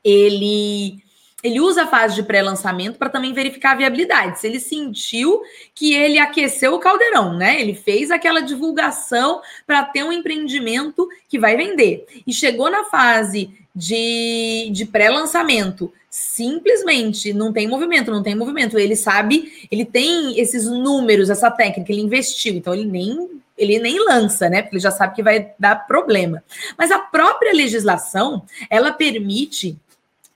ele 0.03 1.01
ele 1.43 1.60
usa 1.60 1.84
a 1.84 1.88
fase 1.88 2.15
de 2.15 2.23
pré-lançamento 2.23 2.97
para 2.97 3.10
também 3.10 3.34
verificar 3.34 3.71
a 3.71 3.75
viabilidade. 3.75 4.39
Se 4.39 4.47
ele 4.47 4.60
sentiu 4.60 5.41
que 5.73 5.93
ele 5.93 6.19
aqueceu 6.19 6.73
o 6.73 6.80
caldeirão, 6.80 7.38
né? 7.38 7.62
Ele 7.62 7.73
fez 7.73 8.12
aquela 8.12 8.41
divulgação 8.41 9.41
para 9.65 9.84
ter 9.84 10.04
um 10.04 10.12
empreendimento 10.12 11.08
que 11.28 11.39
vai 11.39 11.56
vender. 11.56 12.06
E 12.28 12.34
chegou 12.34 12.69
na 12.69 12.86
fase 12.86 13.49
de, 13.73 14.69
de 14.71 14.86
pré-lançamento 14.86 15.91
simplesmente 16.10 17.32
não 17.34 17.54
tem 17.54 17.67
movimento, 17.67 18.12
não 18.12 18.23
tem 18.23 18.36
movimento. 18.36 18.78
Ele 18.78 18.95
sabe, 18.95 19.67
ele 19.71 19.86
tem 19.86 20.39
esses 20.39 20.65
números, 20.65 21.30
essa 21.30 21.52
técnica, 21.52 21.91
ele 21.91 22.02
investiu, 22.02 22.56
então 22.56 22.73
ele 22.73 22.86
nem 22.86 23.39
ele 23.58 23.78
nem 23.78 23.99
lança, 24.06 24.49
né? 24.49 24.62
Porque 24.62 24.78
ele 24.78 24.82
já 24.82 24.89
sabe 24.89 25.15
que 25.15 25.21
vai 25.21 25.52
dar 25.60 25.86
problema. 25.86 26.41
Mas 26.78 26.91
a 26.91 26.97
própria 26.97 27.54
legislação, 27.54 28.43
ela 28.69 28.89
permite 28.93 29.78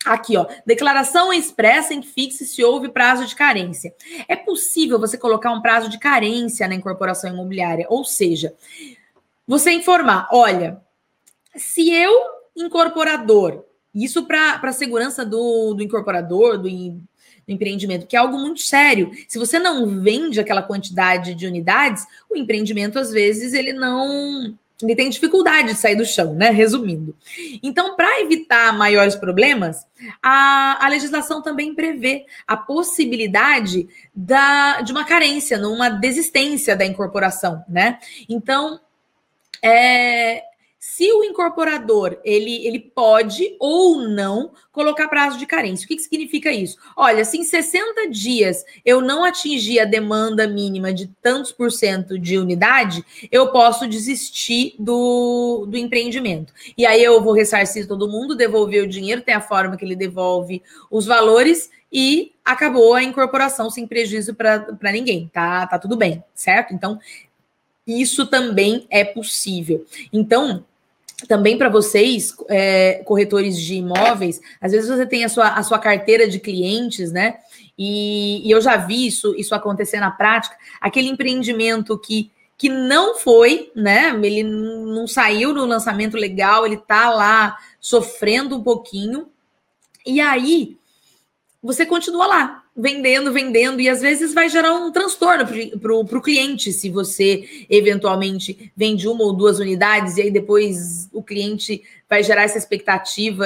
Aqui, 0.05 0.35
ó, 0.35 0.45
declaração 0.65 1.31
expressa 1.31 1.93
em 1.93 2.01
que 2.01 2.07
fixe 2.07 2.45
se 2.45 2.63
houve 2.63 2.89
prazo 2.89 3.25
de 3.25 3.35
carência. 3.35 3.93
É 4.27 4.35
possível 4.35 4.99
você 4.99 5.17
colocar 5.17 5.51
um 5.51 5.61
prazo 5.61 5.89
de 5.89 5.97
carência 5.97 6.67
na 6.67 6.75
incorporação 6.75 7.31
imobiliária, 7.31 7.85
ou 7.89 8.03
seja, 8.03 8.53
você 9.47 9.71
informar, 9.71 10.27
olha, 10.31 10.81
se 11.55 11.91
eu, 11.91 12.11
incorporador, 12.55 13.63
isso 13.93 14.25
para 14.25 14.59
a 14.61 14.73
segurança 14.73 15.25
do, 15.25 15.73
do 15.73 15.83
incorporador, 15.83 16.57
do, 16.57 16.69
do 16.69 17.51
empreendimento, 17.51 18.07
que 18.07 18.15
é 18.15 18.19
algo 18.19 18.37
muito 18.37 18.61
sério. 18.61 19.11
Se 19.27 19.37
você 19.37 19.59
não 19.59 20.01
vende 20.01 20.39
aquela 20.39 20.63
quantidade 20.63 21.35
de 21.35 21.45
unidades, 21.45 22.05
o 22.29 22.35
empreendimento, 22.35 22.97
às 22.97 23.11
vezes, 23.11 23.53
ele 23.53 23.73
não. 23.73 24.57
Ele 24.83 24.95
tem 24.95 25.09
dificuldade 25.09 25.69
de 25.69 25.75
sair 25.75 25.95
do 25.95 26.05
chão, 26.05 26.33
né? 26.33 26.49
Resumindo. 26.49 27.15
Então, 27.61 27.95
para 27.95 28.21
evitar 28.21 28.77
maiores 28.77 29.15
problemas, 29.15 29.87
a, 30.21 30.85
a 30.85 30.87
legislação 30.89 31.41
também 31.41 31.73
prevê 31.73 32.25
a 32.47 32.57
possibilidade 32.57 33.87
da, 34.13 34.81
de 34.81 34.91
uma 34.91 35.05
carência, 35.05 35.57
numa 35.57 35.89
desistência 35.89 36.75
da 36.75 36.85
incorporação, 36.85 37.63
né? 37.67 37.99
Então, 38.29 38.79
é, 39.61 40.43
se 40.95 41.11
o 41.11 41.23
incorporador 41.23 42.19
ele, 42.23 42.67
ele 42.67 42.79
pode 42.79 43.55
ou 43.59 44.07
não 44.07 44.51
colocar 44.71 45.07
prazo 45.07 45.39
de 45.39 45.47
carência. 45.47 45.85
O 45.85 45.87
que, 45.87 45.95
que 45.95 46.03
significa 46.03 46.51
isso? 46.51 46.77
Olha, 46.95 47.25
se 47.25 47.35
em 47.35 47.43
60 47.43 48.11
dias 48.11 48.63
eu 48.85 49.01
não 49.01 49.23
atingir 49.23 49.79
a 49.79 49.85
demanda 49.85 50.45
mínima 50.45 50.93
de 50.93 51.07
tantos 51.19 51.51
por 51.51 51.71
cento 51.71 52.19
de 52.19 52.37
unidade, 52.37 53.03
eu 53.31 53.51
posso 53.51 53.87
desistir 53.87 54.75
do, 54.77 55.65
do 55.67 55.77
empreendimento. 55.77 56.53
E 56.77 56.85
aí 56.85 57.03
eu 57.03 57.19
vou 57.23 57.33
ressarcir 57.33 57.87
todo 57.87 58.07
mundo, 58.07 58.35
devolver 58.35 58.83
o 58.83 58.87
dinheiro, 58.87 59.23
tem 59.23 59.33
a 59.33 59.41
forma 59.41 59.75
que 59.75 59.83
ele 59.83 59.95
devolve 59.95 60.61
os 60.91 61.07
valores 61.07 61.71
e 61.91 62.33
acabou 62.45 62.93
a 62.93 63.01
incorporação 63.01 63.67
sem 63.71 63.87
prejuízo 63.87 64.35
para 64.35 64.91
ninguém, 64.91 65.27
tá? 65.33 65.65
Tá 65.65 65.79
tudo 65.79 65.97
bem, 65.97 66.23
certo? 66.35 66.71
Então, 66.71 66.99
isso 67.87 68.27
também 68.27 68.85
é 68.91 69.03
possível. 69.03 69.85
Então, 70.11 70.63
também 71.27 71.57
para 71.57 71.69
vocês, 71.69 72.35
é, 72.49 73.01
corretores 73.05 73.59
de 73.59 73.75
imóveis, 73.75 74.41
às 74.59 74.71
vezes 74.71 74.89
você 74.89 75.05
tem 75.05 75.23
a 75.23 75.29
sua, 75.29 75.49
a 75.49 75.63
sua 75.63 75.79
carteira 75.79 76.27
de 76.27 76.39
clientes, 76.39 77.11
né? 77.11 77.37
E, 77.77 78.47
e, 78.47 78.51
eu 78.51 78.61
já 78.61 78.77
vi 78.77 79.07
isso, 79.07 79.33
isso 79.35 79.55
acontecer 79.55 79.99
na 79.99 80.11
prática, 80.11 80.55
aquele 80.79 81.09
empreendimento 81.09 81.97
que, 81.97 82.31
que 82.57 82.69
não 82.69 83.15
foi, 83.15 83.71
né? 83.75 84.09
Ele 84.21 84.43
não 84.43 85.07
saiu 85.07 85.53
no 85.53 85.65
lançamento 85.65 86.15
legal, 86.15 86.65
ele 86.65 86.77
tá 86.77 87.09
lá 87.09 87.57
sofrendo 87.79 88.57
um 88.57 88.63
pouquinho, 88.63 89.27
e 90.05 90.21
aí 90.21 90.77
você 91.61 91.85
continua 91.85 92.27
lá, 92.27 92.62
vendendo, 92.75 93.31
vendendo, 93.31 93.79
e 93.79 93.87
às 93.87 94.01
vezes 94.01 94.33
vai 94.33 94.49
gerar 94.49 94.73
um 94.73 94.91
transtorno 94.91 95.45
para 95.79 95.93
o 95.93 96.21
cliente 96.21 96.73
se 96.73 96.89
você 96.89 97.65
eventualmente 97.69 98.71
vende 98.75 99.07
uma 99.07 99.23
ou 99.23 99.33
duas 99.33 99.59
unidades, 99.59 100.17
e 100.17 100.23
aí 100.23 100.31
depois 100.31 101.07
o 101.13 101.21
cliente 101.21 101.83
vai 102.09 102.23
gerar 102.23 102.43
essa 102.43 102.57
expectativa 102.57 103.45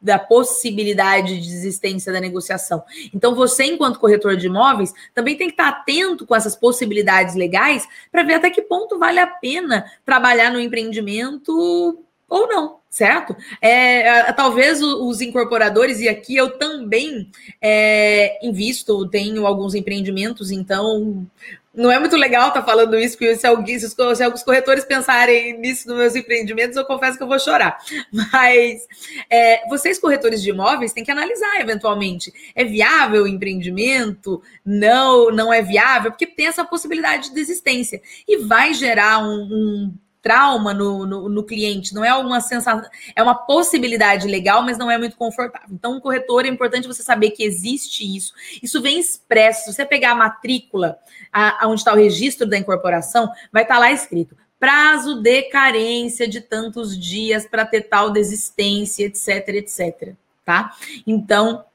da 0.00 0.18
possibilidade 0.18 1.40
de 1.40 1.48
desistência 1.48 2.12
da 2.12 2.20
negociação. 2.20 2.82
Então, 3.14 3.34
você, 3.34 3.64
enquanto 3.64 3.98
corretor 3.98 4.36
de 4.36 4.48
imóveis, 4.48 4.92
também 5.14 5.34
tem 5.34 5.46
que 5.46 5.54
estar 5.54 5.68
atento 5.68 6.26
com 6.26 6.36
essas 6.36 6.54
possibilidades 6.54 7.34
legais 7.34 7.88
para 8.12 8.22
ver 8.22 8.34
até 8.34 8.50
que 8.50 8.60
ponto 8.60 8.98
vale 8.98 9.18
a 9.18 9.26
pena 9.26 9.90
trabalhar 10.04 10.50
no 10.50 10.60
empreendimento 10.60 12.04
ou 12.28 12.48
não 12.48 12.83
certo? 12.94 13.36
É, 13.60 14.32
talvez 14.34 14.80
os 14.80 15.20
incorporadores, 15.20 15.98
e 15.98 16.08
aqui 16.08 16.36
eu 16.36 16.56
também 16.58 17.28
é, 17.60 18.38
invisto, 18.46 19.08
tenho 19.08 19.48
alguns 19.48 19.74
empreendimentos, 19.74 20.52
então 20.52 21.26
não 21.74 21.90
é 21.90 21.98
muito 21.98 22.14
legal 22.14 22.48
estar 22.48 22.60
tá 22.60 22.66
falando 22.66 22.96
isso, 22.96 23.18
porque 23.18 23.34
se, 23.34 23.44
alguém, 23.44 23.76
se, 23.80 23.86
os, 23.86 24.16
se 24.16 24.22
alguns 24.22 24.44
corretores 24.44 24.84
pensarem 24.84 25.58
nisso 25.58 25.88
nos 25.88 25.98
meus 25.98 26.14
empreendimentos, 26.14 26.76
eu 26.76 26.84
confesso 26.84 27.16
que 27.18 27.24
eu 27.24 27.26
vou 27.26 27.40
chorar. 27.40 27.78
Mas 28.32 28.86
é, 29.28 29.68
vocês, 29.68 29.98
corretores 29.98 30.40
de 30.40 30.50
imóveis, 30.50 30.92
têm 30.92 31.02
que 31.02 31.10
analisar 31.10 31.60
eventualmente. 31.60 32.32
É 32.54 32.64
viável 32.64 33.24
o 33.24 33.28
empreendimento? 33.28 34.40
Não, 34.64 35.32
não 35.32 35.52
é 35.52 35.62
viável, 35.62 36.12
porque 36.12 36.28
tem 36.28 36.46
essa 36.46 36.64
possibilidade 36.64 37.30
de 37.30 37.34
desistência. 37.34 38.00
E 38.28 38.36
vai 38.36 38.72
gerar 38.72 39.18
um, 39.18 39.48
um 39.50 39.94
trauma 40.24 40.72
no, 40.72 41.06
no, 41.06 41.28
no, 41.28 41.44
cliente, 41.44 41.94
não 41.94 42.02
é 42.02 42.14
uma 42.14 42.40
sensação, 42.40 42.88
é 43.14 43.22
uma 43.22 43.34
possibilidade 43.34 44.26
legal, 44.26 44.62
mas 44.62 44.78
não 44.78 44.90
é 44.90 44.96
muito 44.96 45.16
confortável. 45.16 45.68
Então, 45.70 45.96
um 45.96 46.00
corretor 46.00 46.46
é 46.46 46.48
importante 46.48 46.88
você 46.88 47.02
saber 47.02 47.32
que 47.32 47.44
existe 47.44 48.02
isso. 48.16 48.32
Isso 48.62 48.80
vem 48.80 48.98
expresso. 48.98 49.66
Se 49.66 49.74
você 49.74 49.84
pegar 49.84 50.12
a 50.12 50.14
matrícula, 50.14 50.98
a, 51.30 51.64
a 51.64 51.68
onde 51.68 51.82
está 51.82 51.92
o 51.92 51.96
registro 51.96 52.46
da 52.46 52.56
incorporação, 52.56 53.30
vai 53.52 53.64
estar 53.64 53.74
tá 53.74 53.80
lá 53.80 53.92
escrito 53.92 54.34
prazo 54.58 55.20
de 55.20 55.42
carência 55.42 56.26
de 56.26 56.40
tantos 56.40 56.98
dias 56.98 57.46
para 57.46 57.66
ter 57.66 57.82
tal 57.82 58.10
desistência, 58.10 59.04
etc, 59.04 59.48
etc. 59.48 60.14
Tá? 60.42 60.74
Então, 61.06 61.66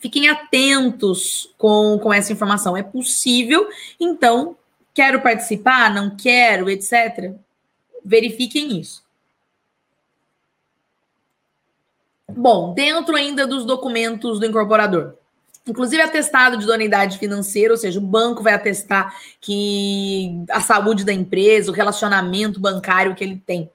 fiquem 0.00 0.28
atentos 0.28 1.52
com, 1.58 1.98
com 2.00 2.14
essa 2.14 2.32
informação. 2.32 2.76
É 2.76 2.82
possível, 2.84 3.68
então, 3.98 4.56
quero 4.94 5.20
participar, 5.20 5.92
não 5.92 6.16
quero, 6.16 6.70
etc 6.70 7.34
verifiquem 8.06 8.78
isso. 8.78 9.04
Bom, 12.28 12.72
dentro 12.74 13.16
ainda 13.16 13.46
dos 13.46 13.64
documentos 13.64 14.38
do 14.38 14.46
incorporador. 14.46 15.14
Inclusive 15.66 16.00
atestado 16.00 16.56
de 16.56 16.64
idoneidade 16.64 17.18
financeira, 17.18 17.72
ou 17.72 17.76
seja, 17.76 17.98
o 17.98 18.02
banco 18.02 18.42
vai 18.42 18.54
atestar 18.54 19.16
que 19.40 20.44
a 20.48 20.60
saúde 20.60 21.04
da 21.04 21.12
empresa, 21.12 21.70
o 21.70 21.74
relacionamento 21.74 22.60
bancário 22.60 23.14
que 23.16 23.24
ele 23.24 23.42
tem. 23.44 23.68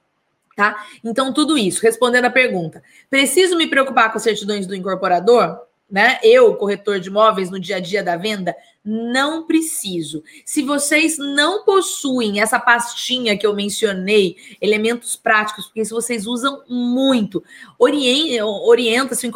Tá? 0.55 0.85
Então, 1.03 1.33
tudo 1.33 1.57
isso. 1.57 1.81
Respondendo 1.81 2.25
a 2.25 2.29
pergunta, 2.29 2.81
preciso 3.09 3.57
me 3.57 3.67
preocupar 3.67 4.11
com 4.11 4.17
as 4.17 4.23
certidões 4.23 4.65
do 4.65 4.75
incorporador? 4.75 5.59
Né? 5.91 6.17
Eu, 6.23 6.55
corretor 6.55 6.99
de 6.99 7.09
imóveis, 7.09 7.51
no 7.51 7.59
dia 7.59 7.75
a 7.75 7.79
dia 7.79 8.01
da 8.01 8.15
venda, 8.15 8.55
não 8.83 9.45
preciso. 9.45 10.23
Se 10.45 10.63
vocês 10.63 11.17
não 11.17 11.65
possuem 11.65 12.39
essa 12.39 12.59
pastinha 12.59 13.37
que 13.37 13.45
eu 13.45 13.53
mencionei, 13.53 14.37
elementos 14.61 15.15
práticos, 15.15 15.65
porque 15.65 15.83
se 15.83 15.91
vocês 15.91 16.25
usam 16.25 16.63
muito, 16.67 17.43
orienta, 17.77 19.13
se 19.15 19.29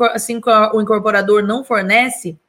o 0.73 0.81
incorporador 0.81 1.43
não 1.43 1.63
fornece, 1.63 2.39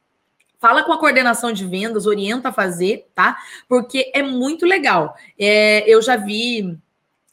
fala 0.59 0.83
com 0.83 0.93
a 0.93 0.99
coordenação 0.99 1.51
de 1.51 1.65
vendas, 1.65 2.07
orienta 2.07 2.49
a 2.49 2.53
fazer, 2.53 3.07
tá? 3.13 3.37
Porque 3.67 4.11
é 4.15 4.23
muito 4.23 4.65
legal. 4.65 5.15
É, 5.37 5.83
eu 5.87 6.01
já 6.01 6.15
vi 6.15 6.77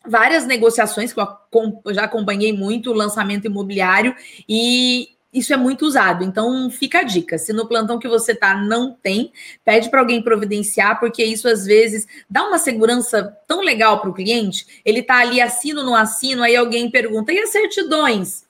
várias 0.06 0.44
negociações 0.46 1.12
que 1.12 1.20
eu 1.20 1.94
já 1.94 2.04
acompanhei 2.04 2.52
muito 2.52 2.90
o 2.90 2.94
lançamento 2.94 3.46
imobiliário 3.46 4.14
e 4.46 5.13
isso 5.34 5.52
é 5.52 5.56
muito 5.56 5.84
usado. 5.84 6.22
Então, 6.22 6.70
fica 6.70 7.00
a 7.00 7.02
dica. 7.02 7.36
Se 7.36 7.52
no 7.52 7.66
plantão 7.66 7.98
que 7.98 8.08
você 8.08 8.34
tá 8.34 8.54
não 8.56 8.92
tem, 8.92 9.32
pede 9.64 9.90
para 9.90 10.00
alguém 10.00 10.22
providenciar, 10.22 11.00
porque 11.00 11.24
isso 11.24 11.48
às 11.48 11.66
vezes 11.66 12.06
dá 12.30 12.46
uma 12.46 12.58
segurança 12.58 13.36
tão 13.46 13.60
legal 13.60 14.00
para 14.00 14.10
o 14.10 14.14
cliente. 14.14 14.80
Ele 14.84 15.02
tá 15.02 15.16
ali 15.16 15.40
assino 15.40 15.82
no 15.82 15.94
assino, 15.94 16.42
aí 16.42 16.54
alguém 16.54 16.90
pergunta: 16.90 17.32
"E 17.32 17.38
as 17.40 17.50
certidões?" 17.50 18.44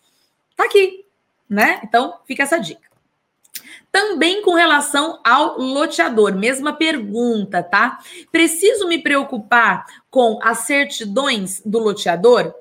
Tá 0.57 0.65
aqui, 0.65 1.05
né? 1.49 1.81
Então, 1.83 2.19
fica 2.27 2.43
essa 2.43 2.59
dica. 2.59 2.85
Também 3.91 4.43
com 4.43 4.55
relação 4.55 5.21
ao 5.25 5.57
loteador, 5.57 6.35
mesma 6.35 6.73
pergunta, 6.73 7.63
tá? 7.63 8.01
Preciso 8.31 8.89
me 8.89 8.99
preocupar 8.99 9.87
com 10.11 10.39
as 10.43 10.59
certidões 10.59 11.63
do 11.65 11.79
loteador? 11.79 12.53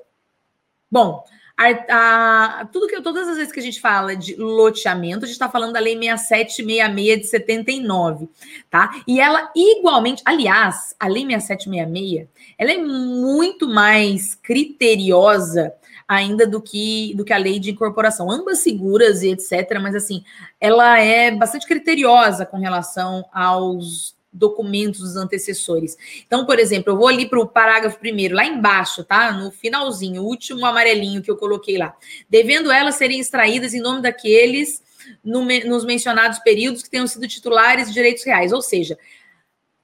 Bom, 0.90 1.24
a, 1.56 2.60
a, 2.60 2.66
tudo 2.66 2.88
que 2.88 3.00
todas 3.00 3.28
as 3.28 3.36
vezes 3.36 3.52
que 3.52 3.60
a 3.60 3.62
gente 3.62 3.80
fala 3.80 4.16
de 4.16 4.34
loteamento, 4.34 5.24
a 5.24 5.26
gente 5.26 5.34
está 5.34 5.48
falando 5.48 5.72
da 5.72 5.80
lei 5.80 5.94
6766 5.94 7.20
de 7.20 7.26
79, 7.26 8.28
tá? 8.68 8.90
E 9.06 9.20
ela 9.20 9.52
igualmente, 9.54 10.22
aliás, 10.24 10.96
a 10.98 11.06
lei 11.06 11.22
6766, 11.22 12.28
ela 12.58 12.72
é 12.72 12.78
muito 12.78 13.68
mais 13.68 14.34
criteriosa 14.34 15.72
ainda 16.08 16.46
do 16.46 16.60
que 16.60 17.14
do 17.14 17.24
que 17.24 17.32
a 17.32 17.38
lei 17.38 17.58
de 17.58 17.70
incorporação, 17.70 18.30
ambas 18.30 18.58
seguras 18.58 19.22
e 19.22 19.28
etc, 19.28 19.78
mas 19.80 19.94
assim, 19.94 20.24
ela 20.60 20.98
é 20.98 21.30
bastante 21.30 21.66
criteriosa 21.66 22.44
com 22.44 22.58
relação 22.58 23.24
aos 23.32 24.14
documentos 24.34 25.00
dos 25.00 25.16
antecessores. 25.16 25.96
Então, 26.26 26.44
por 26.44 26.58
exemplo, 26.58 26.92
eu 26.92 26.96
vou 26.96 27.06
ali 27.06 27.26
para 27.26 27.38
o 27.38 27.46
parágrafo 27.46 27.98
primeiro, 27.98 28.34
lá 28.34 28.44
embaixo, 28.44 29.04
tá? 29.04 29.32
No 29.32 29.52
finalzinho, 29.52 30.22
o 30.22 30.26
último 30.26 30.66
amarelinho 30.66 31.22
que 31.22 31.30
eu 31.30 31.36
coloquei 31.36 31.78
lá. 31.78 31.96
Devendo 32.28 32.70
elas 32.72 32.96
serem 32.96 33.20
extraídas 33.20 33.72
em 33.72 33.80
nome 33.80 34.02
daqueles 34.02 34.82
no, 35.22 35.44
nos 35.44 35.84
mencionados 35.84 36.40
períodos 36.40 36.82
que 36.82 36.90
tenham 36.90 37.06
sido 37.06 37.28
titulares 37.28 37.88
de 37.88 37.94
direitos 37.94 38.24
reais. 38.24 38.52
Ou 38.52 38.60
seja, 38.60 38.98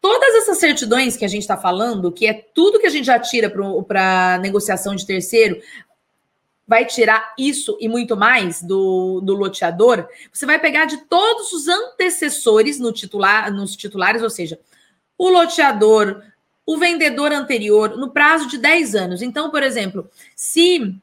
todas 0.01 0.35
essas 0.35 0.59
certidões 0.59 1.17
que 1.17 1.25
a 1.25 1.29
gente 1.29 1.43
está 1.43 1.57
falando, 1.57 2.11
que 2.11 2.27
é 2.27 2.33
tudo 2.33 2.81
que 2.81 2.87
a 2.87 2.91
gente 2.91 3.07
já 3.07 3.19
tira 3.19 3.51
para 3.87 4.39
negociação 4.39 4.95
de 4.95 5.07
terceiro, 5.07 5.61
vai 6.71 6.85
tirar 6.85 7.35
isso 7.37 7.77
e 7.81 7.89
muito 7.89 8.17
mais 8.17 8.63
do, 8.63 9.21
do 9.21 9.35
loteador, 9.35 10.07
você 10.33 10.47
vai 10.47 10.57
pegar 10.57 10.85
de 10.85 10.99
todos 10.99 11.53
os 11.53 11.67
antecessores 11.67 12.79
no 12.79 12.93
titular, 12.93 13.53
nos 13.53 13.75
titulares, 13.75 14.23
ou 14.23 14.31
seja, 14.31 14.57
o 15.19 15.29
loteador, 15.29 16.23
o 16.65 16.79
vendedor 16.79 17.33
anterior, 17.33 17.97
no 17.97 18.13
prazo 18.13 18.47
de 18.47 18.57
10 18.57 18.95
anos. 18.95 19.21
Então, 19.21 19.51
por 19.51 19.65
exemplo, 19.65 20.09
se 20.37 20.95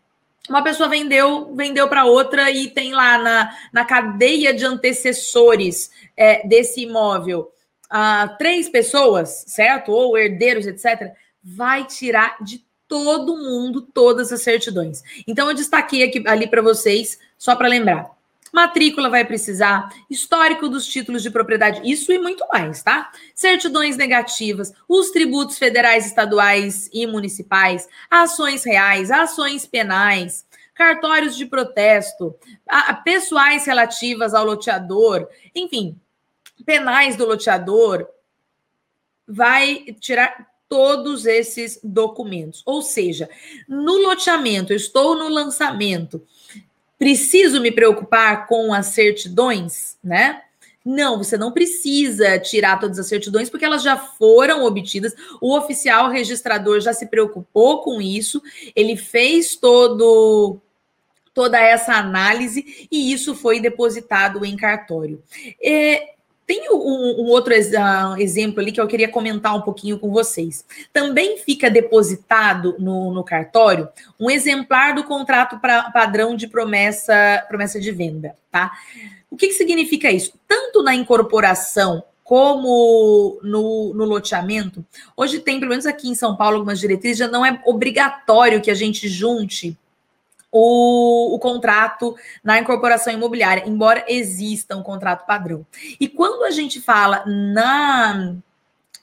uma 0.47 0.63
pessoa 0.63 0.87
vendeu, 0.87 1.53
vendeu 1.53 1.89
para 1.89 2.05
outra 2.05 2.49
e 2.49 2.69
tem 2.69 2.93
lá 2.93 3.17
na, 3.17 3.57
na 3.73 3.83
cadeia 3.83 4.53
de 4.53 4.63
antecessores 4.63 5.91
é, 6.15 6.47
desse 6.47 6.83
imóvel 6.83 7.51
uh, 7.91 8.37
três 8.37 8.69
pessoas, 8.69 9.43
certo? 9.47 9.91
Ou 9.91 10.17
herdeiros, 10.17 10.65
etc., 10.65 11.11
vai 11.43 11.83
tirar 11.83 12.37
de 12.41 12.65
todo 12.87 13.37
mundo 13.37 13.81
todas 13.81 14.31
as 14.31 14.41
certidões. 14.41 15.03
Então 15.27 15.49
eu 15.49 15.55
destaquei 15.55 16.03
aqui 16.03 16.23
ali 16.27 16.47
para 16.47 16.61
vocês 16.61 17.19
só 17.37 17.55
para 17.55 17.67
lembrar. 17.67 18.17
Matrícula 18.51 19.09
vai 19.09 19.25
precisar, 19.25 19.89
histórico 20.09 20.69
dos 20.69 20.87
títulos 20.87 21.21
de 21.21 21.29
propriedade, 21.29 21.81
isso 21.83 22.11
e 22.11 22.17
muito 22.17 22.45
mais, 22.51 22.81
tá? 22.81 23.11
Certidões 23.35 23.97
negativas, 23.97 24.73
os 24.87 25.11
tributos 25.11 25.57
federais, 25.57 26.05
estaduais 26.05 26.89
e 26.93 27.05
municipais, 27.05 27.87
ações 28.09 28.63
reais, 28.63 29.11
ações 29.11 29.65
penais, 29.65 30.45
cartórios 30.73 31.35
de 31.35 31.45
protesto, 31.45 32.35
a, 32.67 32.91
a 32.91 32.93
pessoais 32.93 33.65
relativas 33.65 34.33
ao 34.33 34.45
loteador, 34.45 35.27
enfim, 35.53 35.99
penais 36.65 37.15
do 37.15 37.25
loteador, 37.25 38.07
vai 39.27 39.83
tirar 39.99 40.47
todos 40.69 41.25
esses 41.25 41.79
documentos. 41.83 42.61
Ou 42.65 42.81
seja, 42.81 43.29
no 43.67 43.97
loteamento, 43.97 44.73
estou 44.73 45.15
no 45.15 45.29
lançamento, 45.29 46.21
preciso 46.97 47.61
me 47.61 47.71
preocupar 47.71 48.47
com 48.47 48.73
as 48.73 48.87
certidões, 48.87 49.97
né? 50.03 50.41
Não, 50.83 51.17
você 51.17 51.37
não 51.37 51.51
precisa 51.51 52.39
tirar 52.39 52.79
todas 52.79 52.97
as 52.97 53.07
certidões, 53.07 53.49
porque 53.49 53.65
elas 53.65 53.83
já 53.83 53.97
foram 53.97 54.63
obtidas. 54.63 55.13
O 55.41 55.53
oficial 55.57 56.09
registrador 56.09 56.79
já 56.79 56.93
se 56.93 57.07
preocupou 57.07 57.81
com 57.81 58.01
isso, 58.01 58.41
ele 58.73 58.95
fez 58.95 59.57
todo 59.57 60.61
toda 61.33 61.59
essa 61.59 61.93
análise 61.93 62.87
e 62.89 63.13
isso 63.13 63.35
foi 63.35 63.59
depositado 63.59 64.43
em 64.43 64.55
cartório. 64.55 65.21
É, 65.61 66.15
tem 66.47 66.69
um, 66.71 67.23
um 67.23 67.25
outro 67.25 67.53
uh, 67.53 68.17
exemplo 68.17 68.61
ali 68.61 68.71
que 68.71 68.79
eu 68.79 68.87
queria 68.87 69.09
comentar 69.09 69.53
um 69.53 69.61
pouquinho 69.61 69.99
com 69.99 70.09
vocês. 70.09 70.63
Também 70.93 71.37
fica 71.37 71.69
depositado 71.69 72.75
no, 72.79 73.13
no 73.13 73.21
cartório 73.21 73.89
um 74.17 74.31
exemplar 74.31 74.95
do 74.95 75.03
contrato 75.03 75.59
pra, 75.59 75.91
padrão 75.91 76.37
de 76.37 76.47
promessa, 76.47 77.45
promessa 77.49 77.81
de 77.81 77.91
venda, 77.91 78.33
tá? 78.49 78.71
O 79.29 79.35
que, 79.35 79.47
que 79.47 79.53
significa 79.53 80.09
isso? 80.09 80.33
Tanto 80.47 80.81
na 80.81 80.95
incorporação 80.95 82.01
como 82.23 83.39
no, 83.43 83.93
no, 83.93 84.05
loteamento, 84.05 84.85
hoje 85.15 85.39
tem, 85.39 85.59
pelo 85.59 85.69
menos 85.69 85.85
aqui 85.85 86.09
em 86.09 86.15
São 86.15 86.35
Paulo, 86.35 86.55
algumas 86.55 86.79
diretrizes, 86.79 87.19
já 87.19 87.27
não 87.27 87.45
é 87.45 87.61
obrigatório 87.65 88.61
que 88.61 88.71
a 88.71 88.73
gente 88.73 89.07
junte 89.07 89.77
o, 90.51 91.35
o, 91.35 91.39
contrato 91.39 92.15
na 92.43 92.59
incorporação 92.59 93.13
imobiliária, 93.13 93.67
embora 93.67 94.05
exista 94.07 94.75
um 94.75 94.83
contrato 94.83 95.25
padrão. 95.25 95.65
E 95.99 96.07
quando 96.07 96.43
a 96.43 96.51
gente 96.51 96.81
fala 96.81 97.23
na 97.25 98.35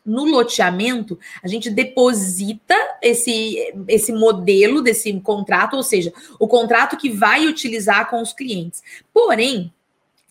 no 0.05 0.25
loteamento, 0.25 1.19
a 1.43 1.49
gente 1.49 1.71
deposita 1.71 2.75
esse, 3.01 3.73
esse 3.89 4.13
modelo 4.13 4.83
desse 4.83 5.11
contrato, 5.21 5.77
ou 5.77 5.83
seja, 5.83 6.13
o 6.39 6.47
contrato 6.47 6.99
que 6.99 7.09
vai 7.09 7.47
utilizar 7.47 8.11
com 8.11 8.21
os 8.21 8.33
clientes. 8.33 8.83
Porém, 9.15 9.73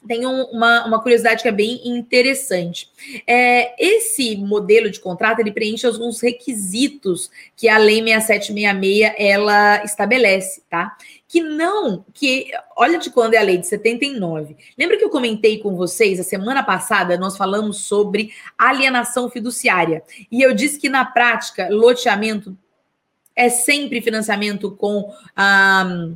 tem 0.08 0.26
uma, 0.26 0.86
uma 0.86 1.02
curiosidade 1.02 1.42
que 1.42 1.48
é 1.48 1.52
bem 1.52 1.82
interessante. 1.88 2.90
É, 3.26 3.74
esse 3.84 4.36
modelo 4.38 4.90
de 4.90 5.00
contrato 5.00 5.40
ele 5.40 5.52
preenche 5.52 5.86
alguns 5.86 6.22
requisitos 6.22 7.32
que 7.56 7.70
a 7.70 7.78
Lei 7.78 8.04
6766 8.04 9.14
ela 9.18 9.84
estabelece, 9.84 10.64
tá? 10.70 10.96
Que 11.28 11.42
não, 11.42 12.06
que 12.14 12.52
olha 12.76 13.00
de 13.00 13.10
quando 13.10 13.34
é 13.34 13.38
a 13.38 13.44
lei 13.44 13.58
de 13.58 13.66
79. 13.66 14.56
Lembra 14.78 14.98
que 14.98 15.04
eu 15.04 15.10
comentei 15.10 15.58
com 15.58 15.76
vocês 15.76 16.20
a 16.20 16.24
semana 16.24 16.62
passada 16.62 17.18
nós 17.18 17.36
falamos 17.36 17.80
sobre 17.80 18.32
alienação 18.58 19.30
fiduciária 19.30 20.04
e 20.32 20.42
eu 20.42 20.54
disse 20.54 20.80
que 20.80 20.90
na 20.90 21.06
prática 21.06 21.70
loteamento 21.70 22.56
é 23.36 23.50
sempre 23.50 24.02
financiamento 24.02 24.72
com 24.72 25.12
ah, 25.36 26.10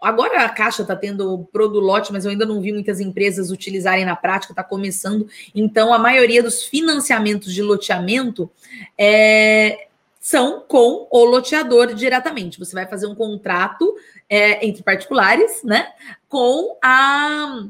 Agora 0.00 0.44
a 0.44 0.48
Caixa 0.48 0.82
está 0.82 0.96
tendo 0.96 1.48
produlote, 1.52 2.12
mas 2.12 2.24
eu 2.24 2.30
ainda 2.30 2.46
não 2.46 2.60
vi 2.60 2.72
muitas 2.72 3.00
empresas 3.00 3.50
utilizarem 3.50 4.04
na 4.04 4.16
prática, 4.16 4.52
está 4.52 4.64
começando. 4.64 5.28
Então, 5.54 5.92
a 5.92 5.98
maioria 5.98 6.42
dos 6.42 6.64
financiamentos 6.64 7.52
de 7.52 7.62
loteamento 7.62 8.50
é, 8.96 9.88
são 10.18 10.64
com 10.66 11.08
o 11.10 11.24
loteador 11.24 11.94
diretamente. 11.94 12.58
Você 12.58 12.74
vai 12.74 12.86
fazer 12.86 13.06
um 13.06 13.14
contrato 13.14 13.94
é, 14.28 14.66
entre 14.66 14.82
particulares, 14.82 15.62
né? 15.62 15.88
Com 16.28 16.78
a 16.82 17.66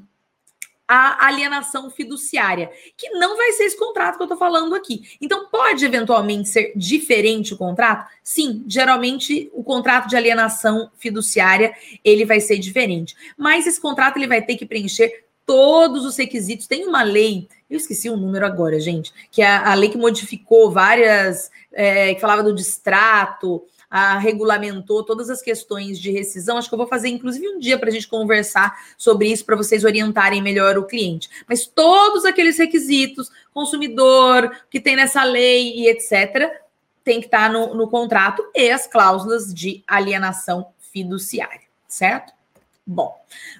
a 0.92 1.28
alienação 1.28 1.88
fiduciária, 1.88 2.68
que 2.96 3.10
não 3.10 3.36
vai 3.36 3.52
ser 3.52 3.62
esse 3.62 3.78
contrato 3.78 4.16
que 4.16 4.22
eu 4.22 4.24
estou 4.24 4.36
falando 4.36 4.74
aqui. 4.74 5.16
Então, 5.20 5.46
pode 5.46 5.84
eventualmente 5.84 6.48
ser 6.48 6.72
diferente 6.74 7.54
o 7.54 7.56
contrato? 7.56 8.10
Sim, 8.24 8.64
geralmente 8.66 9.48
o 9.54 9.62
contrato 9.62 10.08
de 10.08 10.16
alienação 10.16 10.90
fiduciária 10.98 11.72
ele 12.04 12.24
vai 12.24 12.40
ser 12.40 12.58
diferente. 12.58 13.14
Mas 13.38 13.68
esse 13.68 13.80
contrato 13.80 14.16
ele 14.16 14.26
vai 14.26 14.42
ter 14.42 14.56
que 14.56 14.66
preencher 14.66 15.26
todos 15.46 16.04
os 16.04 16.16
requisitos. 16.16 16.66
Tem 16.66 16.84
uma 16.84 17.04
lei, 17.04 17.46
eu 17.70 17.76
esqueci 17.76 18.10
o 18.10 18.16
número 18.16 18.44
agora, 18.44 18.80
gente, 18.80 19.12
que 19.30 19.42
é 19.42 19.46
a, 19.48 19.72
lei 19.74 19.90
que 19.90 19.98
modificou 19.98 20.72
várias, 20.72 21.52
é, 21.72 22.14
que 22.14 22.20
falava 22.20 22.42
do 22.42 22.52
distrato, 22.52 23.62
a, 23.90 24.18
regulamentou 24.18 25.02
todas 25.02 25.28
as 25.28 25.42
questões 25.42 25.98
de 25.98 26.10
rescisão. 26.10 26.56
Acho 26.56 26.68
que 26.68 26.74
eu 26.74 26.78
vou 26.78 26.86
fazer, 26.86 27.08
inclusive, 27.08 27.48
um 27.48 27.58
dia 27.58 27.76
para 27.78 27.88
a 27.88 27.92
gente 27.92 28.06
conversar 28.06 28.78
sobre 28.96 29.30
isso, 29.30 29.44
para 29.44 29.56
vocês 29.56 29.84
orientarem 29.84 30.40
melhor 30.40 30.78
o 30.78 30.86
cliente. 30.86 31.28
Mas 31.48 31.66
todos 31.66 32.24
aqueles 32.24 32.56
requisitos, 32.56 33.30
consumidor, 33.52 34.56
que 34.70 34.80
tem 34.80 34.94
nessa 34.94 35.24
lei 35.24 35.74
e 35.76 35.88
etc., 35.88 36.50
tem 37.02 37.18
que 37.18 37.26
estar 37.26 37.48
tá 37.48 37.52
no, 37.52 37.74
no 37.74 37.88
contrato 37.88 38.44
e 38.54 38.70
as 38.70 38.86
cláusulas 38.86 39.52
de 39.52 39.82
alienação 39.86 40.68
fiduciária, 40.92 41.62
certo? 41.88 42.32
Bom, 42.86 43.14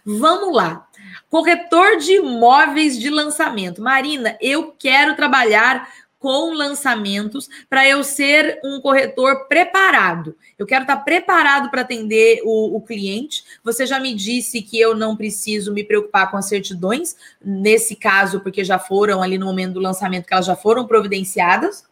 vamos 0.05 0.55
lá. 0.55 0.89
Corretor 1.29 1.99
de 1.99 2.15
imóveis 2.15 2.99
de 2.99 3.09
lançamento. 3.09 3.81
Marina, 3.81 4.37
eu 4.41 4.75
quero 4.79 5.15
trabalhar 5.15 5.89
com 6.21 6.53
lançamentos 6.53 7.49
para 7.69 7.89
eu 7.89 8.05
ser 8.05 8.61
um 8.63 8.79
corretor 8.79 9.49
preparado. 9.49 10.37
Eu 10.59 10.67
quero 10.67 10.83
estar 10.83 10.99
preparado 10.99 11.71
para 11.71 11.81
atender 11.81 12.43
o, 12.45 12.77
o, 12.77 12.83
cliente. 12.83 13.43
Você 13.65 13.87
já 13.87 13.99
me 13.99 14.15
disse 14.15 14.61
que 14.61 14.79
eu 14.79 14.95
não 14.95 15.17
preciso 15.17 15.73
me 15.73 15.83
preocupar 15.83 16.31
com 16.31 16.37
as 16.37 16.47
certidões, 16.47 17.17
nesse 17.43 17.97
caso, 17.97 18.41
porque 18.41 18.63
já 18.63 18.79
foram 18.79 19.23
ali 19.23 19.39
no 19.39 19.47
momento 19.47 19.75
do 19.75 19.81
lançamento, 19.81 20.27
que 20.27 20.35
elas 20.35 20.45
já 20.45 20.55
foram 20.55 20.87
providenciadas. 20.87 21.85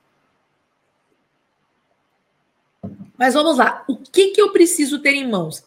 Mas 3.17 3.33
vamos 3.33 3.57
lá, 3.57 3.83
o 3.89 3.97
que, 3.97 4.29
que 4.29 4.41
eu 4.41 4.53
preciso 4.53 4.99
ter 5.01 5.15
em 5.15 5.29
mãos? 5.29 5.65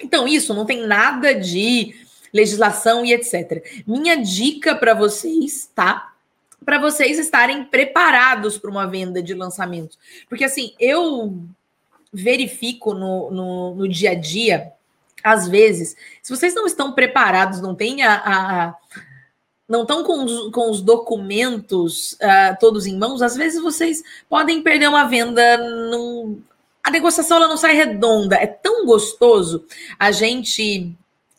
Então, 0.00 0.28
isso 0.28 0.54
não 0.54 0.64
tem 0.64 0.86
nada 0.86 1.34
de 1.34 1.92
legislação 2.32 3.04
e 3.04 3.12
etc. 3.12 3.84
Minha 3.84 4.14
dica 4.16 4.76
para 4.76 4.94
vocês, 4.94 5.68
tá? 5.74 6.15
Para 6.66 6.80
vocês 6.80 7.16
estarem 7.20 7.64
preparados 7.64 8.58
para 8.58 8.70
uma 8.70 8.88
venda 8.88 9.22
de 9.22 9.32
lançamento. 9.32 9.96
Porque 10.28 10.44
assim, 10.44 10.74
eu 10.80 11.44
verifico 12.12 12.92
no, 12.92 13.30
no, 13.30 13.74
no, 13.76 13.88
dia 13.88 14.10
a 14.10 14.14
dia, 14.14 14.72
às 15.22 15.46
vezes, 15.46 15.96
se 16.20 16.34
vocês 16.34 16.54
não 16.56 16.66
estão 16.66 16.92
preparados, 16.92 17.60
não 17.60 17.74
têm 17.74 18.02
a, 18.02 18.14
a 18.16 18.74
não 19.68 19.82
estão 19.82 20.02
com 20.02 20.24
os, 20.24 20.50
com 20.50 20.70
os 20.70 20.80
documentos 20.80 22.12
uh, 22.14 22.56
todos 22.58 22.86
em 22.86 22.96
mãos, 22.98 23.22
às 23.22 23.36
vezes 23.36 23.62
vocês 23.62 24.02
podem 24.28 24.62
perder 24.62 24.88
uma 24.88 25.04
venda. 25.04 25.56
Num... 25.58 26.40
A 26.82 26.90
negociação 26.90 27.36
ela 27.36 27.48
não 27.48 27.56
sai 27.56 27.74
redonda. 27.74 28.36
É 28.36 28.46
tão 28.46 28.86
gostoso 28.86 29.64
a 29.98 30.12
gente 30.12 30.94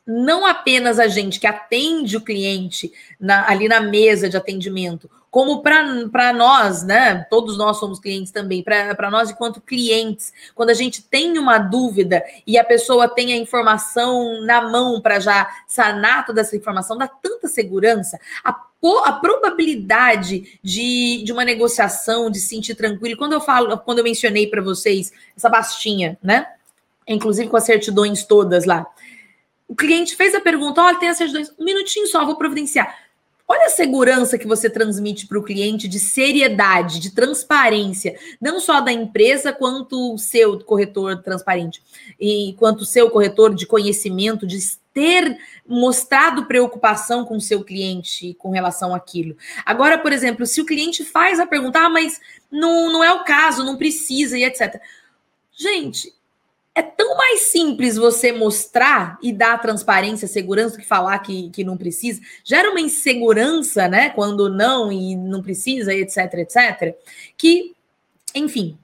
não 0.07 0.45
apenas 0.45 0.99
a 0.99 1.07
gente 1.07 1.37
que 1.37 1.45
atende 1.45 2.15
o 2.15 2.21
cliente 2.21 2.93
na, 3.19 3.49
ali 3.49 3.67
na 3.67 3.81
mesa 3.81 4.29
de 4.29 4.37
atendimento, 4.37 5.09
como 5.29 5.61
para 5.61 6.33
nós, 6.33 6.83
né? 6.83 7.25
Todos 7.29 7.57
nós 7.57 7.77
somos 7.77 7.99
clientes 7.99 8.31
também, 8.31 8.63
para 8.63 9.11
nós 9.11 9.29
enquanto 9.29 9.59
clientes, 9.59 10.31
quando 10.55 10.69
a 10.69 10.73
gente 10.73 11.03
tem 11.03 11.37
uma 11.37 11.57
dúvida 11.57 12.23
e 12.45 12.57
a 12.57 12.63
pessoa 12.63 13.09
tem 13.09 13.33
a 13.33 13.37
informação 13.37 14.41
na 14.41 14.61
mão 14.61 15.01
para 15.01 15.19
já 15.19 15.47
sanar 15.67 16.25
toda 16.25 16.39
essa 16.41 16.55
informação, 16.55 16.97
dá 16.97 17.07
tanta 17.07 17.49
segurança. 17.49 18.17
A, 18.43 18.49
a 19.03 19.11
probabilidade 19.11 20.59
de, 20.63 21.21
de 21.23 21.33
uma 21.33 21.43
negociação, 21.43 22.31
de 22.31 22.39
se 22.39 22.47
sentir 22.47 22.75
tranquilo, 22.75 23.17
quando 23.17 23.33
eu 23.33 23.41
falo, 23.41 23.77
quando 23.79 23.99
eu 23.99 24.05
mencionei 24.05 24.47
para 24.47 24.61
vocês 24.61 25.11
essa 25.35 25.49
bastinha, 25.49 26.17
né? 26.23 26.47
Inclusive 27.05 27.49
com 27.49 27.57
as 27.57 27.65
certidões 27.65 28.23
todas 28.23 28.65
lá. 28.65 28.87
O 29.67 29.75
cliente 29.75 30.15
fez 30.15 30.33
a 30.33 30.41
pergunta: 30.41 30.81
olha, 30.81 30.99
tem 30.99 31.09
as 31.09 31.17
certidões, 31.17 31.51
um 31.57 31.65
minutinho 31.65 32.07
só, 32.07 32.25
vou 32.25 32.37
providenciar. 32.37 33.07
Olha 33.49 33.67
a 33.67 33.69
segurança 33.69 34.37
que 34.37 34.45
você 34.45 34.69
transmite 34.69 35.25
para 35.25 35.39
o 35.39 35.43
cliente 35.43 35.87
de 35.87 36.01
seriedade, 36.01 36.99
de 36.99 37.11
transparência, 37.11 38.19
não 38.41 38.59
só 38.59 38.81
da 38.81 38.91
empresa, 38.91 39.53
quanto 39.53 40.13
o 40.13 40.17
seu 40.17 40.59
corretor 40.59 41.23
transparente, 41.23 41.81
e 42.19 42.55
quanto 42.59 42.81
o 42.81 42.85
seu 42.85 43.09
corretor 43.09 43.55
de 43.55 43.65
conhecimento, 43.65 44.45
de 44.45 44.59
ter 44.93 45.37
mostrado 45.65 46.45
preocupação 46.45 47.23
com 47.23 47.37
o 47.37 47.41
seu 47.41 47.63
cliente 47.63 48.33
com 48.33 48.49
relação 48.49 48.93
àquilo. 48.93 49.37
Agora, 49.65 49.97
por 49.97 50.11
exemplo, 50.11 50.45
se 50.45 50.59
o 50.59 50.65
cliente 50.65 51.05
faz 51.05 51.39
a 51.39 51.47
pergunta, 51.47 51.79
ah, 51.79 51.89
mas 51.89 52.19
não, 52.51 52.91
não 52.91 53.01
é 53.01 53.13
o 53.13 53.23
caso, 53.23 53.63
não 53.63 53.77
precisa 53.77 54.37
e 54.37 54.43
etc. 54.43 54.81
Gente, 55.53 56.13
é 56.77 56.81
tão 56.83 57.17
mais 57.17 57.39
simples 57.41 57.97
você 57.97 58.31
mostrar 58.31 59.17
e 59.19 59.33
dar 59.33 59.59
transparência, 59.59 60.27
segurança, 60.27 60.77
que 60.77 60.85
falar 60.85 61.17
que, 61.17 61.49
que 61.49 61.63
não 61.63 61.75
precisa. 61.75 62.21
Gera 62.43 62.69
uma 62.69 62.79
insegurança, 62.79 63.87
né? 63.87 64.11
Quando 64.11 64.47
não 64.47 64.91
e 64.91 65.15
não 65.15 65.41
precisa, 65.41 65.91
etc, 65.91 66.31
etc. 66.35 66.95
Que, 67.35 67.73
enfim, 68.35 68.77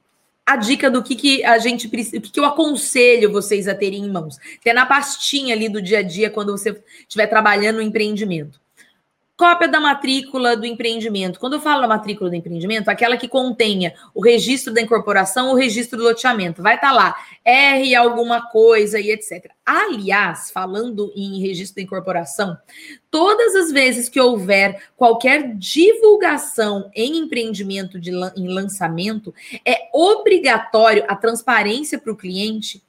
a 0.44 0.56
dica 0.56 0.90
do 0.90 1.04
que, 1.04 1.16
que 1.16 1.44
a 1.44 1.60
gente 1.60 1.88
precisa, 1.88 2.18
o 2.18 2.22
que, 2.22 2.32
que 2.32 2.40
eu 2.40 2.46
aconselho 2.46 3.32
vocês 3.32 3.68
a 3.68 3.76
terem 3.76 4.04
em 4.04 4.12
mãos. 4.12 4.40
Ter 4.64 4.74
na 4.74 4.88
pastinha 4.88 5.54
ali 5.54 5.70
do 5.70 5.80
dia 5.80 6.00
a 6.00 6.02
dia 6.02 6.32
quando 6.32 6.52
você 6.52 6.76
estiver 7.02 7.28
trabalhando 7.28 7.76
no 7.76 7.84
empreendimento. 7.84 8.60
Cópia 9.36 9.68
da 9.68 9.80
matrícula 9.80 10.56
do 10.56 10.64
empreendimento. 10.64 11.40
Quando 11.40 11.54
eu 11.54 11.60
falo 11.60 11.82
da 11.82 11.88
matrícula 11.88 12.30
do 12.30 12.36
empreendimento, 12.36 12.88
aquela 12.90 13.18
que 13.18 13.28
contenha 13.28 13.96
o 14.14 14.22
registro 14.22 14.72
da 14.72 14.80
incorporação, 14.80 15.52
o 15.52 15.56
registro 15.56 15.98
do 15.98 16.04
loteamento. 16.04 16.62
Vai 16.62 16.76
estar 16.76 16.90
tá 16.90 16.94
lá, 16.94 17.16
R 17.44 17.96
alguma 17.96 18.48
coisa 18.52 19.00
e 19.00 19.10
etc. 19.10 19.50
Aliás, 19.66 20.52
falando 20.52 21.12
em 21.16 21.42
registro 21.42 21.78
da 21.78 21.82
incorporação, 21.82 22.56
todas 23.10 23.56
as 23.56 23.72
vezes 23.72 24.08
que 24.08 24.22
houver 24.22 24.84
qualquer 24.96 25.56
divulgação 25.56 26.92
em 26.94 27.18
empreendimento 27.18 28.00
de, 28.00 28.12
em 28.12 28.48
lançamento, 28.48 29.34
é 29.66 29.90
obrigatório 29.92 31.06
a 31.08 31.16
transparência 31.16 31.98
para 31.98 32.14
o 32.14 32.18
cliente 32.18 32.84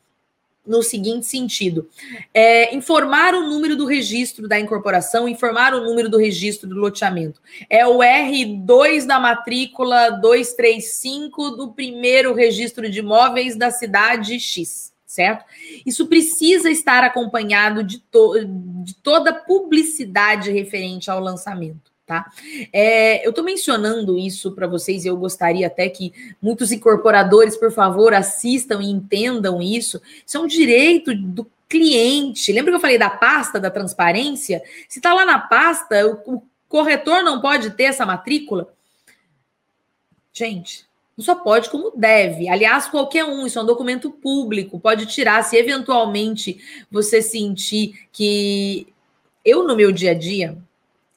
no 0.67 0.83
seguinte 0.83 1.27
sentido: 1.27 1.89
é, 2.33 2.75
informar 2.75 3.35
o 3.35 3.49
número 3.49 3.77
do 3.77 3.87
registro 3.87 4.49
da 4.49 4.59
incorporação, 4.59 5.29
informar 5.29 5.75
o 5.75 5.85
número 5.85 6.09
do 6.09 6.19
registro 6.19 6.69
do 6.69 6.77
loteamento. 6.77 7.41
É 7.69 7.87
o 7.87 7.99
R2 7.99 9.07
da 9.07 9.21
matrícula 9.21 10.11
235 10.11 11.51
do 11.51 11.73
primeiro 11.73 12.35
registro 12.35 12.89
de 12.91 13.01
imóveis 13.01 13.57
da 13.57 13.71
cidade 13.71 14.39
X, 14.41 14.93
certo? 15.07 15.45
Isso 15.85 16.07
precisa 16.07 16.71
estar 16.71 17.05
acompanhado 17.05 17.83
de, 17.83 17.99
to 17.99 18.35
de 18.83 18.95
toda 18.97 19.33
publicidade 19.33 20.51
referente 20.51 21.11
ao 21.11 21.21
lançamento 21.21 21.94
tá? 22.07 22.31
É, 22.73 23.25
eu 23.27 23.31
estou 23.31 23.45
mencionando 23.45 24.19
isso 24.19 24.53
para 24.53 24.67
vocês 24.67 25.05
e 25.05 25.09
eu 25.09 25.17
gostaria 25.17 25.67
até 25.67 25.89
que 25.89 26.13
muitos 26.41 26.73
incorporadores, 26.73 27.57
por 27.57 27.73
favor, 27.73 28.13
assistam 28.15 28.83
e 28.83 28.91
entendam 28.91 29.61
isso. 29.61 30.01
Isso 30.27 30.37
é 30.37 30.41
um 30.41 30.47
direito 30.47 31.15
do 31.15 31.51
cliente. 31.69 32.53
Lembra 32.53 32.73
que 32.73 32.77
eu 32.77 32.81
falei 32.81 32.99
da 32.99 33.11
pasta 33.11 33.59
da 33.59 33.71
transparência? 33.71 34.63
Se 34.89 34.99
está 34.99 35.15
lá 35.15 35.25
na 35.25 35.39
pasta, 35.39 36.07
o, 36.07 36.37
o 36.37 36.43
corretor 36.69 37.23
não 37.23 37.41
pode 37.41 37.71
ter 37.71 37.85
essa 37.85 38.05
matrícula. 38.05 38.73
Gente, 40.33 40.85
não 41.17 41.25
só 41.25 41.35
pode, 41.35 41.71
como 41.71 41.93
deve. 41.97 42.49
Aliás, 42.49 42.89
qualquer 42.89 43.25
um, 43.25 43.47
isso 43.47 43.59
é 43.59 43.63
um 43.63 43.67
documento 43.67 44.11
público, 44.11 44.81
pode 44.81 45.07
tirar 45.07 45.43
se 45.45 45.57
eventualmente 45.57 46.59
você 46.91 47.23
sentir 47.23 48.09
que. 48.13 48.89
Eu, 49.45 49.63
no 49.67 49.77
meu 49.77 49.93
dia 49.93 50.13
a 50.13 50.15
dia, 50.15 50.57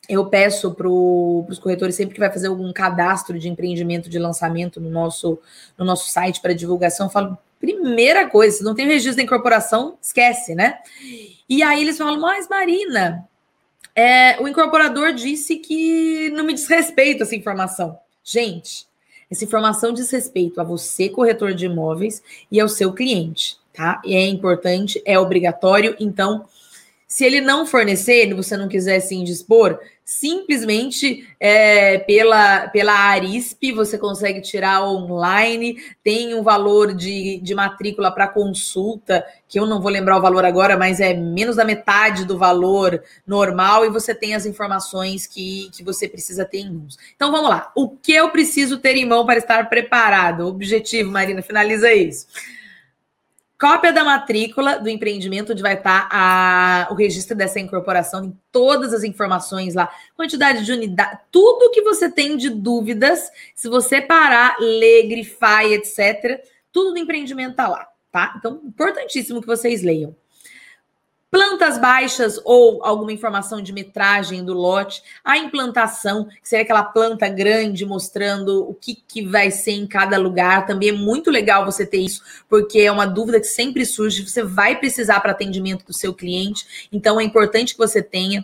eu 0.07 0.25
peço 0.27 0.73
para 0.73 0.87
os 0.87 1.59
corretores 1.59 1.95
sempre 1.95 2.13
que 2.13 2.19
vai 2.19 2.31
fazer 2.31 2.47
algum 2.47 2.71
cadastro 2.71 3.37
de 3.37 3.49
empreendimento 3.49 4.09
de 4.09 4.17
lançamento 4.17 4.79
no 4.79 4.89
nosso, 4.89 5.39
no 5.77 5.83
nosso 5.83 6.09
site 6.09 6.41
para 6.41 6.53
divulgação, 6.53 7.07
eu 7.07 7.11
falo, 7.11 7.37
primeira 7.59 8.29
coisa, 8.29 8.57
se 8.57 8.63
não 8.63 8.75
tem 8.75 8.87
registro 8.87 9.17
da 9.17 9.23
incorporação, 9.23 9.97
esquece, 10.01 10.55
né? 10.55 10.79
E 11.49 11.61
aí 11.61 11.81
eles 11.81 11.97
falam, 11.97 12.19
mas 12.19 12.47
Marina, 12.47 13.27
é, 13.95 14.39
o 14.41 14.47
incorporador 14.47 15.11
disse 15.13 15.57
que 15.57 16.29
não 16.29 16.45
me 16.45 16.53
diz 16.53 16.67
respeito 16.67 17.23
essa 17.23 17.35
informação. 17.35 17.97
Gente, 18.23 18.85
essa 19.29 19.43
informação 19.43 19.91
diz 19.91 20.09
respeito 20.11 20.61
a 20.61 20.63
você, 20.63 21.09
corretor 21.09 21.53
de 21.53 21.65
imóveis, 21.65 22.21
e 22.49 22.59
ao 22.59 22.69
seu 22.69 22.93
cliente, 22.93 23.57
tá? 23.73 24.01
E 24.05 24.15
é 24.15 24.25
importante, 24.27 25.01
é 25.03 25.19
obrigatório, 25.19 25.95
então 25.99 26.45
se 27.07 27.23
ele 27.25 27.39
não 27.39 27.65
fornecer, 27.65 28.33
você 28.33 28.57
não 28.57 28.67
quiser 28.67 28.99
se 28.99 29.15
indispor, 29.15 29.79
simplesmente 30.07 31.27
é, 31.37 31.97
pela, 31.97 32.69
pela 32.69 32.93
Arisp 32.93 33.73
você 33.73 33.97
consegue 33.97 34.39
tirar 34.39 34.81
online, 34.81 35.75
tem 36.01 36.33
um 36.33 36.41
valor 36.41 36.95
de, 36.95 37.41
de 37.43 37.53
matrícula 37.53 38.09
para 38.09 38.29
consulta, 38.29 39.21
que 39.49 39.59
eu 39.59 39.65
não 39.65 39.81
vou 39.81 39.91
lembrar 39.91 40.17
o 40.17 40.21
valor 40.21 40.45
agora, 40.45 40.77
mas 40.77 41.01
é 41.01 41.13
menos 41.13 41.57
da 41.57 41.65
metade 41.65 42.23
do 42.23 42.37
valor 42.37 43.03
normal, 43.27 43.85
e 43.85 43.89
você 43.89 44.15
tem 44.15 44.33
as 44.33 44.45
informações 44.45 45.27
que, 45.27 45.69
que 45.73 45.83
você 45.83 46.07
precisa 46.07 46.45
ter 46.45 46.59
em 46.59 46.71
mãos. 46.71 46.97
Então 47.13 47.29
vamos 47.29 47.49
lá. 47.49 47.69
O 47.75 47.89
que 47.89 48.13
eu 48.13 48.29
preciso 48.29 48.77
ter 48.77 48.95
em 48.95 49.05
mão 49.05 49.25
para 49.25 49.39
estar 49.39 49.67
preparado? 49.67 50.47
Objetivo, 50.47 51.11
Marina, 51.11 51.41
finaliza 51.41 51.91
isso 51.91 52.27
cópia 53.59 53.91
da 53.91 54.03
matrícula 54.03 54.79
do 54.79 54.89
empreendimento, 54.89 55.51
onde 55.51 55.61
vai 55.61 55.73
estar 55.73 56.07
a, 56.11 56.87
o 56.91 56.93
registro 56.93 57.35
dessa 57.35 57.59
incorporação, 57.59 58.21
tem 58.21 58.39
todas 58.51 58.93
as 58.93 59.03
informações 59.03 59.73
lá, 59.73 59.89
quantidade 60.15 60.63
de 60.63 60.71
unidade, 60.71 61.19
tudo 61.31 61.71
que 61.71 61.81
você 61.81 62.09
tem 62.09 62.37
de 62.37 62.49
dúvidas, 62.49 63.31
se 63.55 63.67
você 63.67 64.01
parar, 64.01 64.55
ler, 64.59 65.07
grifar 65.07 65.65
etc., 65.65 66.41
tudo 66.71 66.91
do 66.91 66.99
empreendimento 66.99 67.51
está 67.51 67.67
lá, 67.67 67.87
tá? 68.11 68.35
Então, 68.37 68.61
importantíssimo 68.63 69.41
que 69.41 69.47
vocês 69.47 69.81
leiam. 69.81 70.15
Plantas 71.38 71.77
baixas 71.77 72.41
ou 72.43 72.83
alguma 72.83 73.13
informação 73.13 73.61
de 73.61 73.71
metragem 73.71 74.43
do 74.43 74.55
lote, 74.55 75.03
a 75.23 75.38
implantação, 75.38 76.25
que 76.25 76.49
seria 76.49 76.63
aquela 76.63 76.81
planta 76.81 77.29
grande 77.29 77.85
mostrando 77.85 78.67
o 78.67 78.73
que, 78.73 78.95
que 79.07 79.23
vai 79.23 79.51
ser 79.51 79.73
em 79.73 79.85
cada 79.85 80.17
lugar. 80.17 80.65
Também 80.65 80.89
é 80.89 80.93
muito 80.93 81.29
legal 81.29 81.63
você 81.63 81.85
ter 81.85 81.99
isso, 81.99 82.23
porque 82.49 82.79
é 82.79 82.91
uma 82.91 83.05
dúvida 83.05 83.39
que 83.39 83.45
sempre 83.45 83.85
surge. 83.85 84.27
Você 84.27 84.41
vai 84.41 84.79
precisar 84.79 85.19
para 85.19 85.31
atendimento 85.31 85.85
do 85.85 85.93
seu 85.93 86.11
cliente, 86.11 86.89
então 86.91 87.21
é 87.21 87.23
importante 87.23 87.73
que 87.73 87.77
você 87.77 88.01
tenha 88.01 88.43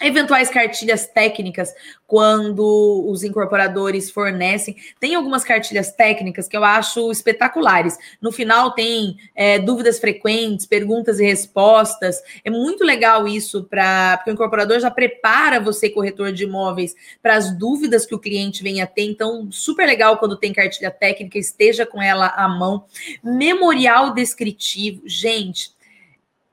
eventuais 0.00 0.50
cartilhas 0.50 1.06
técnicas 1.06 1.72
quando 2.06 3.06
os 3.08 3.22
incorporadores 3.22 4.10
fornecem. 4.10 4.74
Tem 4.98 5.14
algumas 5.14 5.44
cartilhas 5.44 5.92
técnicas 5.92 6.48
que 6.48 6.56
eu 6.56 6.64
acho 6.64 7.10
espetaculares. 7.12 7.96
No 8.20 8.32
final 8.32 8.72
tem 8.72 9.16
é, 9.34 9.58
dúvidas 9.58 10.00
frequentes, 10.00 10.66
perguntas 10.66 11.20
e 11.20 11.24
respostas. 11.24 12.20
É 12.44 12.50
muito 12.50 12.84
legal 12.84 13.28
isso 13.28 13.64
para 13.64 14.16
porque 14.16 14.30
o 14.30 14.34
incorporador 14.34 14.80
já 14.80 14.90
prepara 14.90 15.60
você, 15.60 15.88
corretor 15.88 16.32
de 16.32 16.44
imóveis, 16.44 16.94
para 17.22 17.36
as 17.36 17.56
dúvidas 17.56 18.04
que 18.04 18.14
o 18.14 18.18
cliente 18.18 18.62
venha 18.62 18.86
ter. 18.86 19.02
Então, 19.02 19.48
super 19.52 19.86
legal 19.86 20.18
quando 20.18 20.36
tem 20.36 20.52
cartilha 20.52 20.90
técnica, 20.90 21.38
esteja 21.38 21.86
com 21.86 22.02
ela 22.02 22.26
à 22.26 22.48
mão. 22.48 22.84
Memorial 23.22 24.12
descritivo, 24.12 25.02
gente 25.06 25.78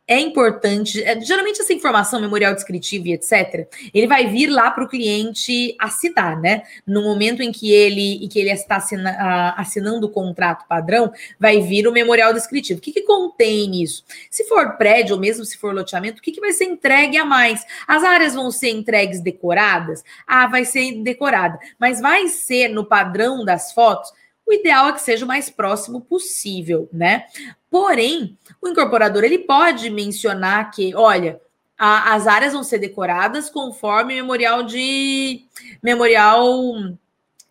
é 0.08 0.20
importante. 0.20 1.04
É, 1.04 1.20
geralmente, 1.20 1.62
essa 1.62 1.74
informação, 1.74 2.22
memorial 2.22 2.56
descritivo 2.56 3.08
e 3.08 3.14
etc., 3.14 3.68
ele 3.94 4.08
vai 4.08 4.28
vir 4.28 4.48
lá 4.48 4.72
para 4.72 4.86
o 4.86 4.88
cliente 4.88 5.76
assinar, 5.78 6.40
né? 6.40 6.64
No 6.86 7.04
momento 7.04 7.44
em 7.44 7.52
que 7.52 7.72
ele, 7.72 8.24
em 8.24 8.30
que 8.30 8.40
ele 8.40 8.50
está 8.50 8.78
assina, 8.78 9.54
assinando 9.58 10.08
o 10.08 10.10
contrato 10.10 10.66
padrão, 10.66 11.12
vai 11.38 11.60
vir 11.60 11.88
o 11.88 11.92
memorial 11.92 12.34
descritivo. 12.34 12.80
O 12.80 12.82
que, 12.82 12.94
que 12.94 13.02
contém 13.02 13.84
isso? 13.84 14.06
Se 14.32 14.46
for 14.46 14.78
prédio, 14.78 15.16
ou 15.16 15.22
mesmo 15.22 15.44
se 15.44 15.58
for 15.58 15.74
loteamento, 15.76 16.20
o 16.20 16.22
que, 16.22 16.32
que 16.32 16.40
vai 16.40 16.54
ser 16.54 16.66
entregue 16.66 17.18
a 17.18 17.26
mais? 17.26 17.66
As 17.86 18.04
áreas 18.04 18.34
vão 18.34 18.50
ser 18.50 18.70
entregues 18.70 19.20
decoradas? 19.20 20.06
Ah, 20.26 20.48
vai 20.48 20.64
ser 20.64 21.04
decorada. 21.04 21.60
Mas 21.78 22.00
vai 22.00 22.30
ser 22.30 22.70
no 22.70 22.86
padrão 22.86 23.44
das 23.44 23.74
fotos? 23.74 24.14
O 24.46 24.54
ideal 24.54 24.88
é 24.88 24.94
que 24.94 25.02
seja 25.02 25.26
o 25.26 25.28
mais 25.28 25.50
próximo 25.50 26.00
possível, 26.00 26.88
né? 26.94 27.26
Porém, 27.70 28.38
o 28.62 28.68
incorporador 28.68 29.24
ele 29.24 29.40
pode 29.40 29.90
mencionar 29.90 30.72
que, 30.72 30.96
olha, 30.96 31.40
a, 31.78 32.16
as 32.16 32.28
áreas 32.28 32.54
vão 32.54 32.64
ser 32.64 32.80
decoradas 32.80 33.50
conforme 33.50 34.16
memorial 34.16 34.64
de 34.64 35.46
memorial 35.82 36.74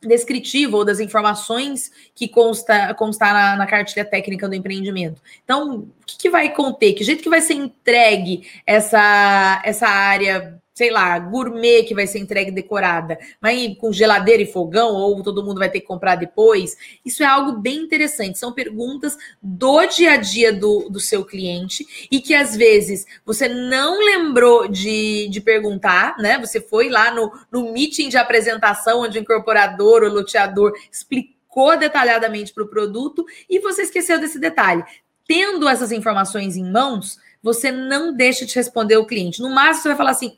descritivo 0.03 0.79
ou 0.79 0.85
das 0.85 1.01
informações 1.01 1.91
que 2.15 2.29
consta, 2.29 2.93
consta 2.95 3.33
na, 3.33 3.57
na, 3.57 3.67
cartilha 3.67 4.05
técnica 4.05 4.49
do 4.49 4.55
empreendimento. 4.55 5.21
Então, 5.45 5.79
o 5.79 5.89
que, 6.07 6.19
que 6.19 6.31
vai 6.31 6.53
conter? 6.53 6.93
Que 6.93 7.05
jeito 7.05 7.23
que 7.23 7.31
vai 7.31 7.41
ser 7.41 7.55
entregue 7.55 8.49
essa, 8.67 9.61
essa 9.65 9.87
área 9.87 10.61
sei 10.77 10.91
lá, 10.91 11.19
gourmet 11.19 11.85
que 11.85 11.95
vai 11.95 12.07
ser 12.07 12.19
entregue 12.19 12.51
decorada, 12.51 13.19
mas 13.41 13.75
com 13.79 13.91
geladeira 13.91 14.43
e 14.43 14.53
fogão, 14.53 14.93
ou 14.93 15.23
todo 15.23 15.43
mundo 15.43 15.59
vai 15.59 15.71
ter 15.71 15.81
que 15.81 15.87
comprar 15.87 16.17
depois. 16.17 16.77
Isso 17.03 17.23
é 17.23 17.27
algo 17.27 17.53
bem 17.53 17.79
interessante. 17.79 18.39
São 18.39 18.53
perguntas 18.53 19.17
do 19.43 19.87
dia 19.87 20.13
a 20.13 20.17
dia 20.19 20.53
do, 20.53 20.91
do 20.91 21.01
seu 21.01 21.25
cliente 21.25 22.07
e 22.11 22.21
que 22.21 22.35
às 22.35 22.55
vezes 22.55 23.07
você 23.25 23.49
não 23.49 23.99
lembrou 24.05 24.69
de, 24.69 25.29
de 25.29 25.41
perguntar, 25.41 26.19
né? 26.19 26.39
Você 26.39 26.61
foi 26.61 26.91
lá 26.91 27.11
no, 27.11 27.33
no 27.51 27.73
meeting 27.73 28.11
de 28.11 28.19
apresentação, 28.19 29.01
onde 29.01 29.19
o 29.19 29.23
incorporador, 29.23 30.03
o 30.03 30.13
loteador 30.13 30.75
explicou 30.93 31.79
detalhadamente 31.79 32.53
para 32.53 32.65
o 32.65 32.69
produto 32.69 33.25
e 33.49 33.61
você 33.61 33.81
esqueceu 33.81 34.21
desse 34.21 34.39
detalhe. 34.39 34.85
Tendo 35.27 35.67
essas 35.67 35.91
informações 35.91 36.55
em 36.55 36.71
mãos, 36.71 37.19
você 37.43 37.73
não 37.73 38.15
deixa 38.15 38.45
de 38.45 38.55
responder 38.55 38.99
o 38.99 39.07
cliente. 39.07 39.41
No 39.41 39.49
máximo, 39.49 39.85
você 39.85 39.89
vai 39.89 39.97
falar 39.97 40.11
assim: 40.11 40.37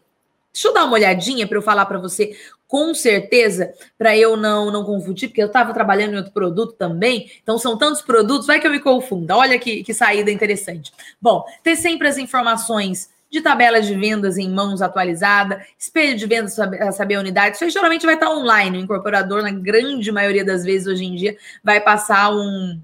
Deixa 0.53 0.69
eu 0.69 0.75
dar 0.75 0.85
uma 0.85 0.95
olhadinha 0.95 1.47
para 1.47 1.59
eu 1.59 1.63
falar 1.63 1.87
para 1.87 1.99
você 1.99 2.37
com 2.67 2.93
certeza, 2.93 3.73
para 3.97 4.17
eu 4.17 4.37
não 4.37 4.71
não 4.71 4.85
confundir, 4.85 5.29
porque 5.29 5.43
eu 5.43 5.47
estava 5.47 5.73
trabalhando 5.73 6.13
em 6.13 6.17
outro 6.19 6.33
produto 6.33 6.75
também, 6.75 7.31
então 7.43 7.59
são 7.59 7.79
tantos 7.79 8.03
produtos, 8.03 8.47
vai 8.47 8.61
que 8.61 8.67
eu 8.67 8.71
me 8.71 8.81
confunda. 8.81 9.37
Olha 9.37 9.59
que, 9.59 9.83
que 9.83 9.95
saída 9.95 10.31
interessante. 10.31 10.93
Bom, 11.21 11.45
ter 11.63 11.77
sempre 11.77 12.09
as 12.09 12.19
informações 12.19 13.09
de 13.31 13.41
tabela 13.41 13.81
de 13.81 13.95
vendas 13.95 14.39
em 14.39 14.49
mãos 14.49 14.81
atualizada, 14.81 15.65
espelho 15.79 16.17
de 16.17 16.27
vendas, 16.27 16.55
saber, 16.55 16.93
saber 16.93 17.17
a 17.17 17.21
unidade, 17.21 17.57
isso 17.57 17.65
aí 17.65 17.71
geralmente 17.71 18.07
vai 18.07 18.15
estar 18.15 18.31
online. 18.31 18.79
O 18.79 18.81
incorporador, 18.81 19.43
na 19.43 19.51
grande 19.51 20.11
maioria 20.11 20.45
das 20.45 20.65
vezes 20.65 20.87
hoje 20.87 21.05
em 21.05 21.15
dia, 21.15 21.37
vai 21.63 21.81
passar 21.81 22.31
um 22.31 22.81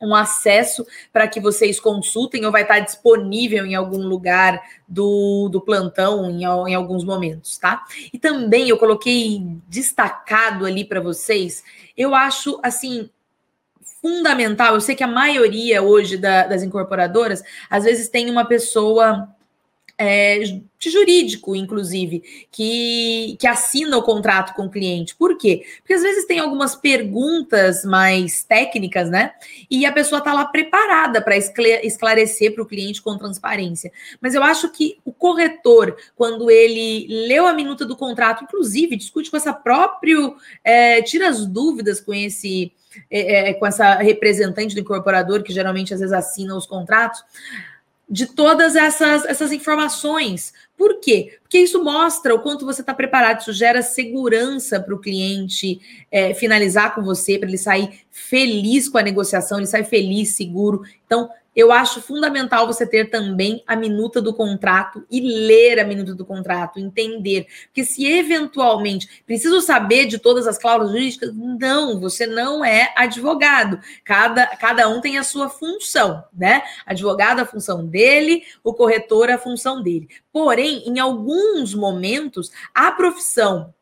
um 0.00 0.14
acesso 0.14 0.86
para 1.12 1.26
que 1.26 1.40
vocês 1.40 1.80
consultem 1.80 2.44
ou 2.44 2.52
vai 2.52 2.62
estar 2.62 2.80
disponível 2.80 3.64
em 3.64 3.74
algum 3.74 4.06
lugar 4.06 4.60
do, 4.86 5.48
do 5.48 5.60
plantão 5.60 6.30
em, 6.30 6.42
em 6.42 6.74
alguns 6.74 7.04
momentos, 7.04 7.56
tá? 7.56 7.82
E 8.12 8.18
também 8.18 8.68
eu 8.68 8.78
coloquei 8.78 9.42
destacado 9.68 10.66
ali 10.66 10.84
para 10.84 11.00
vocês, 11.00 11.64
eu 11.96 12.14
acho 12.14 12.60
assim 12.62 13.08
fundamental. 14.02 14.74
Eu 14.74 14.80
sei 14.80 14.94
que 14.94 15.02
a 15.02 15.08
maioria 15.08 15.82
hoje 15.82 16.16
da, 16.16 16.46
das 16.46 16.62
incorporadoras 16.62 17.42
às 17.68 17.84
vezes 17.84 18.08
tem 18.08 18.30
uma 18.30 18.44
pessoa 18.44 19.28
é, 19.98 20.40
jurídico, 20.78 21.56
inclusive, 21.56 22.22
que, 22.50 23.36
que 23.40 23.46
assina 23.46 23.96
o 23.96 24.02
contrato 24.02 24.54
com 24.54 24.66
o 24.66 24.70
cliente. 24.70 25.14
Por 25.16 25.36
quê? 25.38 25.64
Porque 25.78 25.94
às 25.94 26.02
vezes 26.02 26.26
tem 26.26 26.38
algumas 26.38 26.76
perguntas 26.76 27.84
mais 27.84 28.44
técnicas, 28.44 29.08
né? 29.08 29.32
E 29.70 29.86
a 29.86 29.92
pessoa 29.92 30.18
está 30.18 30.34
lá 30.34 30.44
preparada 30.44 31.22
para 31.22 31.36
esclarecer 31.36 32.54
para 32.54 32.62
o 32.62 32.66
cliente 32.66 33.00
com 33.00 33.16
transparência. 33.16 33.90
Mas 34.20 34.34
eu 34.34 34.42
acho 34.42 34.70
que 34.70 34.98
o 35.04 35.12
corretor, 35.12 35.96
quando 36.14 36.50
ele 36.50 37.06
leu 37.26 37.46
a 37.46 37.54
minuta 37.54 37.86
do 37.86 37.96
contrato, 37.96 38.44
inclusive 38.44 38.96
discute 38.96 39.30
com 39.30 39.36
essa 39.36 39.52
próprio, 39.52 40.36
é, 40.62 41.00
tira 41.02 41.28
as 41.28 41.46
dúvidas 41.46 42.00
com 42.00 42.12
esse. 42.12 42.72
É, 43.10 43.50
é 43.50 43.54
com 43.54 43.66
essa 43.66 43.96
representante 43.96 44.74
do 44.74 44.80
incorporador, 44.80 45.42
que 45.42 45.52
geralmente 45.52 45.92
às 45.92 46.00
vezes 46.00 46.14
assina 46.14 46.56
os 46.56 46.64
contratos, 46.64 47.22
de 48.08 48.26
todas 48.26 48.76
essas, 48.76 49.24
essas 49.24 49.50
informações. 49.50 50.52
Por 50.76 51.00
quê? 51.00 51.38
Porque 51.42 51.58
isso 51.58 51.82
mostra 51.82 52.34
o 52.34 52.40
quanto 52.40 52.64
você 52.64 52.80
está 52.80 52.94
preparado, 52.94 53.40
isso 53.40 53.52
gera 53.52 53.82
segurança 53.82 54.78
para 54.78 54.94
o 54.94 54.98
cliente 54.98 55.80
é, 56.10 56.32
finalizar 56.32 56.94
com 56.94 57.02
você, 57.02 57.38
para 57.38 57.48
ele 57.48 57.58
sair 57.58 58.00
feliz 58.10 58.88
com 58.88 58.98
a 58.98 59.02
negociação, 59.02 59.58
ele 59.58 59.66
sai 59.66 59.82
feliz, 59.82 60.36
seguro. 60.36 60.82
Então, 61.06 61.28
eu 61.56 61.72
acho 61.72 62.02
fundamental 62.02 62.66
você 62.66 62.86
ter 62.86 63.08
também 63.08 63.64
a 63.66 63.74
minuta 63.74 64.20
do 64.20 64.34
contrato 64.34 65.06
e 65.10 65.20
ler 65.20 65.80
a 65.80 65.84
minuta 65.84 66.14
do 66.14 66.26
contrato, 66.26 66.78
entender. 66.78 67.46
Porque 67.64 67.82
se 67.82 68.04
eventualmente 68.04 69.24
preciso 69.24 69.62
saber 69.62 70.04
de 70.04 70.18
todas 70.18 70.46
as 70.46 70.58
cláusulas 70.58 70.92
jurídicas, 70.92 71.34
não, 71.34 71.98
você 71.98 72.26
não 72.26 72.62
é 72.62 72.92
advogado. 72.94 73.80
Cada, 74.04 74.46
cada 74.48 74.86
um 74.86 75.00
tem 75.00 75.16
a 75.16 75.24
sua 75.24 75.48
função, 75.48 76.22
né? 76.36 76.62
Advogado 76.84 77.40
a 77.40 77.46
função 77.46 77.86
dele, 77.86 78.42
o 78.62 78.74
corretor 78.74 79.30
a 79.30 79.38
função 79.38 79.82
dele. 79.82 80.08
Porém, 80.30 80.86
em 80.86 80.98
alguns 80.98 81.74
momentos, 81.74 82.52
a 82.74 82.92
profissão. 82.92 83.72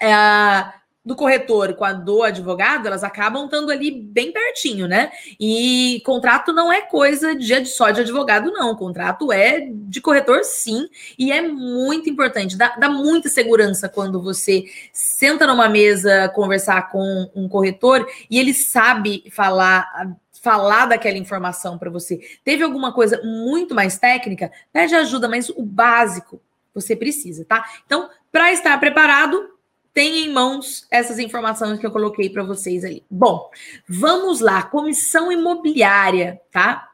É, 0.00 0.81
do 1.04 1.16
corretor 1.16 1.74
com 1.74 1.84
a 1.84 1.92
do 1.92 2.22
advogado, 2.22 2.86
elas 2.86 3.02
acabam 3.02 3.44
estando 3.44 3.70
ali 3.70 3.90
bem 3.90 4.32
pertinho, 4.32 4.86
né? 4.86 5.10
E 5.38 6.00
contrato 6.04 6.52
não 6.52 6.72
é 6.72 6.82
coisa 6.82 7.34
de 7.34 7.66
só 7.66 7.90
de 7.90 8.02
advogado, 8.02 8.52
não. 8.52 8.76
Contrato 8.76 9.32
é 9.32 9.68
de 9.68 10.00
corretor, 10.00 10.44
sim, 10.44 10.88
e 11.18 11.32
é 11.32 11.42
muito 11.42 12.08
importante. 12.08 12.56
Dá, 12.56 12.76
dá 12.76 12.88
muita 12.88 13.28
segurança 13.28 13.88
quando 13.88 14.22
você 14.22 14.64
senta 14.92 15.46
numa 15.46 15.68
mesa 15.68 16.28
conversar 16.28 16.90
com 16.90 17.30
um 17.34 17.48
corretor 17.48 18.06
e 18.30 18.38
ele 18.38 18.54
sabe 18.54 19.24
falar 19.30 20.16
falar 20.40 20.86
daquela 20.86 21.16
informação 21.16 21.78
para 21.78 21.88
você. 21.88 22.18
Teve 22.44 22.64
alguma 22.64 22.92
coisa 22.92 23.20
muito 23.22 23.76
mais 23.76 23.96
técnica? 23.96 24.50
Pede 24.72 24.92
ajuda, 24.92 25.28
mas 25.28 25.48
o 25.48 25.62
básico 25.62 26.40
você 26.74 26.96
precisa, 26.96 27.44
tá? 27.44 27.64
Então, 27.86 28.10
para 28.32 28.52
estar 28.52 28.78
preparado, 28.80 29.51
tem 29.94 30.24
em 30.24 30.32
mãos 30.32 30.86
essas 30.90 31.18
informações 31.18 31.78
que 31.78 31.86
eu 31.86 31.90
coloquei 31.90 32.30
para 32.30 32.42
vocês 32.42 32.84
ali. 32.84 33.04
Bom, 33.10 33.50
vamos 33.88 34.40
lá, 34.40 34.62
comissão 34.62 35.30
imobiliária, 35.30 36.40
tá? 36.50 36.90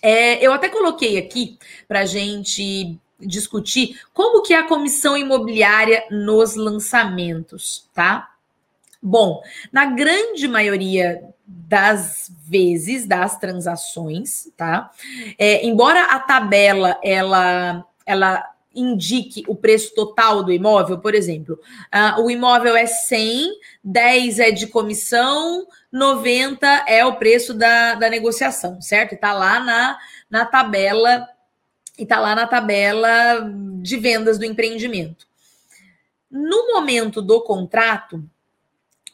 É, 0.00 0.44
eu 0.44 0.52
até 0.52 0.68
coloquei 0.68 1.18
aqui 1.18 1.58
para 1.86 2.04
gente 2.04 2.98
discutir 3.18 4.00
como 4.12 4.42
que 4.42 4.54
é 4.54 4.58
a 4.58 4.68
comissão 4.68 5.16
imobiliária 5.16 6.04
nos 6.10 6.54
lançamentos, 6.54 7.88
tá? 7.92 8.30
Bom, 9.02 9.42
na 9.72 9.86
grande 9.86 10.46
maioria 10.46 11.22
das 11.46 12.30
vezes 12.44 13.06
das 13.06 13.38
transações, 13.38 14.48
tá? 14.56 14.90
É, 15.36 15.64
embora 15.66 16.04
a 16.04 16.20
tabela 16.20 16.98
ela 17.02 17.84
ela 18.04 18.44
indique 18.78 19.42
o 19.48 19.54
preço 19.54 19.94
total 19.94 20.42
do 20.42 20.52
imóvel, 20.52 20.98
por 20.98 21.14
exemplo, 21.14 21.58
uh, 21.94 22.22
o 22.22 22.30
imóvel 22.30 22.76
é 22.76 22.86
100, 22.86 23.50
10 23.82 24.38
é 24.38 24.50
de 24.50 24.66
comissão, 24.66 25.66
90 25.90 26.66
é 26.86 27.04
o 27.04 27.16
preço 27.16 27.54
da, 27.54 27.94
da 27.94 28.08
negociação, 28.08 28.80
certo? 28.80 29.14
E 29.14 29.18
tá 29.18 29.32
lá 29.32 29.60
na, 29.60 29.98
na 30.30 30.46
tabela, 30.46 31.28
e 31.98 32.06
tá 32.06 32.20
lá 32.20 32.34
na 32.34 32.46
tabela 32.46 33.50
de 33.82 33.96
vendas 33.96 34.38
do 34.38 34.44
empreendimento. 34.44 35.26
No 36.30 36.74
momento 36.74 37.22
do 37.22 37.40
contrato, 37.40 38.22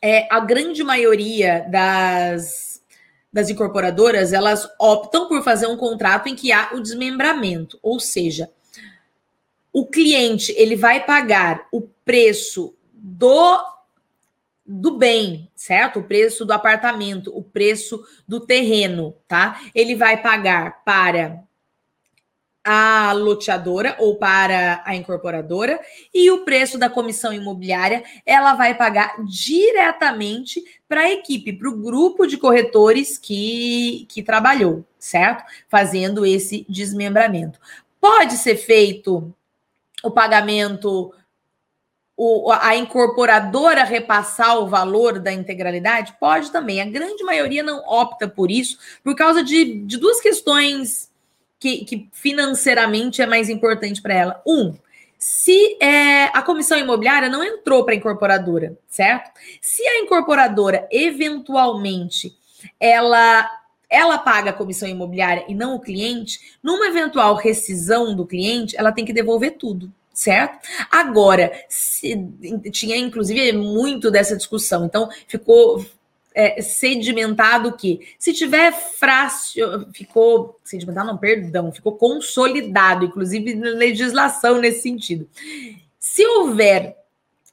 é, 0.02 0.28
a 0.30 0.40
grande 0.40 0.82
maioria 0.82 1.64
das, 1.70 2.82
das 3.32 3.48
incorporadoras, 3.48 4.32
elas 4.32 4.68
optam 4.78 5.28
por 5.28 5.42
fazer 5.42 5.66
um 5.66 5.76
contrato 5.76 6.28
em 6.28 6.36
que 6.36 6.52
há 6.52 6.70
o 6.74 6.80
desmembramento, 6.80 7.78
ou 7.82 7.98
seja, 7.98 8.50
o 9.74 9.84
cliente 9.84 10.54
ele 10.56 10.76
vai 10.76 11.04
pagar 11.04 11.66
o 11.72 11.82
preço 11.82 12.76
do 12.94 13.74
do 14.66 14.96
bem, 14.96 15.50
certo? 15.54 15.98
O 15.98 16.04
preço 16.04 16.42
do 16.46 16.52
apartamento, 16.52 17.36
o 17.36 17.42
preço 17.42 18.02
do 18.26 18.40
terreno, 18.40 19.14
tá? 19.28 19.60
Ele 19.74 19.94
vai 19.94 20.22
pagar 20.22 20.82
para 20.84 21.44
a 22.64 23.12
loteadora 23.12 23.94
ou 23.98 24.16
para 24.16 24.80
a 24.86 24.96
incorporadora 24.96 25.78
e 26.14 26.30
o 26.30 26.46
preço 26.46 26.78
da 26.78 26.88
comissão 26.88 27.30
imobiliária 27.30 28.02
ela 28.24 28.54
vai 28.54 28.74
pagar 28.74 29.16
diretamente 29.26 30.64
para 30.88 31.02
a 31.02 31.10
equipe, 31.10 31.52
para 31.52 31.68
o 31.68 31.76
grupo 31.76 32.26
de 32.26 32.38
corretores 32.38 33.18
que, 33.18 34.06
que 34.08 34.22
trabalhou, 34.22 34.82
certo? 34.98 35.44
Fazendo 35.68 36.24
esse 36.24 36.64
desmembramento. 36.66 37.60
Pode 38.00 38.38
ser 38.38 38.56
feito 38.56 39.34
o 40.04 40.10
pagamento, 40.10 41.12
o, 42.16 42.52
a 42.52 42.76
incorporadora 42.76 43.82
repassar 43.84 44.58
o 44.58 44.68
valor 44.68 45.18
da 45.18 45.32
integralidade? 45.32 46.16
Pode 46.20 46.50
também. 46.50 46.80
A 46.80 46.86
grande 46.86 47.24
maioria 47.24 47.62
não 47.62 47.78
opta 47.86 48.28
por 48.28 48.50
isso 48.50 48.78
por 49.02 49.14
causa 49.16 49.42
de, 49.42 49.80
de 49.80 49.96
duas 49.96 50.20
questões 50.20 51.10
que, 51.58 51.84
que 51.84 52.08
financeiramente 52.12 53.22
é 53.22 53.26
mais 53.26 53.48
importante 53.48 54.00
para 54.00 54.14
ela. 54.14 54.42
Um, 54.46 54.74
se 55.18 55.78
é, 55.80 56.24
a 56.26 56.42
comissão 56.42 56.78
imobiliária 56.78 57.30
não 57.30 57.42
entrou 57.42 57.82
para 57.84 57.94
a 57.94 57.96
incorporadora, 57.96 58.76
certo? 58.86 59.30
Se 59.60 59.82
a 59.86 60.00
incorporadora 60.00 60.86
eventualmente 60.90 62.36
ela 62.78 63.50
ela 63.88 64.18
paga 64.18 64.50
a 64.50 64.54
comissão 64.54 64.88
imobiliária 64.88 65.44
e 65.48 65.54
não 65.54 65.76
o 65.76 65.80
cliente, 65.80 66.38
numa 66.62 66.86
eventual 66.86 67.34
rescisão 67.34 68.14
do 68.14 68.26
cliente, 68.26 68.76
ela 68.76 68.92
tem 68.92 69.04
que 69.04 69.12
devolver 69.12 69.56
tudo, 69.58 69.92
certo? 70.12 70.58
Agora, 70.90 71.52
se, 71.68 72.16
tinha 72.72 72.96
inclusive 72.96 73.52
muito 73.52 74.10
dessa 74.10 74.36
discussão, 74.36 74.84
então 74.84 75.08
ficou 75.28 75.84
é, 76.34 76.60
sedimentado 76.60 77.76
que 77.76 78.00
se 78.18 78.32
tiver 78.32 78.72
frágil, 78.72 79.86
ficou 79.92 80.58
sedimentado, 80.64 81.06
não, 81.06 81.16
perdão, 81.16 81.70
ficou 81.70 81.92
consolidado, 81.96 83.04
inclusive 83.04 83.54
legislação 83.54 84.58
nesse 84.58 84.82
sentido. 84.82 85.28
Se 85.98 86.26
houver 86.26 86.96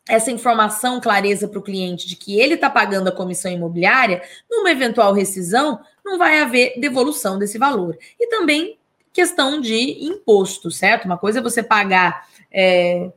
essa 0.09 0.31
informação, 0.31 0.99
clareza 0.99 1.47
para 1.47 1.59
o 1.59 1.63
cliente 1.63 2.07
de 2.07 2.15
que 2.15 2.39
ele 2.39 2.55
está 2.55 2.69
pagando 2.69 3.07
a 3.07 3.11
comissão 3.11 3.51
imobiliária, 3.51 4.21
numa 4.49 4.71
eventual 4.71 5.13
rescisão, 5.13 5.79
não 6.03 6.17
vai 6.17 6.39
haver 6.39 6.79
devolução 6.79 7.37
desse 7.37 7.57
valor. 7.57 7.97
E 8.19 8.27
também 8.27 8.77
questão 9.13 9.59
de 9.59 10.05
imposto, 10.05 10.71
certo? 10.71 11.05
Uma 11.05 11.17
coisa 11.17 11.39
é 11.39 11.41
você 11.41 11.61
pagar. 11.61 12.27
É, 12.51 13.11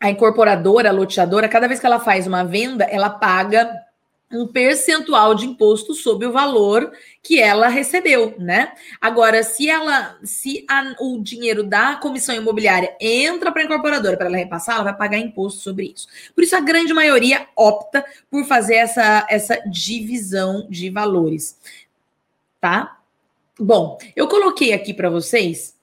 a 0.00 0.10
incorporadora, 0.10 0.90
a 0.90 0.92
loteadora, 0.92 1.48
cada 1.48 1.66
vez 1.66 1.80
que 1.80 1.86
ela 1.86 1.98
faz 1.98 2.26
uma 2.26 2.44
venda, 2.44 2.84
ela 2.84 3.10
paga 3.10 3.87
um 4.30 4.46
percentual 4.46 5.34
de 5.34 5.46
imposto 5.46 5.94
sobre 5.94 6.26
o 6.26 6.32
valor 6.32 6.92
que 7.22 7.40
ela 7.40 7.68
recebeu, 7.68 8.34
né? 8.38 8.72
Agora, 9.00 9.42
se 9.42 9.68
ela, 9.68 10.18
se 10.22 10.66
a, 10.68 10.94
o 11.00 11.20
dinheiro 11.22 11.62
da 11.62 11.96
comissão 11.96 12.34
imobiliária 12.34 12.94
entra 13.00 13.50
para 13.50 13.62
a 13.62 13.64
incorporadora 13.64 14.16
para 14.16 14.26
ela 14.26 14.36
repassar, 14.36 14.76
ela 14.76 14.84
vai 14.84 14.96
pagar 14.96 15.18
imposto 15.18 15.60
sobre 15.60 15.94
isso. 15.94 16.08
Por 16.34 16.44
isso 16.44 16.56
a 16.56 16.60
grande 16.60 16.92
maioria 16.92 17.46
opta 17.56 18.04
por 18.30 18.44
fazer 18.44 18.76
essa, 18.76 19.26
essa 19.30 19.56
divisão 19.70 20.66
de 20.68 20.90
valores, 20.90 21.58
tá? 22.60 22.98
Bom, 23.58 23.98
eu 24.14 24.28
coloquei 24.28 24.72
aqui 24.72 24.92
para 24.92 25.10
vocês 25.10 25.77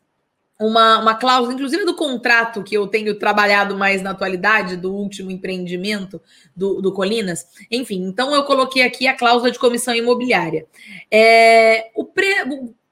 uma, 0.59 0.99
uma 0.99 1.15
cláusula, 1.15 1.53
inclusive 1.53 1.85
do 1.85 1.95
contrato 1.95 2.63
que 2.63 2.75
eu 2.75 2.87
tenho 2.87 3.15
trabalhado 3.15 3.77
mais 3.77 4.01
na 4.01 4.11
atualidade, 4.11 4.77
do 4.77 4.93
último 4.93 5.29
empreendimento 5.29 6.21
do, 6.55 6.81
do 6.81 6.93
Colinas. 6.93 7.45
Enfim, 7.69 8.03
então 8.03 8.33
eu 8.33 8.43
coloquei 8.43 8.83
aqui 8.83 9.07
a 9.07 9.15
cláusula 9.15 9.51
de 9.51 9.59
comissão 9.59 9.93
imobiliária. 9.93 10.65
É, 11.11 11.91
o 11.93 12.05
pre, 12.05 12.33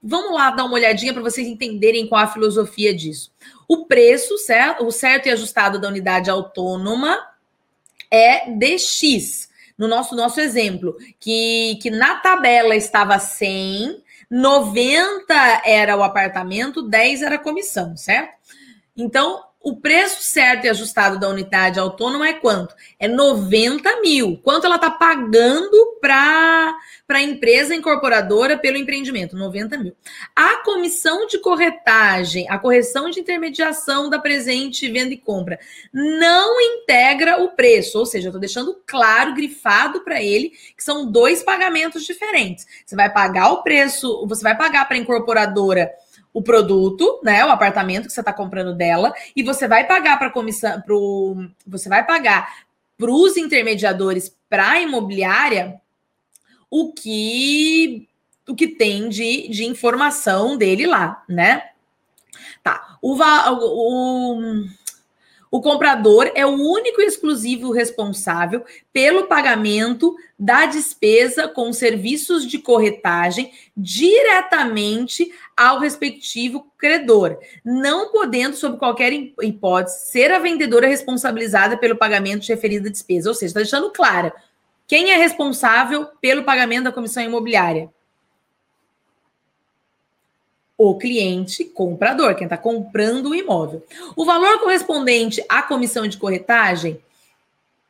vamos 0.01 0.33
lá 0.33 0.51
dar 0.51 0.65
uma 0.65 0.73
olhadinha 0.73 1.13
para 1.13 1.21
vocês 1.21 1.47
entenderem 1.47 2.07
qual 2.07 2.21
a 2.21 2.27
filosofia 2.27 2.93
disso. 2.93 3.31
O 3.67 3.85
preço, 3.85 4.37
certo, 4.37 4.85
o 4.85 4.91
certo 4.91 5.27
e 5.27 5.31
ajustado 5.31 5.79
da 5.79 5.87
unidade 5.87 6.29
autônoma 6.29 7.17
é 8.11 8.51
DX. 8.51 9.51
No 9.75 9.87
nosso, 9.87 10.15
nosso 10.15 10.39
exemplo, 10.39 10.95
que, 11.19 11.79
que 11.81 11.89
na 11.89 12.15
tabela 12.17 12.75
estava 12.75 13.17
100, 13.17 14.02
90 14.29 15.61
era 15.65 15.95
o 15.95 16.03
apartamento, 16.03 16.81
10 16.81 17.21
era 17.21 17.35
a 17.35 17.39
comissão, 17.39 17.95
certo? 17.97 18.33
Então, 18.95 19.43
o 19.63 19.77
preço 19.77 20.21
certo 20.21 20.65
e 20.65 20.69
ajustado 20.69 21.17
da 21.17 21.29
unidade 21.29 21.79
autônoma 21.79 22.27
é 22.27 22.33
quanto? 22.33 22.75
É 22.99 23.07
90 23.07 24.01
mil. 24.01 24.37
Quanto 24.43 24.65
ela 24.65 24.75
está 24.75 24.91
pagando 24.91 25.99
para 26.01 26.75
a 27.07 27.21
empresa 27.21 27.73
incorporadora 27.73 28.57
pelo 28.57 28.75
empreendimento? 28.75 29.37
90 29.37 29.77
mil. 29.77 29.95
A 30.35 30.57
comissão 30.57 31.25
de 31.27 31.39
corretagem, 31.39 32.45
a 32.49 32.59
correção 32.59 33.09
de 33.09 33.21
intermediação 33.21 34.09
da 34.09 34.19
presente 34.19 34.91
venda 34.91 35.13
e 35.13 35.17
compra, 35.17 35.57
não 35.93 36.59
integra 36.59 37.41
o 37.41 37.55
preço. 37.55 37.97
Ou 37.97 38.05
seja, 38.05 38.27
eu 38.27 38.31
estou 38.31 38.41
deixando 38.41 38.77
claro, 38.85 39.33
grifado 39.33 40.01
para 40.01 40.21
ele, 40.21 40.49
que 40.75 40.83
são 40.83 41.09
dois 41.09 41.41
pagamentos 41.41 42.03
diferentes. 42.03 42.67
Você 42.85 42.97
vai 42.97 43.09
pagar 43.09 43.49
o 43.53 43.63
preço, 43.63 44.27
você 44.27 44.43
vai 44.43 44.57
pagar 44.57 44.85
para 44.89 44.97
a 44.97 44.99
incorporadora 44.99 45.89
o 46.33 46.41
produto, 46.41 47.21
né, 47.23 47.45
o 47.45 47.49
apartamento 47.49 48.07
que 48.07 48.13
você 48.13 48.21
está 48.21 48.33
comprando 48.33 48.75
dela, 48.75 49.13
e 49.35 49.43
você 49.43 49.67
vai 49.67 49.85
pagar 49.85 50.17
para 50.17 50.31
comissão, 50.31 50.81
pro, 50.81 51.47
você 51.65 51.87
vai 51.87 52.05
pagar 52.05 52.65
para 52.97 53.11
os 53.11 53.37
intermediadores 53.37 54.35
para 54.49 54.71
a 54.71 54.81
imobiliária 54.81 55.79
o 56.69 56.91
que 56.91 58.07
o 58.47 58.55
que 58.55 58.67
tem 58.67 59.07
de, 59.07 59.47
de 59.47 59.63
informação 59.63 60.57
dele 60.57 60.85
lá, 60.85 61.23
né? 61.29 61.69
Tá. 62.61 62.97
O, 63.01 63.15
o, 63.15 64.39
o 64.39 64.65
comprador 65.61 66.31
é 66.33 66.45
o 66.45 66.55
único 66.55 66.99
e 66.99 67.05
exclusivo 67.05 67.71
responsável 67.71 68.65
pelo 68.91 69.27
pagamento 69.27 70.15
da 70.37 70.65
despesa 70.65 71.47
com 71.47 71.71
serviços 71.71 72.47
de 72.47 72.57
corretagem 72.57 73.51
diretamente 73.77 75.31
ao 75.55 75.79
respectivo 75.79 76.65
credor, 76.77 77.37
não 77.63 78.11
podendo, 78.11 78.55
sob 78.55 78.77
qualquer 78.77 79.13
hipótese, 79.13 80.07
ser 80.07 80.31
a 80.31 80.39
vendedora 80.39 80.87
responsabilizada 80.87 81.77
pelo 81.77 81.95
pagamento 81.95 82.41
de 82.41 82.51
referida 82.51 82.89
despesa. 82.89 83.29
Ou 83.29 83.35
seja, 83.35 83.51
está 83.51 83.59
deixando 83.59 83.91
clara 83.91 84.33
quem 84.87 85.11
é 85.11 85.17
responsável 85.17 86.07
pelo 86.19 86.43
pagamento 86.43 86.85
da 86.85 86.91
comissão 86.91 87.23
imobiliária 87.23 87.89
o 90.89 90.97
cliente 90.97 91.63
comprador, 91.63 92.35
quem 92.35 92.45
está 92.45 92.57
comprando 92.57 93.29
o 93.29 93.35
imóvel. 93.35 93.83
O 94.15 94.25
valor 94.25 94.59
correspondente 94.59 95.43
à 95.47 95.61
comissão 95.61 96.07
de 96.07 96.17
corretagem, 96.17 96.99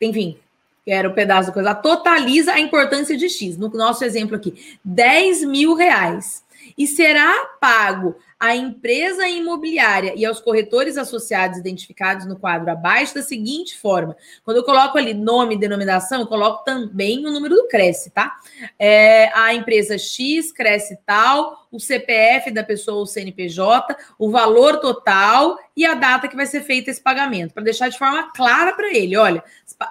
enfim, 0.02 0.38
era 0.86 1.08
o 1.08 1.14
pedaço 1.14 1.48
da 1.48 1.54
coisa, 1.54 1.76
totaliza 1.76 2.54
a 2.54 2.60
importância 2.60 3.16
de 3.16 3.30
X. 3.30 3.58
No 3.58 3.70
nosso 3.70 4.04
exemplo 4.04 4.36
aqui, 4.36 4.78
10 4.84 5.44
mil 5.46 5.74
reais. 5.76 6.44
E 6.78 6.88
será 6.88 7.34
pago 7.59 8.16
à 8.39 8.55
empresa 8.55 9.26
imobiliária 9.28 10.14
e 10.18 10.26
aos 10.26 10.41
corretores 10.41 10.97
associados 10.97 11.57
identificados 11.57 12.26
no 12.26 12.38
quadro 12.38 12.70
abaixo 12.70 13.16
da 13.16 13.22
seguinte 13.22 13.78
forma. 13.78 14.18
Quando 14.43 14.57
eu 14.57 14.64
coloco 14.64 14.97
ali 14.97 15.14
nome 15.14 15.55
e 15.55 15.59
denominação, 15.59 16.20
eu 16.20 16.28
coloco 16.28 16.64
também 16.66 17.26
o 17.26 17.32
número 17.32 17.55
do 17.55 17.68
Cresce, 17.68 18.09
tá? 18.09 18.36
É, 18.78 19.32
a 19.34 19.53
empresa 19.53 19.97
X, 19.97 20.51
Cresce 20.51 20.97
tal, 21.05 21.68
o 21.72 21.80
CPF 21.80 22.51
da 22.51 22.64
pessoa 22.64 22.99
ou 22.99 23.05
CNPJ, 23.05 23.95
o 24.20 24.30
valor 24.30 24.80
total 24.80 25.57
e 25.76 25.86
a 25.86 25.93
data 25.93 26.28
que 26.28 26.36
vai 26.36 26.45
ser 26.45 26.61
feito 26.61 26.89
esse 26.89 27.01
pagamento, 27.01 27.53
para 27.53 27.64
deixar 27.64 27.89
de 27.89 27.97
forma 27.97 28.32
clara 28.34 28.74
para 28.74 28.93
ele. 28.93 29.16
Olha, 29.16 29.43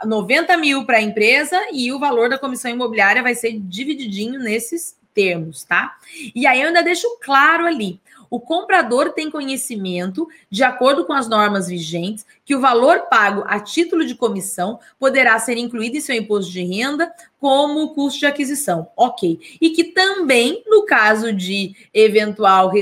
90 0.05 0.57
mil 0.59 0.85
para 0.85 0.99
a 0.99 1.03
empresa 1.03 1.59
e 1.73 1.91
o 1.91 1.99
valor 1.99 2.29
da 2.29 2.39
comissão 2.39 2.71
imobiliária 2.71 3.23
vai 3.23 3.35
ser 3.35 3.59
divididinho 3.59 4.39
nesses 4.39 5.01
termos, 5.15 5.65
tá? 5.65 5.97
E 6.35 6.47
aí 6.47 6.61
eu 6.61 6.69
ainda 6.69 6.83
deixo 6.83 7.07
claro 7.21 7.67
ali 7.67 8.01
o 8.33 8.41
comprador 8.41 9.11
tem 9.11 9.31
conhecimento, 9.31 10.27
de 10.49 10.65
acordo 10.65 11.05
com 11.05 11.13
as 11.13 11.29
normas 11.29 11.69
vigentes, 11.69 12.25
que 12.47 12.57
o 12.57 12.61
valor 12.63 13.01
pago 13.11 13.45
a 13.47 13.61
título 13.61 14.07
de 14.07 14.15
comissão 14.15 14.81
poderá 14.99 15.39
ser 15.39 15.59
incluído 15.59 15.99
em 15.99 16.01
seu 16.01 16.17
imposto 16.17 16.51
de 16.51 16.65
renda 16.65 17.13
como 17.39 17.93
custo 17.93 18.21
de 18.21 18.25
aquisição. 18.25 18.89
Ok. 18.97 19.39
E 19.61 19.69
que 19.69 19.85
também, 19.85 20.65
no 20.67 20.87
caso 20.87 21.31
de 21.31 21.77
eventual 21.93 22.73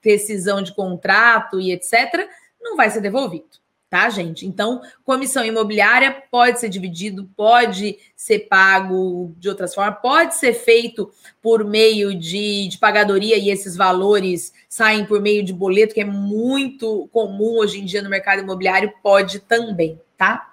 rescisão 0.00 0.62
de 0.62 0.72
contrato 0.72 1.60
e 1.60 1.72
etc., 1.72 2.28
não 2.62 2.76
vai 2.76 2.88
ser 2.88 3.00
devolvido 3.00 3.59
tá, 3.90 4.08
gente? 4.08 4.46
Então, 4.46 4.80
comissão 5.04 5.44
imobiliária 5.44 6.22
pode 6.30 6.60
ser 6.60 6.68
dividido, 6.68 7.28
pode 7.36 7.98
ser 8.14 8.46
pago 8.48 9.34
de 9.36 9.48
outras 9.48 9.74
formas, 9.74 10.00
pode 10.00 10.36
ser 10.36 10.54
feito 10.54 11.12
por 11.42 11.64
meio 11.64 12.16
de, 12.16 12.68
de 12.68 12.78
pagadoria 12.78 13.36
e 13.36 13.50
esses 13.50 13.76
valores 13.76 14.52
saem 14.68 15.04
por 15.04 15.20
meio 15.20 15.44
de 15.44 15.52
boleto, 15.52 15.92
que 15.92 16.00
é 16.00 16.04
muito 16.04 17.08
comum 17.12 17.58
hoje 17.58 17.80
em 17.80 17.84
dia 17.84 18.00
no 18.00 18.08
mercado 18.08 18.42
imobiliário, 18.42 18.94
pode 19.02 19.40
também, 19.40 20.00
tá? 20.16 20.52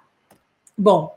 Bom, 0.76 1.16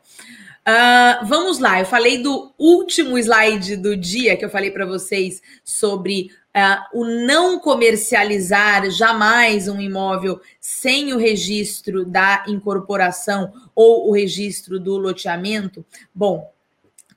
Uh, 0.71 1.25
vamos 1.25 1.59
lá, 1.59 1.79
eu 1.79 1.85
falei 1.85 2.19
do 2.19 2.53
último 2.57 3.17
slide 3.17 3.75
do 3.75 3.97
dia 3.97 4.37
que 4.37 4.45
eu 4.45 4.49
falei 4.49 4.71
para 4.71 4.85
vocês 4.85 5.41
sobre 5.65 6.31
uh, 6.55 6.97
o 6.97 7.03
não 7.03 7.59
comercializar 7.59 8.89
jamais 8.89 9.67
um 9.67 9.81
imóvel 9.81 10.39
sem 10.61 11.13
o 11.13 11.17
registro 11.17 12.05
da 12.05 12.45
incorporação 12.47 13.51
ou 13.75 14.07
o 14.07 14.13
registro 14.13 14.79
do 14.79 14.95
loteamento. 14.97 15.85
Bom, 16.15 16.49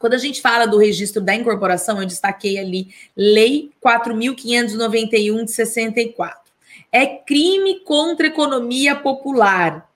quando 0.00 0.14
a 0.14 0.18
gente 0.18 0.40
fala 0.40 0.66
do 0.66 0.78
registro 0.78 1.22
da 1.22 1.34
incorporação, 1.34 2.00
eu 2.00 2.08
destaquei 2.08 2.58
ali 2.58 2.88
Lei 3.16 3.70
4.591 3.84 5.44
de 5.44 5.52
64. 5.52 6.40
É 6.90 7.06
crime 7.06 7.84
contra 7.84 8.26
a 8.26 8.30
economia 8.30 8.96
popular 8.96 9.88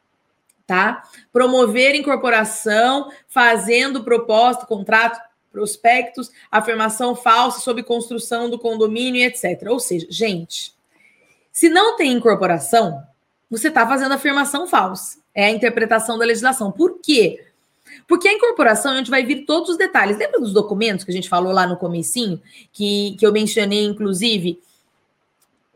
tá? 0.69 1.03
Promover 1.33 1.95
incorporação, 1.95 3.11
fazendo 3.27 4.05
proposta, 4.05 4.67
contrato, 4.67 5.19
prospectos, 5.51 6.31
afirmação 6.51 7.17
falsa 7.17 7.61
sobre 7.61 7.83
construção 7.83 8.51
do 8.51 8.59
condomínio, 8.59 9.23
etc. 9.23 9.67
Ou 9.71 9.81
seja, 9.81 10.07
gente, 10.11 10.75
se 11.51 11.71
não 11.71 11.97
tem 11.97 12.13
incorporação, 12.13 13.03
você 13.51 13.69
está 13.69 13.89
fazendo 13.89 14.13
afirmação 14.13 14.67
falsa. 14.67 15.19
É 15.35 15.47
a 15.47 15.51
interpretação 15.51 16.19
da 16.19 16.27
legislação. 16.27 16.71
Por 16.71 17.01
quê? 17.01 17.47
Porque 18.07 18.29
a 18.29 18.35
incorporação, 18.35 18.93
a 18.93 18.99
gente 18.99 19.11
vai 19.11 19.25
vir 19.25 19.47
todos 19.47 19.71
os 19.71 19.79
detalhes. 19.79 20.19
Lembra 20.19 20.39
dos 20.39 20.53
documentos 20.53 21.03
que 21.03 21.11
a 21.11 21.15
gente 21.15 21.31
falou 21.31 21.51
lá 21.51 21.67
no 21.67 21.79
comecinho? 21.79 22.43
Que, 22.71 23.17
que 23.19 23.25
eu 23.25 23.33
mencionei, 23.33 23.87
inclusive, 23.87 24.61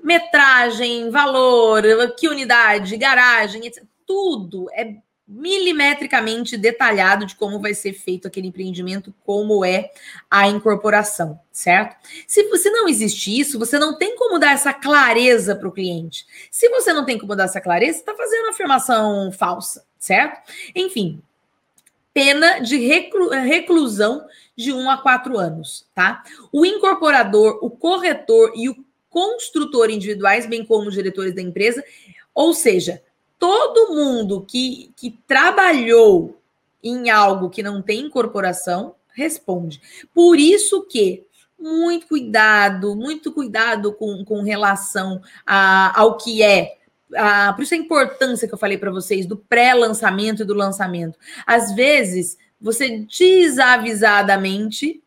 metragem, 0.02 1.08
valor, 1.10 1.82
que 2.18 2.28
unidade, 2.28 2.98
garagem, 2.98 3.66
etc 3.66 3.82
tudo 4.06 4.68
é 4.72 4.96
milimetricamente 5.26 6.56
detalhado 6.56 7.24
de 7.24 7.34
como 7.36 7.58
vai 7.58 7.74
ser 7.74 7.92
feito 7.94 8.28
aquele 8.28 8.48
empreendimento, 8.48 9.14
como 9.24 9.64
é 9.64 9.90
a 10.30 10.46
incorporação, 10.48 11.40
certo? 11.50 11.96
Se 12.26 12.48
você 12.48 12.68
não 12.70 12.88
existe 12.88 13.38
isso, 13.38 13.58
você 13.58 13.78
não 13.78 13.96
tem 13.96 14.16
como 14.16 14.38
dar 14.38 14.52
essa 14.52 14.74
clareza 14.74 15.56
para 15.56 15.68
o 15.68 15.72
cliente. 15.72 16.26
Se 16.50 16.68
você 16.68 16.92
não 16.92 17.04
tem 17.04 17.18
como 17.18 17.34
dar 17.34 17.44
essa 17.44 17.60
clareza, 17.60 17.98
está 17.98 18.14
fazendo 18.14 18.48
afirmação 18.48 19.32
falsa, 19.32 19.86
certo? 19.98 20.52
Enfim, 20.74 21.22
pena 22.12 22.58
de 22.58 22.76
reclu 22.76 23.30
reclusão 23.30 24.26
de 24.54 24.72
um 24.72 24.90
a 24.90 24.98
quatro 24.98 25.38
anos, 25.38 25.86
tá? 25.94 26.22
O 26.52 26.66
incorporador, 26.66 27.58
o 27.62 27.70
corretor 27.70 28.52
e 28.54 28.68
o 28.68 28.84
construtor 29.08 29.88
individuais, 29.88 30.46
bem 30.46 30.64
como 30.64 30.88
os 30.88 30.94
diretores 30.94 31.34
da 31.34 31.40
empresa, 31.40 31.82
ou 32.34 32.52
seja, 32.52 33.02
todo 33.42 33.92
mundo 33.92 34.46
que, 34.46 34.92
que 34.94 35.18
trabalhou 35.26 36.40
em 36.80 37.10
algo 37.10 37.50
que 37.50 37.60
não 37.60 37.82
tem 37.82 38.02
incorporação 38.02 38.94
responde. 39.12 39.82
Por 40.14 40.38
isso 40.38 40.86
que 40.86 41.26
muito 41.58 42.06
cuidado, 42.06 42.94
muito 42.94 43.32
cuidado 43.32 43.94
com, 43.94 44.24
com 44.24 44.42
relação 44.42 45.20
a, 45.44 46.00
ao 46.00 46.16
que 46.16 46.40
é. 46.40 46.76
A, 47.16 47.52
por 47.52 47.64
isso 47.64 47.74
a 47.74 47.78
importância 47.78 48.46
que 48.46 48.54
eu 48.54 48.58
falei 48.58 48.78
para 48.78 48.92
vocês 48.92 49.26
do 49.26 49.36
pré-lançamento 49.36 50.42
e 50.42 50.46
do 50.46 50.54
lançamento. 50.54 51.18
Às 51.44 51.74
vezes, 51.74 52.38
você 52.60 53.04
desavisadamente 53.08 55.01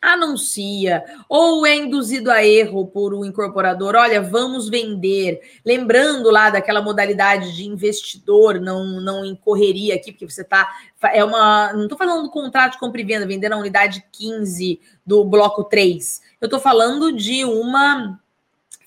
anuncia 0.00 1.04
ou 1.28 1.66
é 1.66 1.74
induzido 1.74 2.30
a 2.30 2.44
erro 2.44 2.86
por 2.86 3.14
um 3.14 3.24
incorporador, 3.24 3.94
olha, 3.94 4.20
vamos 4.20 4.68
vender, 4.68 5.40
lembrando 5.64 6.30
lá 6.30 6.50
daquela 6.50 6.82
modalidade 6.82 7.54
de 7.54 7.66
investidor, 7.66 8.60
não 8.60 9.00
não 9.00 9.24
incorreria 9.24 9.94
aqui, 9.94 10.12
porque 10.12 10.28
você 10.28 10.42
está 10.42 10.68
é 11.12 11.24
uma, 11.24 11.72
não 11.72 11.84
estou 11.84 11.98
falando 11.98 12.22
do 12.22 12.30
contrato 12.30 12.72
de 12.72 12.78
compra 12.78 13.00
e 13.00 13.04
venda, 13.04 13.26
vendendo 13.26 13.52
a 13.52 13.58
unidade 13.58 14.04
15 14.12 14.80
do 15.04 15.24
bloco 15.24 15.64
3. 15.64 16.22
Eu 16.40 16.46
estou 16.46 16.60
falando 16.60 17.12
de 17.12 17.44
uma 17.44 18.18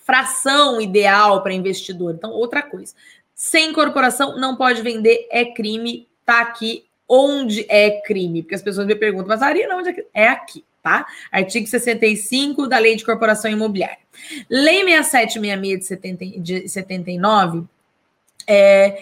fração 0.10 0.82
ideal 0.82 1.44
para 1.44 1.54
investidor. 1.54 2.16
Então, 2.16 2.32
outra 2.32 2.64
coisa. 2.64 2.96
Sem 3.36 3.70
incorporação 3.70 4.38
não 4.38 4.56
pode 4.56 4.82
vender, 4.82 5.28
é 5.32 5.46
crime, 5.46 6.08
tá 6.26 6.42
aqui 6.42 6.86
onde 7.08 7.66
é 7.70 8.02
crime, 8.02 8.42
porque 8.42 8.56
as 8.56 8.62
pessoas 8.62 8.86
me 8.86 8.96
perguntam, 8.96 9.28
mas 9.28 9.42
Arina, 9.42 9.76
onde 9.76 9.90
é 9.90 10.06
é 10.14 10.28
aqui? 10.28 10.64
Tá? 10.82 11.06
Artigo 11.32 11.68
65 11.68 12.68
da 12.68 12.78
Lei 12.78 12.96
de 12.96 13.06
Corporação 13.06 13.50
Imobiliária. 13.50 13.98
Lei 14.50 14.84
6766 14.84 15.80
de, 15.80 15.86
70, 15.86 16.40
de 16.40 16.70
79, 16.70 17.64
é, 18.48 18.98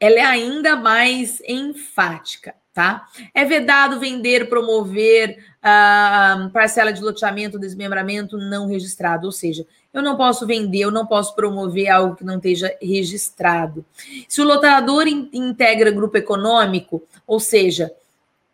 ela 0.00 0.16
é 0.16 0.24
ainda 0.24 0.76
mais 0.76 1.40
enfática, 1.46 2.54
tá? 2.72 3.06
É 3.34 3.44
vedado 3.44 3.98
vender, 3.98 4.48
promover 4.48 5.38
uh, 5.58 6.50
parcela 6.50 6.92
de 6.92 7.02
loteamento, 7.02 7.58
desmembramento 7.58 8.36
não 8.36 8.68
registrado, 8.68 9.26
ou 9.26 9.32
seja, 9.32 9.66
eu 9.92 10.02
não 10.02 10.16
posso 10.16 10.46
vender, 10.46 10.80
eu 10.80 10.90
não 10.90 11.06
posso 11.06 11.34
promover 11.34 11.88
algo 11.88 12.14
que 12.14 12.24
não 12.24 12.36
esteja 12.36 12.72
registrado. 12.80 13.84
Se 14.28 14.40
o 14.40 14.44
lotador 14.44 15.08
in, 15.08 15.28
integra 15.32 15.90
grupo 15.90 16.16
econômico, 16.16 17.02
ou 17.26 17.40
seja, 17.40 17.90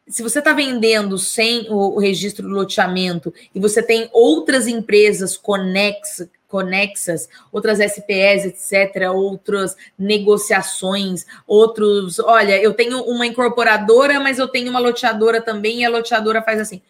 se 0.07 0.22
você 0.22 0.38
está 0.38 0.52
vendendo 0.52 1.16
sem 1.16 1.66
o, 1.70 1.98
registro 1.98 2.46
do 2.46 2.55
loteamento 2.55 3.32
e 3.55 3.61
você 3.61 3.82
tem 3.82 4.09
outras 4.12 4.66
empresas 4.66 5.36
conexas, 5.36 6.28
conexas, 6.46 7.28
outras 7.50 7.80
SPS, 7.80 8.44
etc., 8.46 9.11
outras 9.12 9.76
negociações, 9.98 11.26
outros. 11.46 12.18
Olha, 12.18 12.61
eu 12.62 12.74
tenho 12.74 13.02
uma 13.02 13.26
incorporadora, 13.26 14.20
mas 14.20 14.38
eu 14.38 14.46
tenho 14.46 14.70
uma 14.70 14.78
loteadora 14.78 15.40
também, 15.40 15.80
e 15.80 15.84
a 15.84 15.90
loteadora 15.90 16.42
faz 16.42 16.61
assim. 16.61 16.82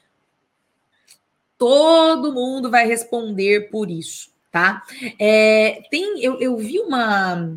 todo 1.56 2.32
mundo 2.32 2.70
vai 2.70 2.86
responder 2.86 3.70
por 3.70 3.90
isso, 3.90 4.28
tá? 4.50 4.82
É, 5.18 5.82
tem, 5.90 6.22
eu, 6.22 6.38
eu 6.40 6.56
vi 6.56 6.80
uma 6.80 7.56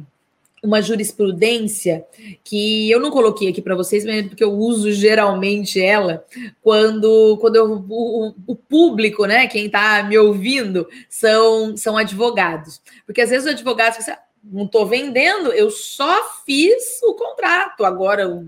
uma 0.64 0.82
jurisprudência 0.82 2.06
que 2.44 2.90
eu 2.90 3.00
não 3.00 3.12
coloquei 3.12 3.50
aqui 3.50 3.62
para 3.62 3.76
vocês, 3.76 4.04
mas 4.04 4.28
porque 4.28 4.44
eu 4.44 4.54
uso 4.54 4.92
geralmente 4.92 5.80
ela 5.80 6.26
quando, 6.62 7.38
quando 7.40 7.56
eu, 7.56 7.86
o, 7.88 8.34
o 8.48 8.56
público, 8.56 9.26
né, 9.26 9.48
quem 9.48 9.68
está 9.68 10.04
me 10.04 10.18
ouvindo, 10.18 10.88
são, 11.10 11.78
são 11.78 11.96
advogados. 11.96 12.82
Porque 13.06 13.22
às 13.22 13.30
vezes 13.30 13.46
os 13.46 13.54
advogados 13.54 14.04
você 14.04 14.18
não 14.44 14.66
estou 14.66 14.86
vendendo, 14.86 15.52
eu 15.52 15.70
só 15.70 16.42
fiz 16.46 17.02
o 17.04 17.14
contrato, 17.14 17.86
agora 17.86 18.24
eu 18.24 18.48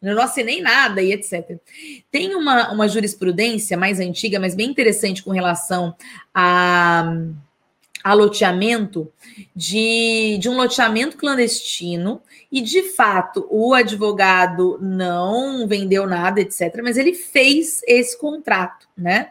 não 0.00 0.22
assinei 0.22 0.62
nada 0.62 1.02
e 1.02 1.12
etc. 1.12 1.58
Tem 2.10 2.34
uma, 2.34 2.72
uma 2.72 2.88
jurisprudência 2.88 3.76
mais 3.76 4.00
antiga, 4.00 4.40
mas 4.40 4.54
bem 4.54 4.70
interessante 4.70 5.22
com 5.22 5.30
relação 5.30 5.94
a 6.34 7.14
a 8.02 8.14
loteamento 8.14 9.10
de, 9.54 10.38
de 10.40 10.48
um 10.48 10.56
loteamento 10.56 11.16
clandestino 11.16 12.22
e 12.50 12.60
de 12.60 12.82
fato 12.82 13.46
o 13.50 13.74
advogado 13.74 14.78
não 14.80 15.66
vendeu 15.66 16.06
nada, 16.06 16.40
etc. 16.40 16.80
Mas 16.82 16.96
ele 16.96 17.14
fez 17.14 17.80
esse 17.86 18.18
contrato, 18.18 18.88
né? 18.96 19.30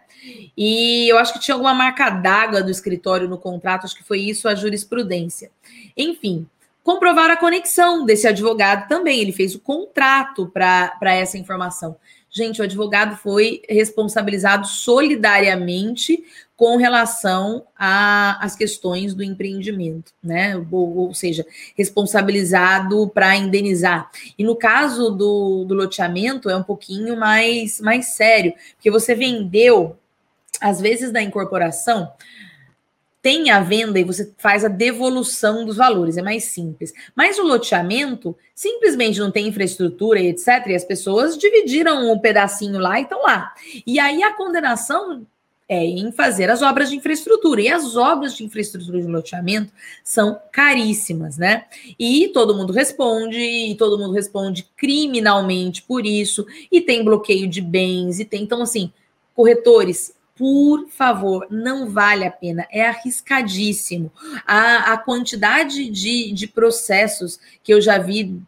E 0.56 1.08
eu 1.10 1.18
acho 1.18 1.34
que 1.34 1.40
tinha 1.40 1.56
alguma 1.56 1.74
marca 1.74 2.10
d'água 2.10 2.62
do 2.62 2.72
escritório 2.72 3.28
no 3.28 3.38
contrato, 3.38 3.86
acho 3.86 3.96
que 3.96 4.04
foi 4.04 4.20
isso 4.20 4.48
a 4.48 4.56
jurisprudência. 4.56 5.50
Enfim, 5.96 6.46
comprovar 6.84 7.30
a 7.30 7.38
conexão 7.38 8.06
desse 8.06 8.28
advogado 8.28 8.88
também. 8.88 9.20
Ele 9.20 9.32
fez 9.32 9.56
o 9.56 9.60
contrato 9.60 10.48
para 10.48 11.14
essa 11.14 11.38
informação. 11.38 11.96
Gente, 12.32 12.62
o 12.62 12.64
advogado 12.64 13.16
foi 13.18 13.62
responsabilizado 13.68 14.68
solidariamente 14.68 16.24
com 16.60 16.76
relação 16.76 17.66
às 17.74 18.54
questões 18.54 19.14
do 19.14 19.24
empreendimento, 19.24 20.12
né? 20.22 20.58
Ou, 20.70 20.98
ou 20.98 21.14
seja, 21.14 21.46
responsabilizado 21.74 23.08
para 23.14 23.34
indenizar. 23.38 24.12
E 24.38 24.44
no 24.44 24.58
caso 24.58 25.10
do, 25.10 25.64
do 25.64 25.74
loteamento 25.74 26.50
é 26.50 26.58
um 26.58 26.62
pouquinho 26.62 27.16
mais, 27.16 27.80
mais 27.80 28.08
sério, 28.08 28.54
porque 28.76 28.92
você 28.92 29.16
vendeu, 29.16 29.96
às 30.60 30.82
vezes, 30.82 31.14
da 31.14 31.22
incorporação, 31.22 32.12
tem 33.22 33.52
a 33.52 33.62
venda 33.62 33.98
e 33.98 34.04
você 34.04 34.30
faz 34.38 34.66
a 34.66 34.68
devolução 34.68 35.66
dos 35.66 35.78
valores, 35.78 36.18
é 36.18 36.22
mais 36.22 36.44
simples. 36.44 36.92
Mas 37.16 37.40
o 37.40 37.44
loteamento 37.44 38.36
simplesmente 38.54 39.18
não 39.18 39.32
tem 39.32 39.48
infraestrutura 39.48 40.20
e 40.20 40.28
etc. 40.28 40.68
E 40.68 40.76
as 40.76 40.84
pessoas 40.84 41.38
dividiram 41.38 42.12
um 42.12 42.20
pedacinho 42.20 42.80
lá 42.80 43.00
e 43.00 43.04
estão 43.04 43.24
lá. 43.24 43.54
E 43.88 43.98
aí 43.98 44.22
a 44.24 44.34
condenação 44.34 45.26
é 45.70 45.86
em 45.86 46.12
fazer 46.12 46.50
as 46.50 46.64
obras 46.64 46.90
de 46.90 46.96
infraestrutura. 46.96 47.62
E 47.62 47.70
as 47.70 47.96
obras 47.96 48.36
de 48.36 48.44
infraestrutura 48.44 49.00
de 49.00 49.08
loteamento 49.08 49.72
são 50.04 50.42
caríssimas, 50.52 51.38
né? 51.38 51.66
E 51.98 52.30
todo 52.30 52.56
mundo 52.56 52.74
responde, 52.74 53.40
e 53.40 53.76
todo 53.76 54.00
mundo 54.00 54.14
responde 54.14 54.68
criminalmente 54.76 55.84
por 55.84 56.08
isso, 56.08 56.46
e 56.72 56.82
tem 56.82 57.06
bloqueio 57.06 57.48
de 57.48 57.62
bens, 57.62 58.20
e 58.20 58.26
tem. 58.26 58.42
Então, 58.42 58.64
assim, 58.64 58.92
corretores, 59.36 60.16
por 60.36 60.88
favor, 60.90 61.46
não 61.52 61.88
vale 61.90 62.26
a 62.26 62.32
pena, 62.32 62.66
é 62.72 62.88
arriscadíssimo. 62.88 64.12
A, 64.48 64.94
a 64.94 64.98
quantidade 64.98 65.88
de, 65.90 66.32
de 66.32 66.48
processos 66.48 67.40
que 67.64 67.72
eu 67.72 67.80
já 67.80 68.00
vi 68.00 68.42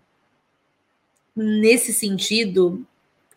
nesse 1.35 1.93
sentido 1.93 2.85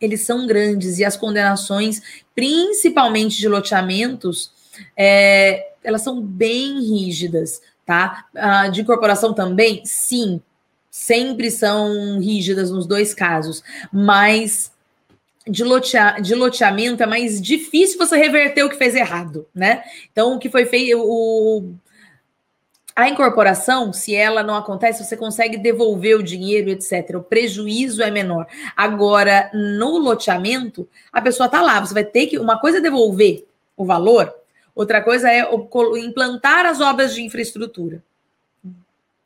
eles 0.01 0.23
são 0.23 0.47
grandes 0.47 0.99
e 0.99 1.05
as 1.05 1.17
condenações, 1.17 2.03
principalmente 2.35 3.39
de 3.39 3.49
loteamentos, 3.49 4.53
é, 4.97 5.73
elas 5.83 6.03
são 6.03 6.21
bem 6.21 6.81
rígidas, 6.81 7.61
tá? 7.87 8.27
De 8.73 8.81
incorporação 8.81 9.33
também, 9.33 9.83
sim, 9.85 10.41
sempre 10.91 11.51
são 11.51 12.19
rígidas 12.21 12.71
nos 12.71 12.87
dois 12.87 13.13
casos, 13.15 13.63
mas 13.93 14.73
de, 15.47 15.63
lotea, 15.63 16.19
de 16.21 16.35
loteamento 16.35 17.03
é 17.03 17.07
mais 17.07 17.41
difícil 17.41 17.99
você 17.99 18.17
reverter 18.17 18.65
o 18.65 18.71
que 18.71 18.77
fez 18.77 18.95
errado, 18.95 19.47
né? 19.55 19.85
Então, 20.11 20.35
o 20.35 20.39
que 20.39 20.49
foi 20.49 20.65
feito, 20.65 20.99
o, 20.99 21.75
a 22.97 23.09
incorporação, 23.09 23.93
se 23.93 24.15
ela 24.15 24.43
não 24.43 24.55
acontece, 24.55 25.05
você 25.05 25.17
consegue 25.17 25.57
devolver 25.57 26.17
o 26.17 26.23
dinheiro, 26.23 26.71
etc. 26.71 27.17
O 27.17 27.23
prejuízo 27.23 28.03
é 28.03 28.11
menor. 28.11 28.47
Agora, 28.77 29.51
no 29.53 29.99
loteamento, 29.99 30.89
a 31.13 31.21
pessoa 31.21 31.47
está 31.47 31.61
lá, 31.61 31.81
você 31.81 31.93
vai 31.93 32.05
ter 32.05 32.27
que. 32.27 32.39
Uma 32.39 32.59
coisa 32.61 32.79
é 32.79 32.81
devolver 32.81 33.45
o 33.77 33.85
valor, 33.85 34.33
outra 34.75 35.03
coisa 35.03 35.29
é 35.29 35.45
implantar 35.99 36.67
as 36.67 36.81
obras 36.81 37.15
de 37.15 37.23
infraestrutura. 37.23 38.03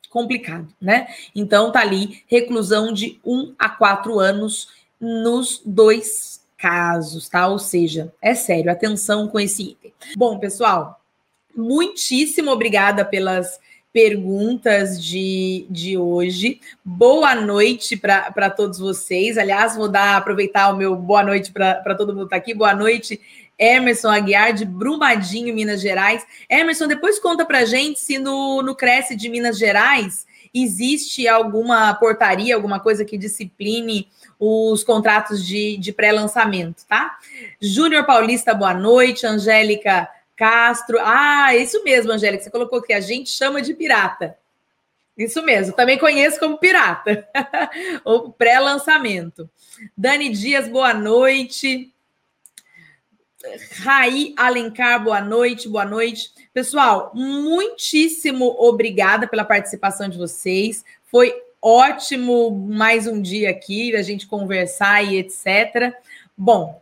Complicado, 0.09 0.67
né? 0.81 1.07
Então, 1.35 1.71
tá 1.71 1.81
ali 1.81 2.23
reclusão 2.25 2.91
de 2.91 3.19
um 3.23 3.53
a 3.59 3.69
quatro 3.69 4.19
anos 4.19 4.69
nos 4.99 5.61
dois 5.63 6.41
casos, 6.57 7.29
tá? 7.29 7.47
Ou 7.47 7.59
seja, 7.59 8.11
é 8.19 8.33
sério, 8.33 8.71
atenção 8.71 9.27
com 9.27 9.39
esse 9.39 9.61
item. 9.61 9.93
Bom, 10.17 10.39
pessoal, 10.39 10.98
muitíssimo 11.55 12.51
obrigada 12.51 13.03
pelas 13.05 13.59
perguntas 13.91 15.03
de, 15.03 15.65
de 15.69 15.97
hoje. 15.97 16.61
Boa 16.83 17.35
noite 17.35 17.97
para 17.97 18.49
todos 18.49 18.79
vocês. 18.79 19.37
Aliás, 19.37 19.75
vou 19.75 19.89
dar 19.89 20.17
aproveitar 20.17 20.71
o 20.71 20.77
meu 20.77 20.95
boa 20.95 21.23
noite 21.23 21.51
para 21.51 21.95
todo 21.95 22.13
mundo 22.13 22.25
que 22.25 22.31
tá 22.31 22.35
aqui. 22.35 22.53
Boa 22.53 22.73
noite, 22.73 23.19
Emerson 23.57 24.09
Aguiar, 24.09 24.53
de 24.53 24.63
Brumadinho, 24.63 25.53
Minas 25.55 25.81
Gerais. 25.81 26.25
Emerson, 26.49 26.87
depois 26.87 27.19
conta 27.19 27.45
para 27.45 27.65
gente 27.65 27.99
se 27.99 28.19
no, 28.19 28.61
no 28.61 28.75
Cresce 28.75 29.15
de 29.15 29.27
Minas 29.27 29.57
Gerais 29.57 30.27
existe 30.53 31.27
alguma 31.27 31.93
portaria, 31.93 32.55
alguma 32.55 32.79
coisa 32.79 33.05
que 33.05 33.17
discipline 33.17 34.07
os 34.39 34.83
contratos 34.83 35.45
de, 35.45 35.77
de 35.77 35.91
pré-lançamento, 35.91 36.85
tá? 36.87 37.17
Júnior 37.61 38.05
Paulista, 38.05 38.53
boa 38.53 38.73
noite. 38.73 39.27
Angélica 39.27 40.09
Castro. 40.39 40.97
Ah, 41.01 41.53
isso 41.53 41.83
mesmo, 41.83 42.13
Angélica, 42.13 42.41
você 42.41 42.49
colocou 42.49 42.81
que 42.81 42.93
a 42.93 43.01
gente 43.01 43.29
chama 43.29 43.61
de 43.61 43.73
pirata. 43.73 44.37
Isso 45.17 45.43
mesmo, 45.43 45.75
também 45.75 45.97
conheço 45.97 46.39
como 46.39 46.57
pirata. 46.57 47.27
o 48.05 48.31
pré-lançamento. 48.31 49.49
Dani 49.97 50.29
Dias, 50.29 50.69
boa 50.69 50.93
noite. 50.93 51.93
Raí 53.83 54.33
Alencar, 54.37 55.03
boa 55.03 55.19
noite, 55.19 55.67
boa 55.67 55.83
noite. 55.83 56.31
Pessoal, 56.53 57.11
muitíssimo 57.13 58.55
obrigada 58.59 59.27
pela 59.27 59.43
participação 59.43 60.07
de 60.07 60.17
vocês. 60.17 60.85
Foi 61.11 61.33
ótimo 61.61 62.49
mais 62.49 63.07
um 63.07 63.21
dia 63.21 63.49
aqui, 63.49 63.93
a 63.93 64.01
gente 64.01 64.25
conversar 64.25 65.03
e 65.03 65.17
etc. 65.17 65.93
Bom, 66.37 66.81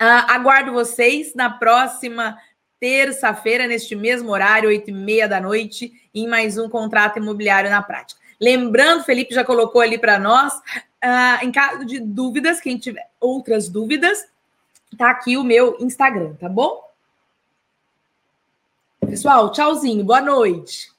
uh, 0.00 0.30
aguardo 0.30 0.72
vocês 0.72 1.34
na 1.34 1.50
próxima 1.50 2.38
terça-feira, 2.86 3.66
neste 3.66 3.96
mesmo 3.96 4.30
horário, 4.30 4.68
oito 4.68 4.90
e 4.90 4.92
meia 4.92 5.26
da 5.26 5.40
noite, 5.40 5.92
em 6.14 6.28
mais 6.28 6.56
um 6.56 6.68
contrato 6.68 7.18
imobiliário 7.18 7.68
na 7.68 7.82
prática. 7.82 8.20
Lembrando, 8.40 9.02
Felipe 9.02 9.34
já 9.34 9.44
colocou 9.44 9.80
ali 9.80 9.98
para 9.98 10.20
nós, 10.20 10.54
uh, 10.54 11.42
em 11.44 11.50
caso 11.50 11.84
de 11.84 11.98
dúvidas, 11.98 12.60
quem 12.60 12.78
tiver 12.78 13.10
outras 13.20 13.68
dúvidas, 13.68 14.24
tá 14.96 15.10
aqui 15.10 15.36
o 15.36 15.42
meu 15.42 15.76
Instagram, 15.80 16.34
tá 16.34 16.48
bom? 16.48 16.80
Pessoal, 19.00 19.50
tchauzinho, 19.50 20.04
boa 20.04 20.20
noite. 20.20 20.92